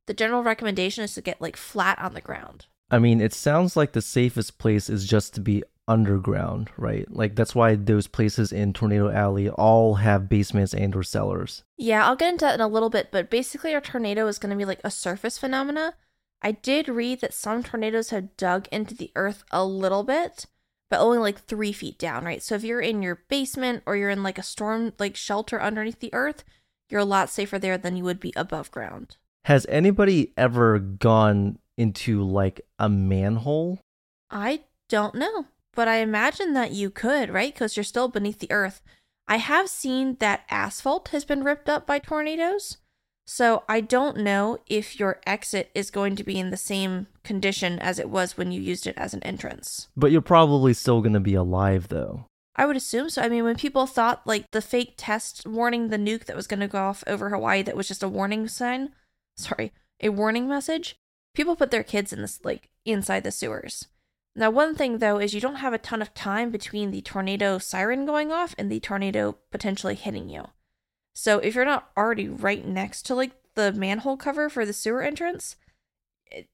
The 0.08 0.14
general 0.14 0.44
recommendation 0.44 1.04
is 1.04 1.14
to 1.14 1.22
get 1.22 1.42
like 1.42 1.56
flat 1.56 2.00
on 2.00 2.14
the 2.14 2.22
ground. 2.22 2.66
I 2.90 3.00
mean, 3.00 3.22
it 3.22 3.34
sounds 3.34 3.78
like 3.78 3.94
the 3.94 4.02
safest 4.02 4.58
place 4.58 4.90
is 4.90 5.08
just 5.08 5.34
to 5.36 5.42
be 5.42 5.64
underground, 5.92 6.70
right? 6.78 7.06
Like 7.12 7.36
that's 7.36 7.54
why 7.54 7.76
those 7.76 8.08
places 8.08 8.52
in 8.52 8.74
Tornado 8.74 9.10
Alley 9.10 9.50
all 9.50 9.96
have 9.96 10.30
basements 10.30 10.74
and 10.74 10.96
or 10.96 11.04
cellars. 11.04 11.64
Yeah, 11.78 12.06
I'll 12.06 12.16
get 12.16 12.32
into 12.32 12.46
that 12.46 12.56
in 12.56 12.62
a 12.62 12.68
little 12.68 12.90
bit, 12.90 13.10
but 13.12 13.30
basically 13.30 13.74
our 13.74 13.82
tornado 13.82 14.28
is 14.28 14.40
going 14.40 14.52
to 14.52 14.58
be 14.58 14.66
like 14.66 14.82
a 14.84 14.92
surface 14.92 15.38
phenomena. 15.38 15.96
I 16.42 16.54
did 16.54 16.88
read 16.88 17.22
that 17.22 17.34
some 17.34 17.64
tornadoes 17.64 18.10
have 18.10 18.36
dug 18.38 18.68
into 18.72 18.96
the 18.96 19.12
earth 19.16 19.44
a 19.52 19.66
little 19.66 20.04
bit, 20.04 20.46
but 20.90 21.00
only 21.00 21.20
like 21.20 21.40
three 21.40 21.74
feet 21.74 22.00
down, 22.00 22.26
right? 22.26 22.42
So 22.42 22.56
if 22.56 22.64
you're 22.64 22.82
in 22.82 23.02
your 23.02 23.24
basement 23.30 23.84
or 23.86 23.96
you're 23.96 24.10
in 24.10 24.24
like 24.24 24.38
a 24.38 24.44
storm 24.44 24.94
like 24.98 25.16
shelter 25.16 25.62
underneath 25.62 26.00
the 26.00 26.14
earth, 26.14 26.44
you're 26.90 27.02
a 27.02 27.06
lot 27.06 27.30
safer 27.30 27.60
there 27.60 27.78
than 27.78 27.96
you 27.96 28.04
would 28.04 28.20
be 28.20 28.34
above 28.36 28.72
ground. 28.72 29.18
Has 29.46 29.66
anybody 29.70 30.34
ever 30.38 30.80
gone 30.80 31.60
into 31.78 32.24
like 32.24 32.62
a 32.80 32.90
manhole? 32.90 33.80
I 34.30 34.62
don't 34.90 35.16
know, 35.16 35.46
but 35.74 35.88
I 35.88 35.98
imagine 35.98 36.54
that 36.54 36.72
you 36.72 36.90
could, 36.90 37.30
right? 37.30 37.54
Because 37.54 37.76
you're 37.78 37.84
still 37.84 38.08
beneath 38.08 38.40
the 38.40 38.52
earth. 38.52 38.82
I 39.28 39.38
have 39.38 39.70
seen 39.70 40.18
that 40.20 40.44
asphalt 40.50 41.10
has 41.10 41.24
been 41.26 41.44
ripped 41.44 41.70
up 41.70 41.88
by 41.88 42.00
tornadoes. 42.00 42.78
So 43.26 43.64
I 43.70 43.80
don't 43.80 44.18
know 44.18 44.58
if 44.68 45.00
your 45.00 45.22
exit 45.26 45.72
is 45.74 45.92
going 45.92 46.16
to 46.18 46.24
be 46.24 46.38
in 46.38 46.50
the 46.50 46.58
same 46.58 47.08
condition 47.24 47.80
as 47.80 47.98
it 47.98 48.10
was 48.10 48.36
when 48.36 48.52
you 48.52 48.60
used 48.60 48.88
it 48.88 48.98
as 48.98 49.14
an 49.14 49.24
entrance. 49.24 49.88
But 49.96 50.12
you're 50.12 50.22
probably 50.22 50.74
still 50.74 51.02
going 51.02 51.14
to 51.14 51.20
be 51.20 51.36
alive 51.36 51.88
though. 51.88 52.26
I 52.56 52.66
would 52.66 52.76
assume 52.76 53.10
so. 53.10 53.22
I 53.22 53.30
mean, 53.30 53.46
when 53.46 53.56
people 53.56 53.88
thought 53.88 54.28
like 54.28 54.52
the 54.52 54.62
fake 54.62 54.96
test 54.98 55.48
warning 55.48 55.88
the 55.88 55.98
nuke 55.98 56.26
that 56.26 56.36
was 56.36 56.48
going 56.48 56.60
to 56.60 56.68
go 56.68 56.80
off 56.80 57.04
over 57.08 57.30
Hawaii 57.30 57.62
that 57.62 57.78
was 57.78 57.88
just 57.88 58.04
a 58.04 58.10
warning 58.10 58.48
sign, 58.50 58.90
sorry, 59.38 59.72
a 60.02 60.10
warning 60.10 60.50
message, 60.50 60.98
people 61.34 61.56
put 61.56 61.72
their 61.72 61.84
kids 61.84 62.12
in 62.12 62.22
this 62.22 62.42
like 62.44 62.70
inside 62.86 63.24
the 63.24 63.32
sewers. 63.32 63.88
Now, 64.36 64.50
one 64.50 64.76
thing 64.76 65.00
though 65.00 65.20
is 65.20 65.34
you 65.34 65.42
don't 65.42 65.56
have 65.56 65.74
a 65.74 65.78
ton 65.78 66.02
of 66.02 66.14
time 66.14 66.52
between 66.52 66.92
the 66.92 67.02
tornado 67.02 67.58
siren 67.58 68.06
going 68.06 68.32
off 68.32 68.56
and 68.58 68.72
the 68.72 68.80
tornado 68.80 69.38
potentially 69.52 69.96
hitting 69.96 70.30
you. 70.30 70.46
So 71.14 71.40
if 71.40 71.56
you're 71.56 71.66
not 71.66 71.90
already 71.98 72.30
right 72.30 72.66
next 72.66 73.06
to 73.08 73.16
like 73.16 73.32
the 73.56 73.74
manhole 73.74 74.18
cover 74.18 74.50
for 74.50 74.66
the 74.66 74.74
sewer 74.74 75.02
entrance, 75.02 75.58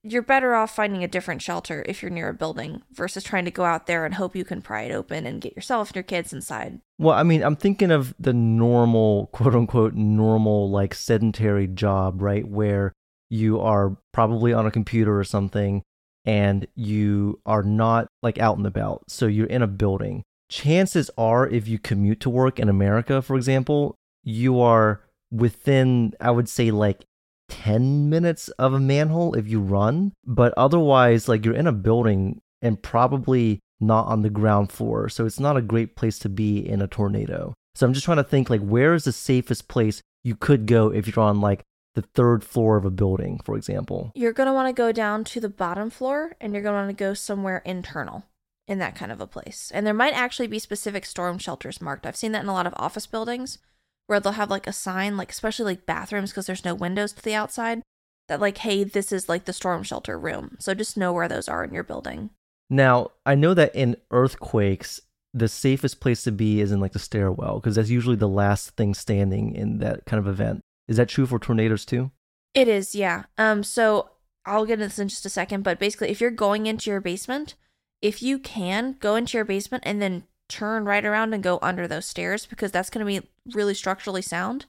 you're 0.01 0.23
better 0.23 0.55
off 0.55 0.73
finding 0.73 1.03
a 1.03 1.07
different 1.07 1.41
shelter 1.41 1.85
if 1.87 2.01
you're 2.01 2.09
near 2.09 2.29
a 2.29 2.33
building 2.33 2.81
versus 2.91 3.23
trying 3.23 3.45
to 3.45 3.51
go 3.51 3.63
out 3.63 3.85
there 3.85 4.05
and 4.05 4.15
hope 4.15 4.35
you 4.35 4.43
can 4.43 4.61
pry 4.61 4.81
it 4.81 4.91
open 4.91 5.27
and 5.27 5.41
get 5.41 5.55
yourself 5.55 5.89
and 5.89 5.95
your 5.95 6.03
kids 6.03 6.33
inside. 6.33 6.81
Well, 6.97 7.15
I 7.15 7.21
mean, 7.21 7.43
I'm 7.43 7.55
thinking 7.55 7.91
of 7.91 8.15
the 8.19 8.33
normal, 8.33 9.27
quote 9.27 9.53
unquote, 9.53 9.93
normal, 9.93 10.71
like 10.71 10.95
sedentary 10.95 11.67
job, 11.67 12.23
right? 12.23 12.47
Where 12.47 12.91
you 13.29 13.59
are 13.59 13.97
probably 14.13 14.51
on 14.51 14.65
a 14.65 14.71
computer 14.71 15.19
or 15.19 15.23
something 15.23 15.83
and 16.27 16.67
you 16.75 17.39
are 17.45 17.63
not 17.63 18.07
like 18.21 18.37
out 18.37 18.57
and 18.57 18.67
about. 18.67 19.03
So 19.07 19.27
you're 19.27 19.47
in 19.47 19.61
a 19.61 19.67
building. 19.67 20.23
Chances 20.49 21.09
are, 21.17 21.47
if 21.47 21.67
you 21.67 21.79
commute 21.79 22.19
to 22.19 22.29
work 22.29 22.59
in 22.59 22.67
America, 22.69 23.21
for 23.21 23.37
example, 23.37 23.95
you 24.23 24.59
are 24.59 25.01
within, 25.31 26.13
I 26.19 26.31
would 26.31 26.49
say, 26.49 26.69
like 26.69 27.05
10 27.47 28.09
minutes 28.09 28.49
of 28.59 28.73
a 28.73 28.79
manhole 28.79 29.35
if 29.35 29.47
you 29.47 29.61
run. 29.61 30.11
But 30.25 30.53
otherwise, 30.57 31.29
like 31.29 31.45
you're 31.45 31.55
in 31.55 31.65
a 31.65 31.71
building 31.71 32.41
and 32.61 32.81
probably 32.81 33.59
not 33.79 34.07
on 34.07 34.21
the 34.21 34.29
ground 34.29 34.69
floor. 34.69 35.07
So 35.07 35.25
it's 35.25 35.39
not 35.39 35.55
a 35.55 35.61
great 35.61 35.95
place 35.95 36.19
to 36.19 36.29
be 36.29 36.59
in 36.59 36.81
a 36.81 36.87
tornado. 36.87 37.53
So 37.75 37.85
I'm 37.85 37.93
just 37.93 38.05
trying 38.05 38.17
to 38.17 38.23
think 38.23 38.49
like 38.49 38.61
where 38.61 38.93
is 38.93 39.05
the 39.05 39.13
safest 39.13 39.69
place 39.69 40.01
you 40.23 40.35
could 40.35 40.65
go 40.65 40.91
if 40.91 41.07
you're 41.07 41.23
on 41.23 41.39
like 41.39 41.63
the 41.97 42.03
third 42.03 42.43
floor 42.43 42.77
of 42.77 42.85
a 42.85 42.91
building, 42.91 43.39
for 43.43 43.57
example. 43.57 44.11
You're 44.13 44.31
going 44.31 44.45
to 44.45 44.53
want 44.53 44.67
to 44.67 44.79
go 44.79 44.91
down 44.91 45.23
to 45.23 45.39
the 45.39 45.49
bottom 45.49 45.89
floor 45.89 46.35
and 46.39 46.53
you're 46.53 46.61
going 46.61 46.73
to 46.75 46.79
want 46.85 46.95
to 46.95 47.03
go 47.03 47.15
somewhere 47.15 47.63
internal 47.65 48.23
in 48.67 48.77
that 48.77 48.95
kind 48.95 49.11
of 49.11 49.19
a 49.19 49.25
place. 49.25 49.71
And 49.73 49.83
there 49.83 49.95
might 49.95 50.13
actually 50.13 50.45
be 50.45 50.59
specific 50.59 51.07
storm 51.07 51.39
shelters 51.39 51.81
marked. 51.81 52.05
I've 52.05 52.15
seen 52.15 52.33
that 52.33 52.43
in 52.43 52.49
a 52.49 52.53
lot 52.53 52.67
of 52.67 52.75
office 52.77 53.07
buildings 53.07 53.57
where 54.05 54.19
they'll 54.19 54.33
have 54.33 54.51
like 54.51 54.67
a 54.67 54.73
sign, 54.73 55.17
like 55.17 55.31
especially 55.31 55.65
like 55.65 55.87
bathrooms 55.87 56.29
because 56.29 56.45
there's 56.45 56.63
no 56.63 56.75
windows 56.75 57.13
to 57.13 57.23
the 57.23 57.33
outside, 57.33 57.81
that 58.27 58.39
like, 58.39 58.59
hey, 58.59 58.83
this 58.83 59.11
is 59.11 59.27
like 59.27 59.45
the 59.45 59.51
storm 59.51 59.81
shelter 59.81 60.19
room. 60.19 60.55
So 60.59 60.75
just 60.75 60.97
know 60.97 61.11
where 61.11 61.27
those 61.27 61.49
are 61.49 61.63
in 61.63 61.73
your 61.73 61.83
building. 61.83 62.29
Now, 62.69 63.09
I 63.25 63.33
know 63.33 63.55
that 63.55 63.73
in 63.73 63.97
earthquakes, 64.11 65.01
the 65.33 65.47
safest 65.47 65.99
place 65.99 66.23
to 66.25 66.31
be 66.31 66.61
is 66.61 66.71
in 66.71 66.79
like 66.79 66.93
the 66.93 66.99
stairwell 66.99 67.59
because 67.59 67.73
that's 67.75 67.89
usually 67.89 68.17
the 68.17 68.29
last 68.29 68.75
thing 68.77 68.93
standing 68.93 69.55
in 69.55 69.79
that 69.79 70.05
kind 70.05 70.19
of 70.19 70.27
event. 70.27 70.61
Is 70.87 70.97
that 70.97 71.09
true 71.09 71.25
for 71.25 71.39
tornadoes 71.39 71.85
too? 71.85 72.11
It 72.53 72.67
is, 72.67 72.95
yeah. 72.95 73.23
Um, 73.37 73.63
so 73.63 74.09
I'll 74.45 74.65
get 74.65 74.73
into 74.73 74.87
this 74.87 74.99
in 74.99 75.09
just 75.09 75.25
a 75.25 75.29
second, 75.29 75.63
but 75.63 75.79
basically, 75.79 76.09
if 76.09 76.21
you're 76.21 76.31
going 76.31 76.65
into 76.65 76.89
your 76.89 77.01
basement, 77.01 77.55
if 78.01 78.21
you 78.23 78.39
can 78.39 78.95
go 78.99 79.15
into 79.15 79.37
your 79.37 79.45
basement 79.45 79.83
and 79.85 80.01
then 80.01 80.23
turn 80.47 80.85
right 80.85 81.05
around 81.05 81.33
and 81.33 81.43
go 81.43 81.59
under 81.61 81.87
those 81.87 82.05
stairs 82.05 82.45
because 82.45 82.71
that's 82.71 82.89
going 82.89 83.05
to 83.05 83.21
be 83.21 83.27
really 83.53 83.73
structurally 83.73 84.21
sound. 84.21 84.65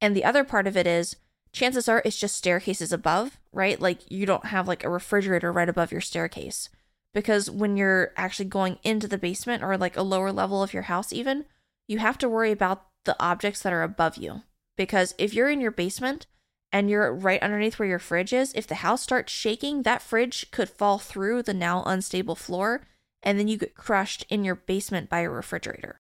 And 0.00 0.16
the 0.16 0.24
other 0.24 0.44
part 0.44 0.66
of 0.66 0.76
it 0.76 0.86
is 0.86 1.16
chances 1.52 1.88
are 1.88 2.00
it's 2.04 2.18
just 2.18 2.36
staircases 2.36 2.92
above, 2.92 3.38
right? 3.52 3.80
Like 3.80 4.10
you 4.10 4.24
don't 4.24 4.46
have 4.46 4.66
like 4.66 4.84
a 4.84 4.90
refrigerator 4.90 5.52
right 5.52 5.68
above 5.68 5.92
your 5.92 6.00
staircase. 6.00 6.70
Because 7.12 7.50
when 7.50 7.76
you're 7.76 8.12
actually 8.16 8.48
going 8.48 8.78
into 8.82 9.08
the 9.08 9.18
basement 9.18 9.62
or 9.62 9.76
like 9.76 9.96
a 9.96 10.02
lower 10.02 10.30
level 10.30 10.62
of 10.62 10.72
your 10.72 10.84
house, 10.84 11.12
even, 11.12 11.46
you 11.88 11.98
have 11.98 12.18
to 12.18 12.28
worry 12.28 12.52
about 12.52 12.86
the 13.04 13.16
objects 13.18 13.62
that 13.62 13.72
are 13.72 13.82
above 13.82 14.16
you 14.16 14.42
because 14.78 15.14
if 15.18 15.34
you're 15.34 15.50
in 15.50 15.60
your 15.60 15.70
basement 15.70 16.26
and 16.72 16.88
you're 16.88 17.12
right 17.12 17.42
underneath 17.42 17.78
where 17.78 17.88
your 17.88 17.98
fridge 17.98 18.32
is, 18.32 18.54
if 18.54 18.66
the 18.66 18.76
house 18.76 19.02
starts 19.02 19.30
shaking, 19.30 19.82
that 19.82 20.00
fridge 20.00 20.50
could 20.50 20.70
fall 20.70 20.98
through 20.98 21.42
the 21.42 21.52
now 21.52 21.82
unstable 21.84 22.34
floor 22.34 22.86
and 23.22 23.38
then 23.38 23.48
you 23.48 23.58
get 23.58 23.74
crushed 23.74 24.24
in 24.30 24.44
your 24.44 24.54
basement 24.54 25.10
by 25.10 25.20
a 25.20 25.28
refrigerator. 25.28 26.00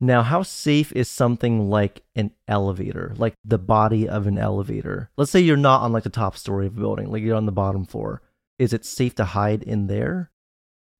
Now, 0.00 0.22
how 0.22 0.42
safe 0.42 0.92
is 0.92 1.08
something 1.08 1.70
like 1.70 2.02
an 2.16 2.32
elevator, 2.48 3.14
like 3.16 3.34
the 3.44 3.58
body 3.58 4.08
of 4.08 4.26
an 4.26 4.38
elevator? 4.38 5.10
Let's 5.16 5.30
say 5.30 5.40
you're 5.40 5.56
not 5.56 5.82
on 5.82 5.92
like 5.92 6.02
the 6.02 6.10
top 6.10 6.36
story 6.36 6.66
of 6.66 6.76
a 6.76 6.80
building, 6.80 7.10
like 7.10 7.22
you're 7.22 7.36
on 7.36 7.46
the 7.46 7.52
bottom 7.52 7.84
floor. 7.84 8.22
Is 8.58 8.72
it 8.72 8.84
safe 8.84 9.14
to 9.16 9.24
hide 9.24 9.62
in 9.62 9.86
there? 9.86 10.30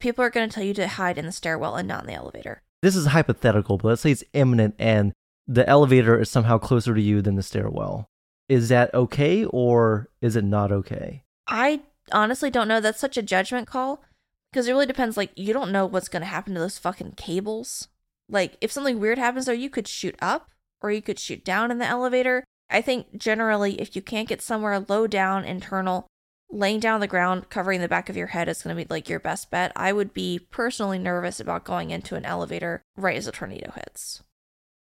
People 0.01 0.25
are 0.25 0.31
going 0.31 0.49
to 0.49 0.55
tell 0.55 0.65
you 0.65 0.75
to 0.75 0.87
hide 0.87 1.19
in 1.19 1.27
the 1.27 1.33
stairwell 1.33 1.77
and 1.77 1.89
not 1.89 2.03
in 2.03 2.09
the 2.09 2.15
elevator. 2.15 2.63
This 2.83 2.97
is 2.97 3.07
hypothetical, 3.07 3.79
but 3.79 3.89
let's 3.89 4.03
say 4.03 4.11
it's 4.11 4.25
imminent 4.33 4.75
and 4.79 5.13
the 5.47 5.69
elevator 5.69 6.19
is 6.19 6.31
somehow 6.31 6.59
closer 6.59 6.95
to 6.95 7.01
you 7.01 7.23
than 7.23 7.37
the 7.37 7.43
stairwell. 7.43 8.09
Is 8.49 8.69
that 8.69 8.93
okay 8.95 9.45
or 9.45 10.11
is 10.21 10.37
it 10.37 10.45
not 10.45 10.73
okay? 10.73 11.25
I 11.47 11.83
honestly 12.13 12.51
don't 12.51 12.69
know. 12.69 12.81
That's 12.81 13.01
such 13.01 13.17
a 13.17 13.23
judgment 13.23 13.67
call 13.67 14.03
because 14.51 14.69
it 14.69 14.73
really 14.73 14.87
depends. 14.87 15.17
Like, 15.17 15.33
you 15.37 15.53
don't 15.53 15.73
know 15.73 15.87
what's 15.87 16.09
going 16.09 16.23
to 16.23 16.27
happen 16.27 16.55
to 16.55 16.61
those 16.61 16.79
fucking 16.79 17.13
cables. 17.13 17.89
Like, 18.29 18.57
if 18.61 18.73
something 18.73 19.01
weird 19.01 19.19
happens 19.19 19.47
there, 19.47 19.55
you 19.55 19.71
could 19.71 19.89
shoot 19.89 20.17
up 20.21 20.51
or 20.81 20.91
you 20.91 21.03
could 21.03 21.19
shoot 21.19 21.45
down 21.45 21.71
in 21.71 21.79
the 21.79 21.87
elevator. 21.87 22.45
I 22.71 22.81
think 22.81 23.17
generally, 23.17 23.81
if 23.81 23.95
you 23.95 24.03
can't 24.03 24.29
get 24.29 24.43
somewhere 24.43 24.85
low 24.89 25.07
down, 25.07 25.45
internal, 25.45 26.07
laying 26.51 26.81
down 26.81 26.95
on 26.95 27.01
the 27.01 27.07
ground, 27.07 27.51
covering 27.51 27.81
the 27.81 27.89
back 27.89 28.09
of 28.09 28.17
your 28.17 28.29
head 28.29 28.49
is 28.49 28.63
going 28.63 28.77
to 28.77 28.83
be 28.83 28.89
like 28.89 29.09
your 29.09 29.21
best 29.21 29.51
bet. 29.51 29.73
I 29.77 29.93
would 29.93 30.15
be 30.15 30.39
personally 30.51 30.99
nervous 30.99 31.41
about 31.41 31.65
going 31.65 31.91
into 31.91 32.15
an 32.15 32.25
elevator 32.25 32.83
right 32.97 33.17
as 33.17 33.27
a 33.27 33.33
tornado 33.33 33.73
hits. 33.73 34.23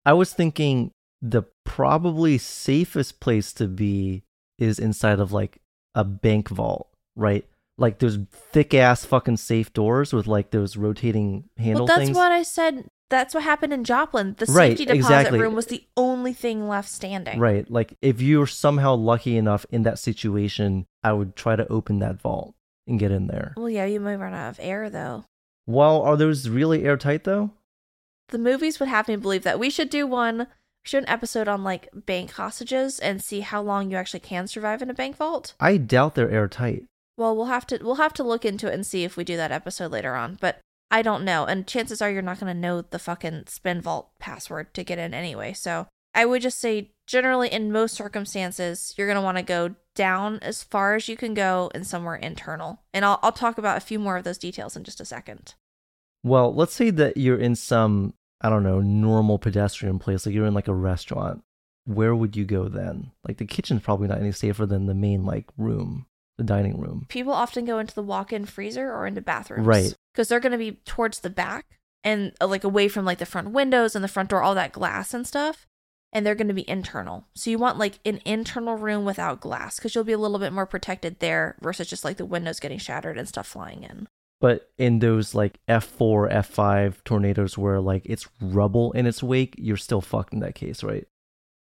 I 0.05 0.12
was 0.12 0.32
thinking 0.32 0.90
the 1.22 1.44
probably 1.64 2.38
safest 2.38 3.20
place 3.20 3.52
to 3.55 3.66
be 3.66 4.24
is 4.59 4.78
inside 4.78 5.20
of 5.20 5.32
like 5.32 5.61
a 5.94 6.05
bank 6.05 6.48
vault, 6.48 6.88
right? 7.16 7.46
Like 7.78 7.98
those 7.98 8.18
thick 8.30 8.74
ass 8.74 9.05
fucking 9.05 9.38
safe 9.38 9.72
doors 9.72 10.12
with 10.12 10.26
like 10.26 10.50
those 10.50 10.76
rotating 10.76 11.44
handle 11.57 11.86
well, 11.86 11.96
that's 11.96 12.07
things. 12.07 12.16
what 12.16 12.30
I 12.32 12.42
said. 12.42 12.86
That's 13.11 13.34
what 13.34 13.44
happened 13.44 13.72
in 13.72 13.84
Joplin. 13.84 14.34
The 14.38 14.46
Right, 14.46 14.70
safety 14.70 14.86
deposit 14.86 14.98
exactly. 14.98 15.40
room 15.40 15.55
was 15.55 15.66
the 15.66 15.84
only 15.96 16.32
thing 16.32 16.68
left 16.68 16.88
standing. 16.88 17.38
Right. 17.38 17.70
Like 17.70 17.96
if 18.00 18.20
you 18.20 18.38
were 18.40 18.46
somehow 18.46 18.94
lucky 18.94 19.36
enough 19.36 19.66
in 19.70 19.82
that 19.82 19.98
situation, 19.98 20.86
I 21.02 21.12
would 21.12 21.36
try 21.36 21.57
to 21.57 21.70
open 21.70 21.98
that 21.98 22.20
vault 22.20 22.55
and 22.86 22.98
get 22.98 23.11
in 23.11 23.26
there. 23.26 23.55
Well, 23.57 23.70
yeah, 23.70 23.84
you 23.84 24.00
might 24.00 24.16
run 24.16 24.34
out 24.34 24.50
of 24.50 24.61
air 24.61 24.88
though. 24.90 25.24
Well, 25.66 26.02
are 26.02 26.16
those 26.16 26.48
really 26.48 26.84
airtight 26.84 27.24
though? 27.24 27.50
The 28.29 28.39
movies 28.39 28.81
would 28.81 28.89
have 28.89 29.09
me 29.09 29.16
believe 29.16 29.45
that 29.45 29.59
we 29.59 29.70
should 29.70 29.91
do 29.91 30.07
one, 30.07 30.49
should 30.85 31.05
an 31.05 31.09
episode 31.09 31.49
on 31.49 31.64
like 31.64 31.89
bank 31.95 32.33
hostages 32.33 32.99
and 32.99 33.22
see 33.22 33.41
how 33.41 33.62
long 33.62 33.91
you 33.91 33.97
actually 33.97 34.20
can 34.20 34.47
survive 34.47 34.83
in 34.83 34.91
a 34.91 34.95
bank 34.95 35.16
vault. 35.16 35.55
I 35.61 35.77
doubt 35.77 36.14
they're 36.14 36.31
airtight. 36.31 36.85
Well, 37.16 37.37
we'll 37.37 37.47
have 37.47 37.66
to 37.68 37.79
we'll 37.83 37.97
have 37.97 38.12
to 38.14 38.25
look 38.25 38.45
into 38.45 38.68
it 38.68 38.75
and 38.75 38.87
see 38.87 39.05
if 39.05 39.16
we 39.16 39.25
do 39.25 39.37
that 39.37 39.53
episode 39.53 39.93
later 39.93 40.14
on. 40.14 40.37
But 40.41 40.61
I 40.91 41.03
don't 41.03 41.25
know. 41.25 41.45
And 41.45 41.66
chances 41.66 42.03
are 42.03 42.11
you're 42.11 42.22
not 42.22 42.41
going 42.41 42.55
to 42.55 42.61
know 42.61 42.83
the 42.83 42.99
fucking 42.99 43.45
spin 43.49 43.81
vault 43.81 44.11
password 44.18 44.75
to 44.75 44.85
get 44.85 44.99
in 44.99 45.14
anyway. 45.14 45.53
So 45.53 45.87
I 46.14 46.25
would 46.25 46.43
just 46.43 46.61
say, 46.61 46.93
generally, 47.07 47.49
in 47.49 47.72
most 47.72 47.95
circumstances, 47.95 48.95
you're 48.97 49.07
going 49.07 49.16
to 49.16 49.22
want 49.22 49.39
to 49.39 49.43
go 49.43 49.75
down 49.95 50.39
as 50.41 50.62
far 50.62 50.95
as 50.95 51.09
you 51.09 51.16
can 51.16 51.35
go 51.35 51.70
and 51.75 51.87
somewhere 51.87 52.14
internal. 52.14 52.83
And 52.93 53.05
I'll, 53.05 53.18
I'll 53.22 53.33
talk 53.33 53.59
about 53.59 53.77
a 53.77 53.81
few 53.81 53.99
more 53.99 54.16
of 54.16 54.25
those 54.25 54.39
details 54.39 54.77
in 54.77 54.85
just 54.85 55.01
a 55.01 55.05
second. 55.05 55.55
Well, 56.25 56.55
let's 56.55 56.72
say 56.72 56.91
that 56.91 57.18
you're 57.18 57.39
in 57.39 57.55
some, 57.55 58.14
I 58.41 58.49
don't 58.49 58.62
know, 58.62 58.81
normal 58.81 59.39
pedestrian 59.39 59.99
place, 59.99 60.25
like 60.25 60.35
you're 60.35 60.47
in 60.47 60.55
like 60.55 60.68
a 60.68 60.75
restaurant. 60.75 61.45
Where 61.85 62.16
would 62.16 62.35
you 62.35 62.47
go 62.47 62.68
then? 62.68 63.12
Like 63.29 63.37
the 63.37 63.45
kitchen's 63.45 63.83
probably 63.83 64.09
not 64.09 64.18
any 64.18 64.33
safer 64.33 64.64
than 64.64 64.87
the 64.87 64.95
main 64.95 65.27
like 65.27 65.45
room, 65.59 66.07
the 66.39 66.45
dining 66.45 66.81
room. 66.81 67.05
People 67.11 67.35
often 67.35 67.66
go 67.66 67.79
into 67.79 67.95
the 67.95 68.03
walk-in 68.03 68.47
freezer 68.47 68.91
or 68.91 69.07
into 69.07 69.20
bathrooms. 69.20 69.66
Right. 69.66 69.95
Because 70.12 70.29
they're 70.29 70.41
going 70.41 70.53
to 70.53 70.59
be 70.59 70.81
towards 70.87 71.20
the 71.20 71.29
back 71.29 71.79
and 72.03 72.33
uh, 72.41 72.47
like 72.47 72.64
away 72.64 72.89
from 72.89 73.05
like 73.05 73.18
the 73.18 73.27
front 73.27 73.51
windows 73.51 73.95
and 73.95 74.03
the 74.03 74.09
front 74.09 74.31
door, 74.31 74.43
all 74.43 74.55
that 74.55 74.72
glass 74.72 75.12
and 75.12 75.27
stuff. 75.27 75.66
And 76.11 76.25
they're 76.25 76.35
going 76.35 76.49
to 76.49 76.55
be 76.55 76.68
internal. 76.68 77.27
So 77.35 77.51
you 77.51 77.59
want 77.59 77.77
like 77.77 77.99
an 78.07 78.20
internal 78.25 78.77
room 78.77 79.05
without 79.05 79.41
glass 79.41 79.77
because 79.77 79.95
you'll 79.95 80.05
be 80.05 80.12
a 80.12 80.18
little 80.18 80.39
bit 80.39 80.55
more 80.55 80.64
protected 80.64 81.18
there 81.18 81.57
versus 81.61 81.89
just 81.89 82.05
like 82.05 82.16
the 82.16 82.25
windows 82.25 82.61
getting 82.61 82.79
shattered 82.79 83.18
and 83.18 83.29
stuff 83.29 83.49
flying 83.49 83.83
in. 83.83 84.09
But 84.45 84.70
in 84.76 84.99
those 84.99 85.34
like 85.34 85.59
F4, 85.70 86.30
F5 86.30 87.03
tornadoes 87.03 87.57
where 87.57 87.80
like 87.80 88.03
it's 88.05 88.28
rubble 88.42 88.92
in 88.92 89.07
its 89.07 89.22
wake, 89.22 89.55
you're 89.57 89.78
still 89.78 90.03
fucked 90.03 90.34
in 90.34 90.40
that 90.40 90.55
case, 90.55 90.84
right? 90.84 91.09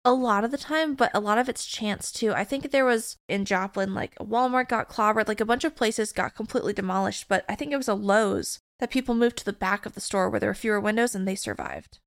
a 0.04 0.12
lot 0.12 0.44
of 0.44 0.50
the 0.50 0.58
time, 0.58 0.94
but 0.94 1.10
a 1.14 1.18
lot 1.18 1.38
of 1.38 1.48
it's 1.48 1.64
chance 1.64 2.12
too. 2.12 2.34
I 2.34 2.44
think 2.44 2.70
there 2.70 2.84
was 2.84 3.16
in 3.26 3.46
Joplin, 3.46 3.94
like 3.94 4.14
Walmart 4.16 4.68
got 4.68 4.90
clobbered, 4.90 5.28
like 5.28 5.40
a 5.40 5.46
bunch 5.46 5.64
of 5.64 5.74
places 5.74 6.12
got 6.12 6.34
completely 6.34 6.74
demolished, 6.74 7.26
but 7.26 7.42
I 7.48 7.54
think 7.54 7.72
it 7.72 7.78
was 7.78 7.88
a 7.88 7.94
Lowe's 7.94 8.58
that 8.80 8.90
people 8.90 9.14
moved 9.14 9.38
to 9.38 9.46
the 9.46 9.54
back 9.54 9.86
of 9.86 9.94
the 9.94 10.02
store 10.02 10.28
where 10.28 10.38
there 10.38 10.50
were 10.50 10.54
fewer 10.54 10.78
windows 10.78 11.14
and 11.14 11.26
they 11.26 11.34
survived. 11.34 12.00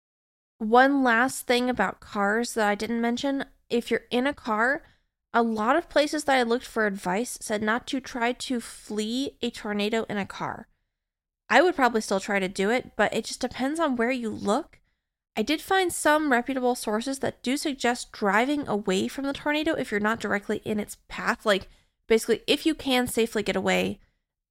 One 0.59 1.03
last 1.03 1.47
thing 1.47 1.71
about 1.71 2.01
cars 2.01 2.53
that 2.53 2.67
I 2.67 2.75
didn't 2.75 3.01
mention 3.01 3.45
if 3.67 3.89
you're 3.89 4.05
in 4.11 4.27
a 4.27 4.33
car, 4.35 4.83
a 5.33 5.43
lot 5.43 5.75
of 5.75 5.89
places 5.89 6.23
that 6.23 6.37
I 6.37 6.43
looked 6.43 6.65
for 6.65 6.85
advice 6.85 7.37
said 7.41 7.61
not 7.61 7.85
to 7.87 7.99
try 7.99 8.31
to 8.33 8.59
flee 8.59 9.37
a 9.41 9.49
tornado 9.49 10.05
in 10.09 10.17
a 10.17 10.25
car. 10.25 10.67
I 11.49 11.61
would 11.61 11.75
probably 11.75 12.01
still 12.01 12.19
try 12.19 12.39
to 12.39 12.47
do 12.47 12.69
it, 12.69 12.91
but 12.95 13.13
it 13.13 13.25
just 13.25 13.39
depends 13.39 13.79
on 13.79 13.95
where 13.95 14.11
you 14.11 14.29
look 14.29 14.77
I 15.37 15.43
did 15.43 15.61
find 15.61 15.93
some 15.93 16.31
reputable 16.31 16.73
sources 16.73 17.19
that 17.19 17.43
do 17.43 17.57
suggest 17.57 18.11
driving 18.11 18.67
away 18.67 19.07
from 19.07 19.25
the 19.25 19.33
tornado 19.33 19.75
if 19.75 19.91
you're 19.91 19.99
not 19.99 20.19
directly 20.19 20.63
in 20.65 20.79
its 20.79 20.97
path. 21.09 21.45
Like, 21.45 21.69
basically, 22.07 22.41
if 22.47 22.65
you 22.65 22.73
can 22.73 23.05
safely 23.05 23.43
get 23.43 23.55
away, 23.55 23.99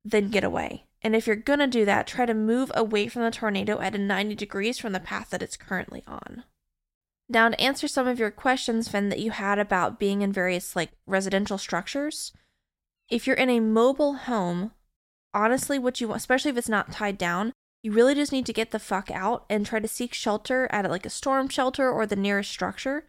then 0.05 0.29
get 0.29 0.45
away. 0.45 0.85
And 1.03 1.17
if 1.17 1.27
you're 1.27 1.35
to 1.35 1.67
do 1.67 1.85
that, 1.87 2.07
try 2.07 2.25
to 2.25 2.35
move 2.35 2.71
away 2.73 3.09
from 3.09 3.23
the 3.23 3.33
tornado 3.33 3.81
at 3.81 3.97
a 3.97 3.99
90 3.99 4.37
degrees 4.37 4.79
from 4.79 4.93
the 4.93 5.01
path 5.01 5.31
that 5.31 5.43
it's 5.43 5.57
currently 5.57 6.05
on. 6.07 6.45
Now, 7.29 7.49
to 7.49 7.61
answer 7.61 7.89
some 7.89 8.07
of 8.07 8.19
your 8.19 8.31
questions, 8.31 8.89
Fin, 8.89 9.09
that 9.09 9.19
you 9.19 9.33
had 9.33 9.59
about 9.59 9.99
being 9.99 10.23
in 10.23 10.33
various 10.33 10.77
like 10.77 10.93
residential 11.07 11.59
structures, 11.59 12.33
if 13.11 13.27
you're 13.27 13.37
in 13.37 13.51
a 13.51 13.61
mobile 13.61 14.15
home, 14.15 14.73
honestly, 15.35 15.79
what 15.79 16.01
you 16.01 16.09
want, 16.09 16.19
especially 16.19 16.51
if 16.51 16.57
it's 16.57 16.69
not 16.69 16.93
tied 16.93 17.19
down, 17.19 17.53
you 17.83 17.93
really 17.93 18.15
just 18.15 18.33
need 18.33 18.47
to 18.47 18.53
get 18.53 18.71
the 18.71 18.79
fuck 18.79 19.11
out 19.11 19.45
and 19.51 19.67
try 19.67 19.81
to 19.81 19.89
seek 19.89 20.15
shelter 20.15 20.69
at 20.71 20.89
like 20.91 21.07
a 21.07 21.11
storm 21.11 21.49
shelter 21.49 21.91
or 21.91 22.07
the 22.07 22.17
nearest 22.17 22.51
structure. 22.51 23.05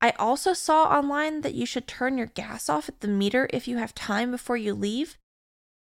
I 0.00 0.10
also 0.18 0.52
saw 0.52 0.84
online 0.84 1.40
that 1.40 1.54
you 1.54 1.66
should 1.66 1.86
turn 1.86 2.18
your 2.18 2.26
gas 2.26 2.68
off 2.68 2.88
at 2.88 3.00
the 3.00 3.08
meter 3.08 3.48
if 3.52 3.66
you 3.66 3.78
have 3.78 3.94
time 3.94 4.30
before 4.30 4.56
you 4.56 4.74
leave. 4.74 5.16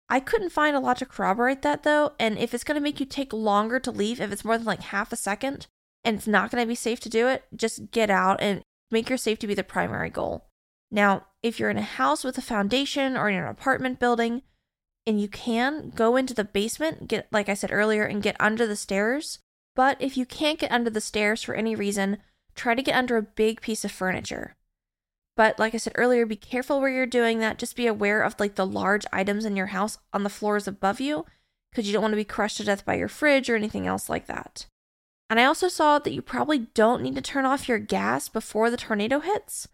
I 0.09 0.19
couldn't 0.19 0.51
find 0.51 0.75
a 0.75 0.79
lot 0.79 0.97
to 0.97 1.05
corroborate 1.05 1.63
that 1.63 1.83
though, 1.83 2.13
and 2.19 2.37
if 2.37 2.53
it's 2.53 2.63
going 2.63 2.75
to 2.75 2.83
make 2.83 2.99
you 2.99 3.05
take 3.05 3.33
longer 3.33 3.79
to 3.79 3.91
leave, 3.91 4.21
if 4.21 4.31
it's 4.31 4.45
more 4.45 4.57
than 4.57 4.67
like 4.67 4.81
half 4.81 5.11
a 5.11 5.17
second 5.17 5.67
and 6.03 6.17
it's 6.17 6.27
not 6.27 6.51
going 6.51 6.61
to 6.61 6.67
be 6.67 6.75
safe 6.75 6.99
to 7.01 7.09
do 7.09 7.27
it, 7.27 7.43
just 7.55 7.91
get 7.91 8.09
out 8.09 8.41
and 8.41 8.61
make 8.91 9.09
your 9.09 9.17
safety 9.17 9.47
be 9.47 9.53
the 9.53 9.63
primary 9.63 10.09
goal. 10.09 10.45
Now, 10.91 11.25
if 11.41 11.59
you're 11.59 11.69
in 11.69 11.77
a 11.77 11.81
house 11.81 12.23
with 12.23 12.37
a 12.37 12.41
foundation 12.41 13.17
or 13.17 13.29
in 13.29 13.35
an 13.35 13.47
apartment 13.47 13.99
building, 13.99 14.43
and 15.05 15.19
you 15.19 15.27
can 15.27 15.89
go 15.89 16.15
into 16.15 16.33
the 16.33 16.43
basement, 16.43 17.07
get 17.07 17.27
like 17.31 17.49
I 17.49 17.55
said 17.55 17.71
earlier, 17.71 18.03
and 18.03 18.23
get 18.23 18.37
under 18.39 18.65
the 18.65 18.75
stairs. 18.75 19.39
But 19.75 19.97
if 19.99 20.15
you 20.15 20.25
can't 20.25 20.59
get 20.59 20.71
under 20.71 20.89
the 20.89 21.01
stairs 21.01 21.41
for 21.41 21.55
any 21.55 21.75
reason, 21.75 22.19
try 22.55 22.75
to 22.75 22.83
get 22.83 22.95
under 22.95 23.17
a 23.17 23.23
big 23.23 23.59
piece 23.59 23.83
of 23.83 23.91
furniture. 23.91 24.55
But 25.35 25.57
like 25.57 25.73
I 25.73 25.77
said 25.77 25.93
earlier, 25.95 26.25
be 26.25 26.35
careful 26.35 26.79
where 26.79 26.91
you're 26.91 27.07
doing 27.07 27.39
that. 27.39 27.57
Just 27.57 27.75
be 27.75 27.87
aware 27.87 28.21
of 28.21 28.39
like 28.39 28.55
the 28.55 28.67
large 28.67 29.05
items 29.11 29.45
in 29.45 29.55
your 29.55 29.67
house 29.67 29.97
on 30.13 30.23
the 30.23 30.29
floors 30.29 30.67
above 30.67 31.01
you 31.01 31.25
because 31.71 31.87
you 31.87 31.93
don't 31.93 32.03
want 32.03 32.11
to 32.11 32.17
be 32.17 32.23
crushed 32.23 32.57
to 32.57 32.63
death 32.63 32.85
by 32.85 32.93
your 32.93 33.07
fridge 33.07 33.49
or 33.49 33.55
anything 33.55 33.87
else 33.87 34.09
like 34.09 34.27
that. 34.27 34.67
And 35.29 35.39
I 35.39 35.45
also 35.45 35.67
saw 35.67 35.99
that 35.99 36.13
you 36.13 36.21
probably 36.21 36.59
don't 36.59 37.01
need 37.01 37.15
to 37.15 37.21
turn 37.21 37.45
off 37.45 37.67
your 37.67 37.79
gas 37.79 38.29
before 38.29 38.69
the 38.69 38.77
tornado 38.77 39.19
hits. 39.19 39.67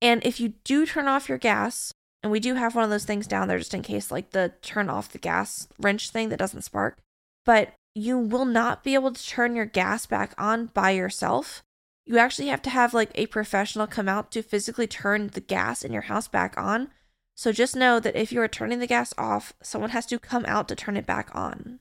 And 0.00 0.24
if 0.24 0.40
you 0.40 0.54
do 0.64 0.86
turn 0.86 1.06
off 1.06 1.28
your 1.28 1.38
gas, 1.38 1.92
and 2.22 2.30
we 2.30 2.40
do 2.40 2.54
have 2.54 2.74
one 2.74 2.84
of 2.84 2.90
those 2.90 3.04
things 3.04 3.26
down 3.26 3.48
there 3.48 3.58
just 3.58 3.74
in 3.74 3.82
case, 3.82 4.10
like 4.10 4.30
the 4.30 4.52
turn 4.62 4.88
off 4.88 5.10
the 5.10 5.18
gas 5.18 5.68
wrench 5.78 6.10
thing 6.10 6.28
that 6.28 6.38
doesn't 6.38 6.62
spark. 6.62 6.98
But 7.44 7.74
you 7.94 8.16
will 8.18 8.44
not 8.44 8.84
be 8.84 8.94
able 8.94 9.12
to 9.12 9.26
turn 9.26 9.56
your 9.56 9.66
gas 9.66 10.06
back 10.06 10.34
on 10.38 10.66
by 10.66 10.90
yourself. 10.90 11.62
You 12.06 12.18
actually 12.18 12.48
have 12.48 12.62
to 12.62 12.70
have 12.70 12.94
like 12.94 13.10
a 13.14 13.26
professional 13.26 13.86
come 13.86 14.08
out 14.08 14.30
to 14.32 14.42
physically 14.42 14.86
turn 14.86 15.28
the 15.28 15.40
gas 15.40 15.82
in 15.82 15.92
your 15.92 16.02
house 16.02 16.28
back 16.28 16.56
on. 16.56 16.88
So 17.36 17.52
just 17.52 17.76
know 17.76 17.98
that 18.00 18.16
if 18.16 18.32
you 18.32 18.40
are 18.40 18.48
turning 18.48 18.78
the 18.78 18.86
gas 18.86 19.12
off, 19.18 19.52
someone 19.62 19.90
has 19.90 20.06
to 20.06 20.18
come 20.18 20.44
out 20.46 20.68
to 20.68 20.76
turn 20.76 20.96
it 20.96 21.06
back 21.06 21.34
on. 21.34 21.80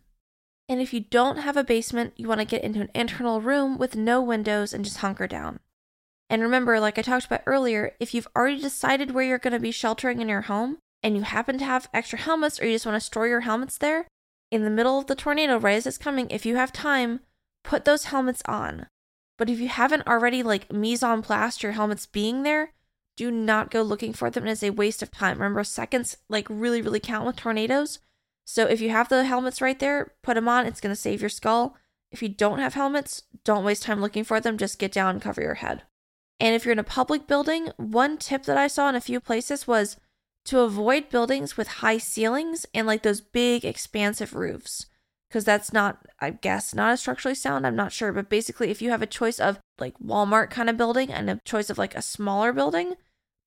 And 0.71 0.79
if 0.79 0.93
you 0.93 1.01
don't 1.01 1.39
have 1.39 1.57
a 1.57 1.65
basement, 1.65 2.13
you 2.15 2.29
want 2.29 2.39
to 2.39 2.45
get 2.45 2.63
into 2.63 2.79
an 2.79 2.91
internal 2.95 3.41
room 3.41 3.77
with 3.77 3.97
no 3.97 4.21
windows 4.21 4.71
and 4.71 4.85
just 4.85 4.99
hunker 4.99 5.27
down. 5.27 5.59
And 6.29 6.41
remember, 6.41 6.79
like 6.79 6.97
I 6.97 7.01
talked 7.01 7.25
about 7.25 7.43
earlier, 7.45 7.91
if 7.99 8.13
you've 8.13 8.29
already 8.37 8.61
decided 8.61 9.11
where 9.11 9.25
you're 9.25 9.37
going 9.37 9.51
to 9.51 9.59
be 9.59 9.71
sheltering 9.71 10.21
in 10.21 10.29
your 10.29 10.43
home 10.43 10.77
and 11.03 11.17
you 11.17 11.23
happen 11.23 11.57
to 11.57 11.65
have 11.65 11.89
extra 11.93 12.17
helmets 12.17 12.57
or 12.61 12.67
you 12.67 12.75
just 12.75 12.85
want 12.85 12.95
to 12.95 13.05
store 13.05 13.27
your 13.27 13.41
helmets 13.41 13.77
there, 13.77 14.07
in 14.49 14.63
the 14.63 14.69
middle 14.69 14.97
of 14.97 15.07
the 15.07 15.15
tornado 15.15 15.59
right 15.59 15.75
as 15.75 15.85
it's 15.85 15.97
coming, 15.97 16.29
if 16.29 16.45
you 16.45 16.55
have 16.55 16.71
time, 16.71 17.19
put 17.65 17.83
those 17.83 18.05
helmets 18.05 18.41
on. 18.45 18.87
But 19.37 19.49
if 19.49 19.59
you 19.59 19.67
haven't 19.67 20.07
already 20.07 20.41
like 20.41 20.71
mise 20.71 21.03
en 21.03 21.21
place 21.21 21.61
your 21.61 21.73
helmets 21.73 22.05
being 22.05 22.43
there, 22.43 22.71
do 23.17 23.29
not 23.29 23.71
go 23.71 23.81
looking 23.81 24.13
for 24.13 24.29
them. 24.29 24.47
It 24.47 24.51
is 24.51 24.63
a 24.63 24.69
waste 24.69 25.03
of 25.03 25.11
time. 25.11 25.37
Remember, 25.37 25.65
seconds 25.65 26.15
like 26.29 26.47
really, 26.49 26.81
really 26.81 27.01
count 27.01 27.25
with 27.25 27.35
tornadoes. 27.35 27.99
So 28.45 28.65
if 28.65 28.81
you 28.81 28.89
have 28.89 29.09
the 29.09 29.23
helmets 29.23 29.61
right 29.61 29.79
there, 29.79 30.13
put 30.21 30.35
them 30.35 30.47
on. 30.47 30.65
It's 30.65 30.81
going 30.81 30.93
to 30.93 30.99
save 30.99 31.21
your 31.21 31.29
skull. 31.29 31.77
If 32.11 32.21
you 32.21 32.29
don't 32.29 32.59
have 32.59 32.73
helmets, 32.73 33.23
don't 33.43 33.63
waste 33.63 33.83
time 33.83 34.01
looking 34.01 34.23
for 34.23 34.39
them. 34.39 34.57
Just 34.57 34.79
get 34.79 34.91
down 34.91 35.15
and 35.15 35.21
cover 35.21 35.41
your 35.41 35.55
head. 35.55 35.83
And 36.39 36.55
if 36.55 36.65
you're 36.65 36.73
in 36.73 36.79
a 36.79 36.83
public 36.83 37.27
building, 37.27 37.69
one 37.77 38.17
tip 38.17 38.43
that 38.43 38.57
I 38.57 38.67
saw 38.67 38.89
in 38.89 38.95
a 38.95 39.01
few 39.01 39.19
places 39.19 39.67
was 39.67 39.97
to 40.45 40.59
avoid 40.61 41.09
buildings 41.09 41.55
with 41.55 41.67
high 41.67 41.99
ceilings 41.99 42.65
and 42.73 42.87
like 42.87 43.03
those 43.03 43.21
big 43.21 43.63
expansive 43.63 44.33
roofs. 44.33 44.87
Because 45.29 45.45
that's 45.45 45.71
not, 45.71 46.05
I 46.19 46.31
guess, 46.31 46.73
not 46.73 46.91
as 46.91 46.99
structurally 46.99 47.35
sound. 47.35 47.65
I'm 47.65 47.75
not 47.75 47.93
sure. 47.93 48.11
But 48.11 48.27
basically, 48.27 48.69
if 48.69 48.81
you 48.81 48.89
have 48.89 49.01
a 49.01 49.07
choice 49.07 49.39
of 49.39 49.59
like 49.79 49.97
Walmart 49.99 50.49
kind 50.49 50.69
of 50.69 50.75
building 50.75 51.09
and 51.09 51.29
a 51.29 51.39
choice 51.45 51.69
of 51.69 51.77
like 51.77 51.95
a 51.95 52.01
smaller 52.01 52.51
building, 52.51 52.95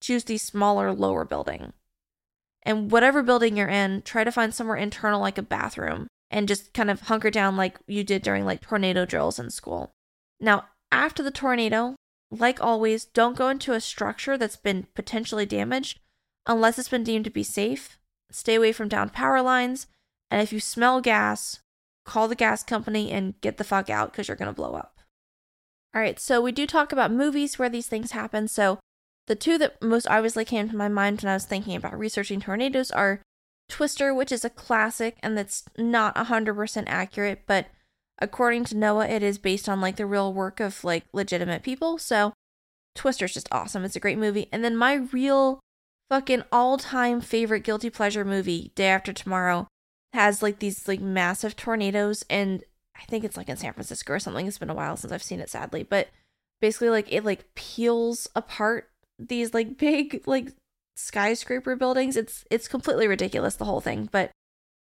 choose 0.01 0.23
the 0.23 0.39
smaller, 0.39 0.91
lower 0.91 1.25
building. 1.25 1.73
And 2.65 2.91
whatever 2.91 3.21
building 3.21 3.55
you're 3.55 3.67
in, 3.67 4.01
try 4.01 4.23
to 4.23 4.31
find 4.31 4.53
somewhere 4.53 4.75
internal 4.75 5.21
like 5.21 5.37
a 5.37 5.43
bathroom 5.43 6.07
and 6.31 6.47
just 6.47 6.73
kind 6.73 6.89
of 6.89 7.01
hunker 7.01 7.29
down 7.29 7.55
like 7.55 7.77
you 7.87 8.03
did 8.03 8.23
during 8.23 8.43
like 8.43 8.61
tornado 8.61 9.05
drills 9.05 9.37
in 9.37 9.51
school. 9.51 9.91
Now, 10.39 10.65
after 10.91 11.21
the 11.21 11.31
tornado, 11.31 11.95
like 12.31 12.61
always, 12.61 13.05
don't 13.05 13.37
go 13.37 13.49
into 13.49 13.73
a 13.73 13.81
structure 13.81 14.37
that's 14.37 14.57
been 14.57 14.87
potentially 14.95 15.45
damaged 15.45 15.99
unless 16.47 16.79
it's 16.79 16.89
been 16.89 17.03
deemed 17.03 17.25
to 17.25 17.31
be 17.31 17.43
safe. 17.43 17.99
Stay 18.31 18.55
away 18.55 18.71
from 18.71 18.87
downed 18.87 19.13
power 19.13 19.41
lines. 19.41 19.87
And 20.31 20.41
if 20.41 20.51
you 20.51 20.59
smell 20.59 21.01
gas, 21.01 21.59
call 22.05 22.27
the 22.27 22.35
gas 22.35 22.63
company 22.63 23.11
and 23.11 23.39
get 23.41 23.57
the 23.57 23.63
fuck 23.63 23.89
out 23.89 24.11
because 24.11 24.27
you're 24.27 24.37
going 24.37 24.49
to 24.49 24.53
blow 24.53 24.73
up. 24.73 24.99
All 25.93 26.01
right, 26.01 26.19
so 26.19 26.41
we 26.41 26.51
do 26.51 26.67
talk 26.67 26.91
about 26.91 27.11
movies 27.11 27.57
where 27.57 27.69
these 27.69 27.87
things 27.87 28.11
happen. 28.11 28.47
So 28.47 28.79
the 29.27 29.35
two 29.35 29.57
that 29.57 29.81
most 29.81 30.07
obviously 30.07 30.45
came 30.45 30.69
to 30.69 30.75
my 30.75 30.87
mind 30.87 31.21
when 31.21 31.31
I 31.31 31.35
was 31.35 31.45
thinking 31.45 31.75
about 31.75 31.97
researching 31.97 32.39
tornadoes 32.39 32.91
are 32.91 33.21
Twister, 33.69 34.13
which 34.13 34.31
is 34.31 34.45
a 34.45 34.49
classic 34.49 35.17
and 35.23 35.37
that's 35.37 35.63
not 35.77 36.15
100% 36.15 36.83
accurate, 36.87 37.43
but 37.47 37.67
according 38.19 38.65
to 38.65 38.75
NOAA, 38.75 39.09
it 39.09 39.23
is 39.23 39.37
based 39.37 39.67
on 39.67 39.81
like 39.81 39.95
the 39.95 40.05
real 40.05 40.33
work 40.33 40.59
of 40.59 40.83
like 40.83 41.05
legitimate 41.13 41.63
people. 41.63 41.97
So 41.97 42.33
Twister's 42.93 43.33
just 43.33 43.49
awesome. 43.51 43.83
It's 43.83 43.95
a 43.95 43.99
great 43.99 44.17
movie. 44.17 44.47
And 44.51 44.63
then 44.63 44.77
my 44.77 44.93
real 44.93 45.59
fucking 46.09 46.43
all 46.51 46.77
time 46.77 47.21
favorite 47.21 47.63
guilty 47.63 47.89
pleasure 47.89 48.23
movie, 48.23 48.71
Day 48.75 48.87
After 48.87 49.11
Tomorrow, 49.11 49.67
has 50.13 50.41
like 50.41 50.59
these 50.59 50.87
like 50.87 51.01
massive 51.01 51.55
tornadoes. 51.55 52.23
And 52.29 52.63
I 52.95 53.03
think 53.05 53.23
it's 53.23 53.37
like 53.37 53.49
in 53.49 53.57
San 53.57 53.73
Francisco 53.73 54.13
or 54.13 54.19
something. 54.19 54.47
It's 54.47 54.57
been 54.57 54.69
a 54.69 54.75
while 54.75 54.95
since 54.95 55.11
I've 55.11 55.23
seen 55.23 55.39
it, 55.39 55.49
sadly. 55.49 55.83
But 55.83 56.09
basically, 56.61 56.89
like 56.89 57.11
it 57.11 57.25
like 57.25 57.53
peels 57.55 58.29
apart 58.35 58.89
these 59.19 59.53
like 59.53 59.77
big 59.77 60.23
like 60.25 60.53
skyscraper 60.95 61.75
buildings. 61.75 62.15
It's 62.15 62.45
it's 62.51 62.67
completely 62.67 63.07
ridiculous 63.07 63.55
the 63.55 63.65
whole 63.65 63.81
thing, 63.81 64.09
but 64.11 64.31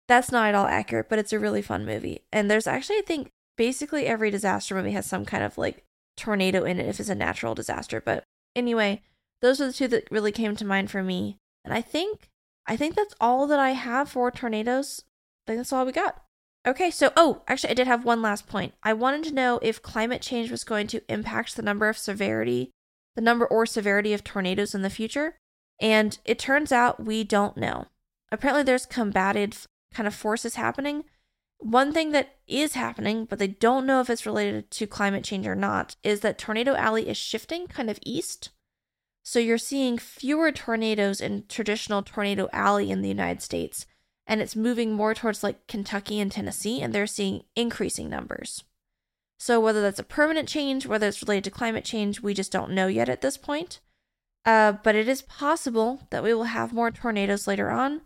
That's 0.09 0.31
not 0.31 0.49
at 0.49 0.55
all 0.55 0.66
accurate, 0.66 1.09
but 1.09 1.18
it's 1.18 1.33
a 1.33 1.39
really 1.39 1.62
fun 1.62 1.87
movie. 1.87 2.25
And 2.33 2.51
there's 2.51 2.66
actually, 2.66 2.99
I 2.99 3.03
think, 3.07 3.31
basically 3.57 4.07
every 4.07 4.31
disaster 4.31 4.75
movie 4.75 4.91
has 4.93 5.07
some 5.07 5.25
kind 5.25 5.43
of 5.43 5.57
like 5.57 5.85
tornado 6.16 6.64
in 6.64 6.79
it 6.79 6.87
if 6.87 7.01
it's 7.01 7.09
a 7.09 7.14
natural 7.14 7.55
disaster. 7.55 8.01
But 8.01 8.25
anyway, 8.55 9.03
those 9.41 9.61
are 9.61 9.66
the 9.66 9.72
two 9.72 9.89
that 9.89 10.11
really 10.11 10.33
came 10.33 10.57
to 10.57 10.64
mind 10.64 10.91
for 10.91 11.03
me. 11.03 11.39
And 11.64 11.72
I 11.72 11.81
think 11.81 12.29
I 12.66 12.77
think 12.77 12.95
that's 12.95 13.14
all 13.20 13.47
that 13.47 13.59
I 13.59 13.70
have 13.70 14.11
for 14.11 14.31
tornadoes. 14.31 15.05
I 15.47 15.53
think 15.53 15.59
that's 15.61 15.72
all 15.72 15.87
we 15.87 15.93
got. 15.93 16.22
Okay, 16.66 16.91
so 16.91 17.12
oh, 17.16 17.43
actually 17.47 17.70
I 17.70 17.75
did 17.75 17.87
have 17.87 18.05
one 18.05 18.22
last 18.22 18.47
point. 18.47 18.75
I 18.83 18.93
wanted 18.95 19.25
to 19.25 19.35
know 19.35 19.59
if 19.62 19.83
climate 19.83 20.22
change 20.22 20.51
was 20.51 20.64
going 20.64 20.87
to 20.89 21.03
impact 21.12 21.57
the 21.57 21.62
number 21.62 21.89
of 21.89 21.99
severity, 21.99 22.70
the 23.15 23.23
number 23.23 23.47
or 23.47 23.67
severity 23.67 24.12
of 24.12 24.25
tornadoes 24.25 24.75
in 24.75 24.83
the 24.83 24.91
future. 24.91 25.37
And 25.81 26.19
it 26.25 26.39
turns 26.39 26.73
out 26.73 27.05
we 27.05 27.25
don't 27.25 27.57
know. 27.57 27.87
Apparently 28.31 28.62
there's 28.62 28.87
combated 28.87 29.57
kind 29.93 30.07
of 30.07 30.15
forces 30.15 30.57
happening. 30.57 31.05
One 31.59 31.93
thing 31.93 32.12
that 32.12 32.37
is 32.47 32.75
happening, 32.75 33.25
but 33.25 33.39
they 33.39 33.49
don't 33.49 33.87
know 33.87 34.01
if 34.01 34.11
it's 34.11 34.27
related 34.27 34.71
to 34.73 34.87
climate 34.87 35.25
change 35.25 35.47
or 35.47 35.55
not, 35.55 35.97
is 36.03 36.21
that 36.21 36.39
Tornado 36.39 36.75
Alley 36.75 37.09
is 37.09 37.17
shifting 37.17 37.67
kind 37.67 37.89
of 37.89 37.99
east. 38.05 38.51
So 39.23 39.39
you're 39.39 39.57
seeing 39.57 39.97
fewer 39.97 40.53
tornadoes 40.53 41.21
in 41.21 41.45
traditional 41.49 42.03
Tornado 42.03 42.49
Alley 42.53 42.91
in 42.91 43.01
the 43.01 43.09
United 43.09 43.41
States, 43.41 43.87
and 44.27 44.43
it's 44.43 44.55
moving 44.55 44.93
more 44.93 45.15
towards 45.15 45.43
like 45.43 45.67
Kentucky 45.67 46.21
and 46.21 46.31
Tennessee, 46.31 46.83
and 46.83 46.93
they're 46.93 47.07
seeing 47.07 47.45
increasing 47.57 48.11
numbers. 48.11 48.65
So 49.39 49.61
whether 49.61 49.82
that's 49.82 49.99
a 49.99 50.05
permanent 50.05 50.49
change, 50.49 50.87
whether 50.87 51.09
it's 51.09 51.22
related 51.22 51.45
to 51.45 51.51
climate 51.51 51.85
change, 51.85 52.20
we 52.20 52.35
just 52.35 52.53
don't 52.53 52.72
know 52.72 52.87
yet 52.87 53.09
at 53.09 53.20
this 53.20 53.37
point. 53.37 53.80
Uh, 54.45 54.72
but 54.72 54.95
it 54.95 55.09
is 55.09 55.22
possible 55.22 56.03
that 56.11 56.22
we 56.22 56.35
will 56.35 56.45
have 56.45 56.72
more 56.72 56.91
tornadoes 56.91 57.47
later 57.47 57.70
on, 57.70 58.03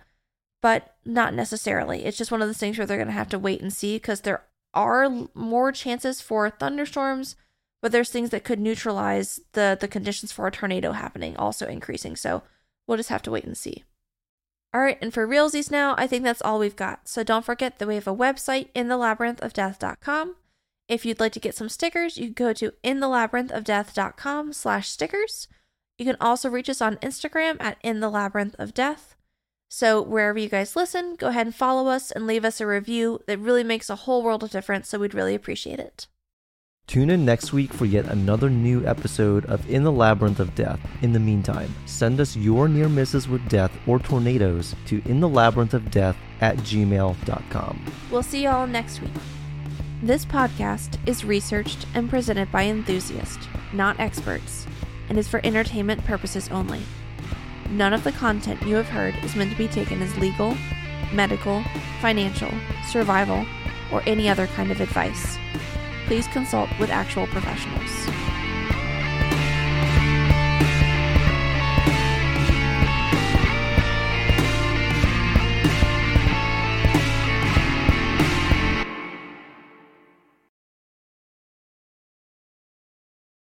but 0.63 0.95
not 1.05 1.35
necessarily. 1.35 2.05
It's 2.05 2.17
just 2.17 2.31
one 2.31 2.41
of 2.43 2.49
those 2.49 2.59
things 2.59 2.79
where 2.79 2.87
they're 2.87 2.97
going 2.97 3.09
to 3.09 3.13
have 3.13 3.29
to 3.31 3.39
wait 3.39 3.61
and 3.61 3.73
see 3.73 3.97
because 3.97 4.21
there 4.21 4.45
are 4.75 5.29
more 5.35 5.73
chances 5.73 6.21
for 6.21 6.49
thunderstorms, 6.49 7.37
but 7.83 7.93
there's 7.93 8.11
things 8.11 8.31
that 8.31 8.45
could 8.45 8.61
neutralize 8.61 9.41
the 9.53 9.77
the 9.81 9.89
conditions 9.89 10.31
for 10.31 10.47
a 10.47 10.51
tornado 10.51 10.93
happening 10.93 11.37
also 11.37 11.67
increasing. 11.67 12.17
So 12.17 12.43
we'll 12.87 12.97
just 12.97 13.09
have 13.09 13.23
to 13.23 13.31
wait 13.31 13.45
and 13.45 13.57
see. 13.57 13.85
All 14.75 14.83
right, 14.83 14.99
and 15.01 15.15
for 15.15 15.27
realsies 15.27 15.71
now, 15.71 15.95
I 15.97 16.07
think 16.07 16.25
that's 16.25 16.43
all 16.43 16.59
we've 16.59 16.77
got. 16.77 17.09
So 17.09 17.23
don't 17.23 17.45
forget 17.45 17.79
that 17.79 17.89
we 17.89 17.95
have 17.95 18.07
a 18.07 18.15
website 18.15 18.69
in 18.75 18.89
the 18.89 18.99
labyrinth 18.99 19.41
of 19.41 19.55
death.com. 19.55 20.37
If 20.89 21.05
you'd 21.05 21.21
like 21.21 21.33
to 21.33 21.41
get 21.41 21.55
some 21.55 21.69
stickers, 21.69 22.17
you 22.17 22.33
can 22.33 22.47
go 22.47 22.53
to 22.55 22.73
in 22.83 23.01
the 23.01 23.09
labyrinth 23.09 23.53
of 23.53 23.63
death.com 23.63 24.55
slash 24.55 24.89
stickers. 24.89 25.47
You 25.99 26.07
can 26.07 26.17
also 26.19 26.49
reach 26.49 26.71
us 26.71 26.81
on 26.81 26.97
Instagram 26.97 27.57
at 27.61 27.77
in 27.83 28.01
the 28.01 28.09
labyrinth 28.09 28.57
of 28.59 28.73
death. 28.73 29.15
So, 29.69 30.01
wherever 30.01 30.39
you 30.39 30.49
guys 30.49 30.77
listen, 30.77 31.17
go 31.17 31.29
ahead 31.29 31.47
and 31.47 31.55
follow 31.55 31.89
us 31.89 32.11
and 32.11 32.27
leave 32.27 32.45
us 32.45 32.59
a 32.59 32.67
review. 32.67 33.21
That 33.27 33.39
really 33.39 33.65
makes 33.65 33.91
a 33.91 33.97
whole 33.97 34.23
world 34.23 34.43
of 34.43 34.51
difference, 34.51 34.89
so 34.89 34.99
we'd 34.99 35.13
really 35.13 35.35
appreciate 35.35 35.79
it. 35.79 36.07
Tune 36.87 37.11
in 37.11 37.27
next 37.27 37.53
week 37.53 37.71
for 37.75 37.85
yet 37.85 38.07
another 38.07 38.49
new 38.49 38.87
episode 38.87 39.45
of 39.45 39.69
In 39.69 39.85
the 39.85 39.93
Labyrinth 39.93 40.41
of 40.41 40.55
Death. 40.55 40.81
In 41.03 41.13
the 41.13 41.21
meantime, 41.21 41.75
send 41.85 42.19
us 42.19 42.35
your 42.35 42.67
near 42.67 42.89
misses 42.89 43.29
with 43.29 43.47
death 43.51 43.71
or 43.87 43.99
tornadoes 43.99 44.75
to 44.87 45.03
in 45.05 45.21
the 45.21 45.29
labyrinth 45.29 45.75
of 45.75 45.91
death 45.91 46.17
at 46.41 46.57
gmail.com. 46.57 47.85
We'll 48.11 48.23
see 48.23 48.45
y'all 48.45 48.67
next 48.67 49.03
week. 49.03 49.11
This 50.01 50.25
podcast 50.25 50.97
is 51.09 51.25
researched 51.25 51.85
and 51.93 52.09
presented 52.09 52.53
by 52.53 52.63
enthusiasts, 52.63 53.49
not 53.73 53.99
experts, 53.99 54.65
and 55.09 55.19
is 55.19 55.27
for 55.27 55.41
entertainment 55.43 56.05
purposes 56.05 56.49
only. 56.51 56.83
None 57.71 57.93
of 57.93 58.05
the 58.05 58.13
content 58.13 58.63
you 58.63 58.77
have 58.77 58.89
heard 58.89 59.17
is 59.25 59.35
meant 59.35 59.51
to 59.51 59.59
be 59.59 59.67
taken 59.67 60.01
as 60.01 60.17
legal, 60.17 60.57
medical, 61.13 61.65
financial, 62.01 62.53
survival, 62.89 63.45
or 63.93 64.05
any 64.07 64.29
other 64.29 64.47
kind 64.47 64.71
of 64.71 64.81
advice. 64.81 65.37
Please 66.07 66.29
consult 66.29 66.71
with 66.79 66.91
actual 66.91 67.27
professionals. 67.27 68.28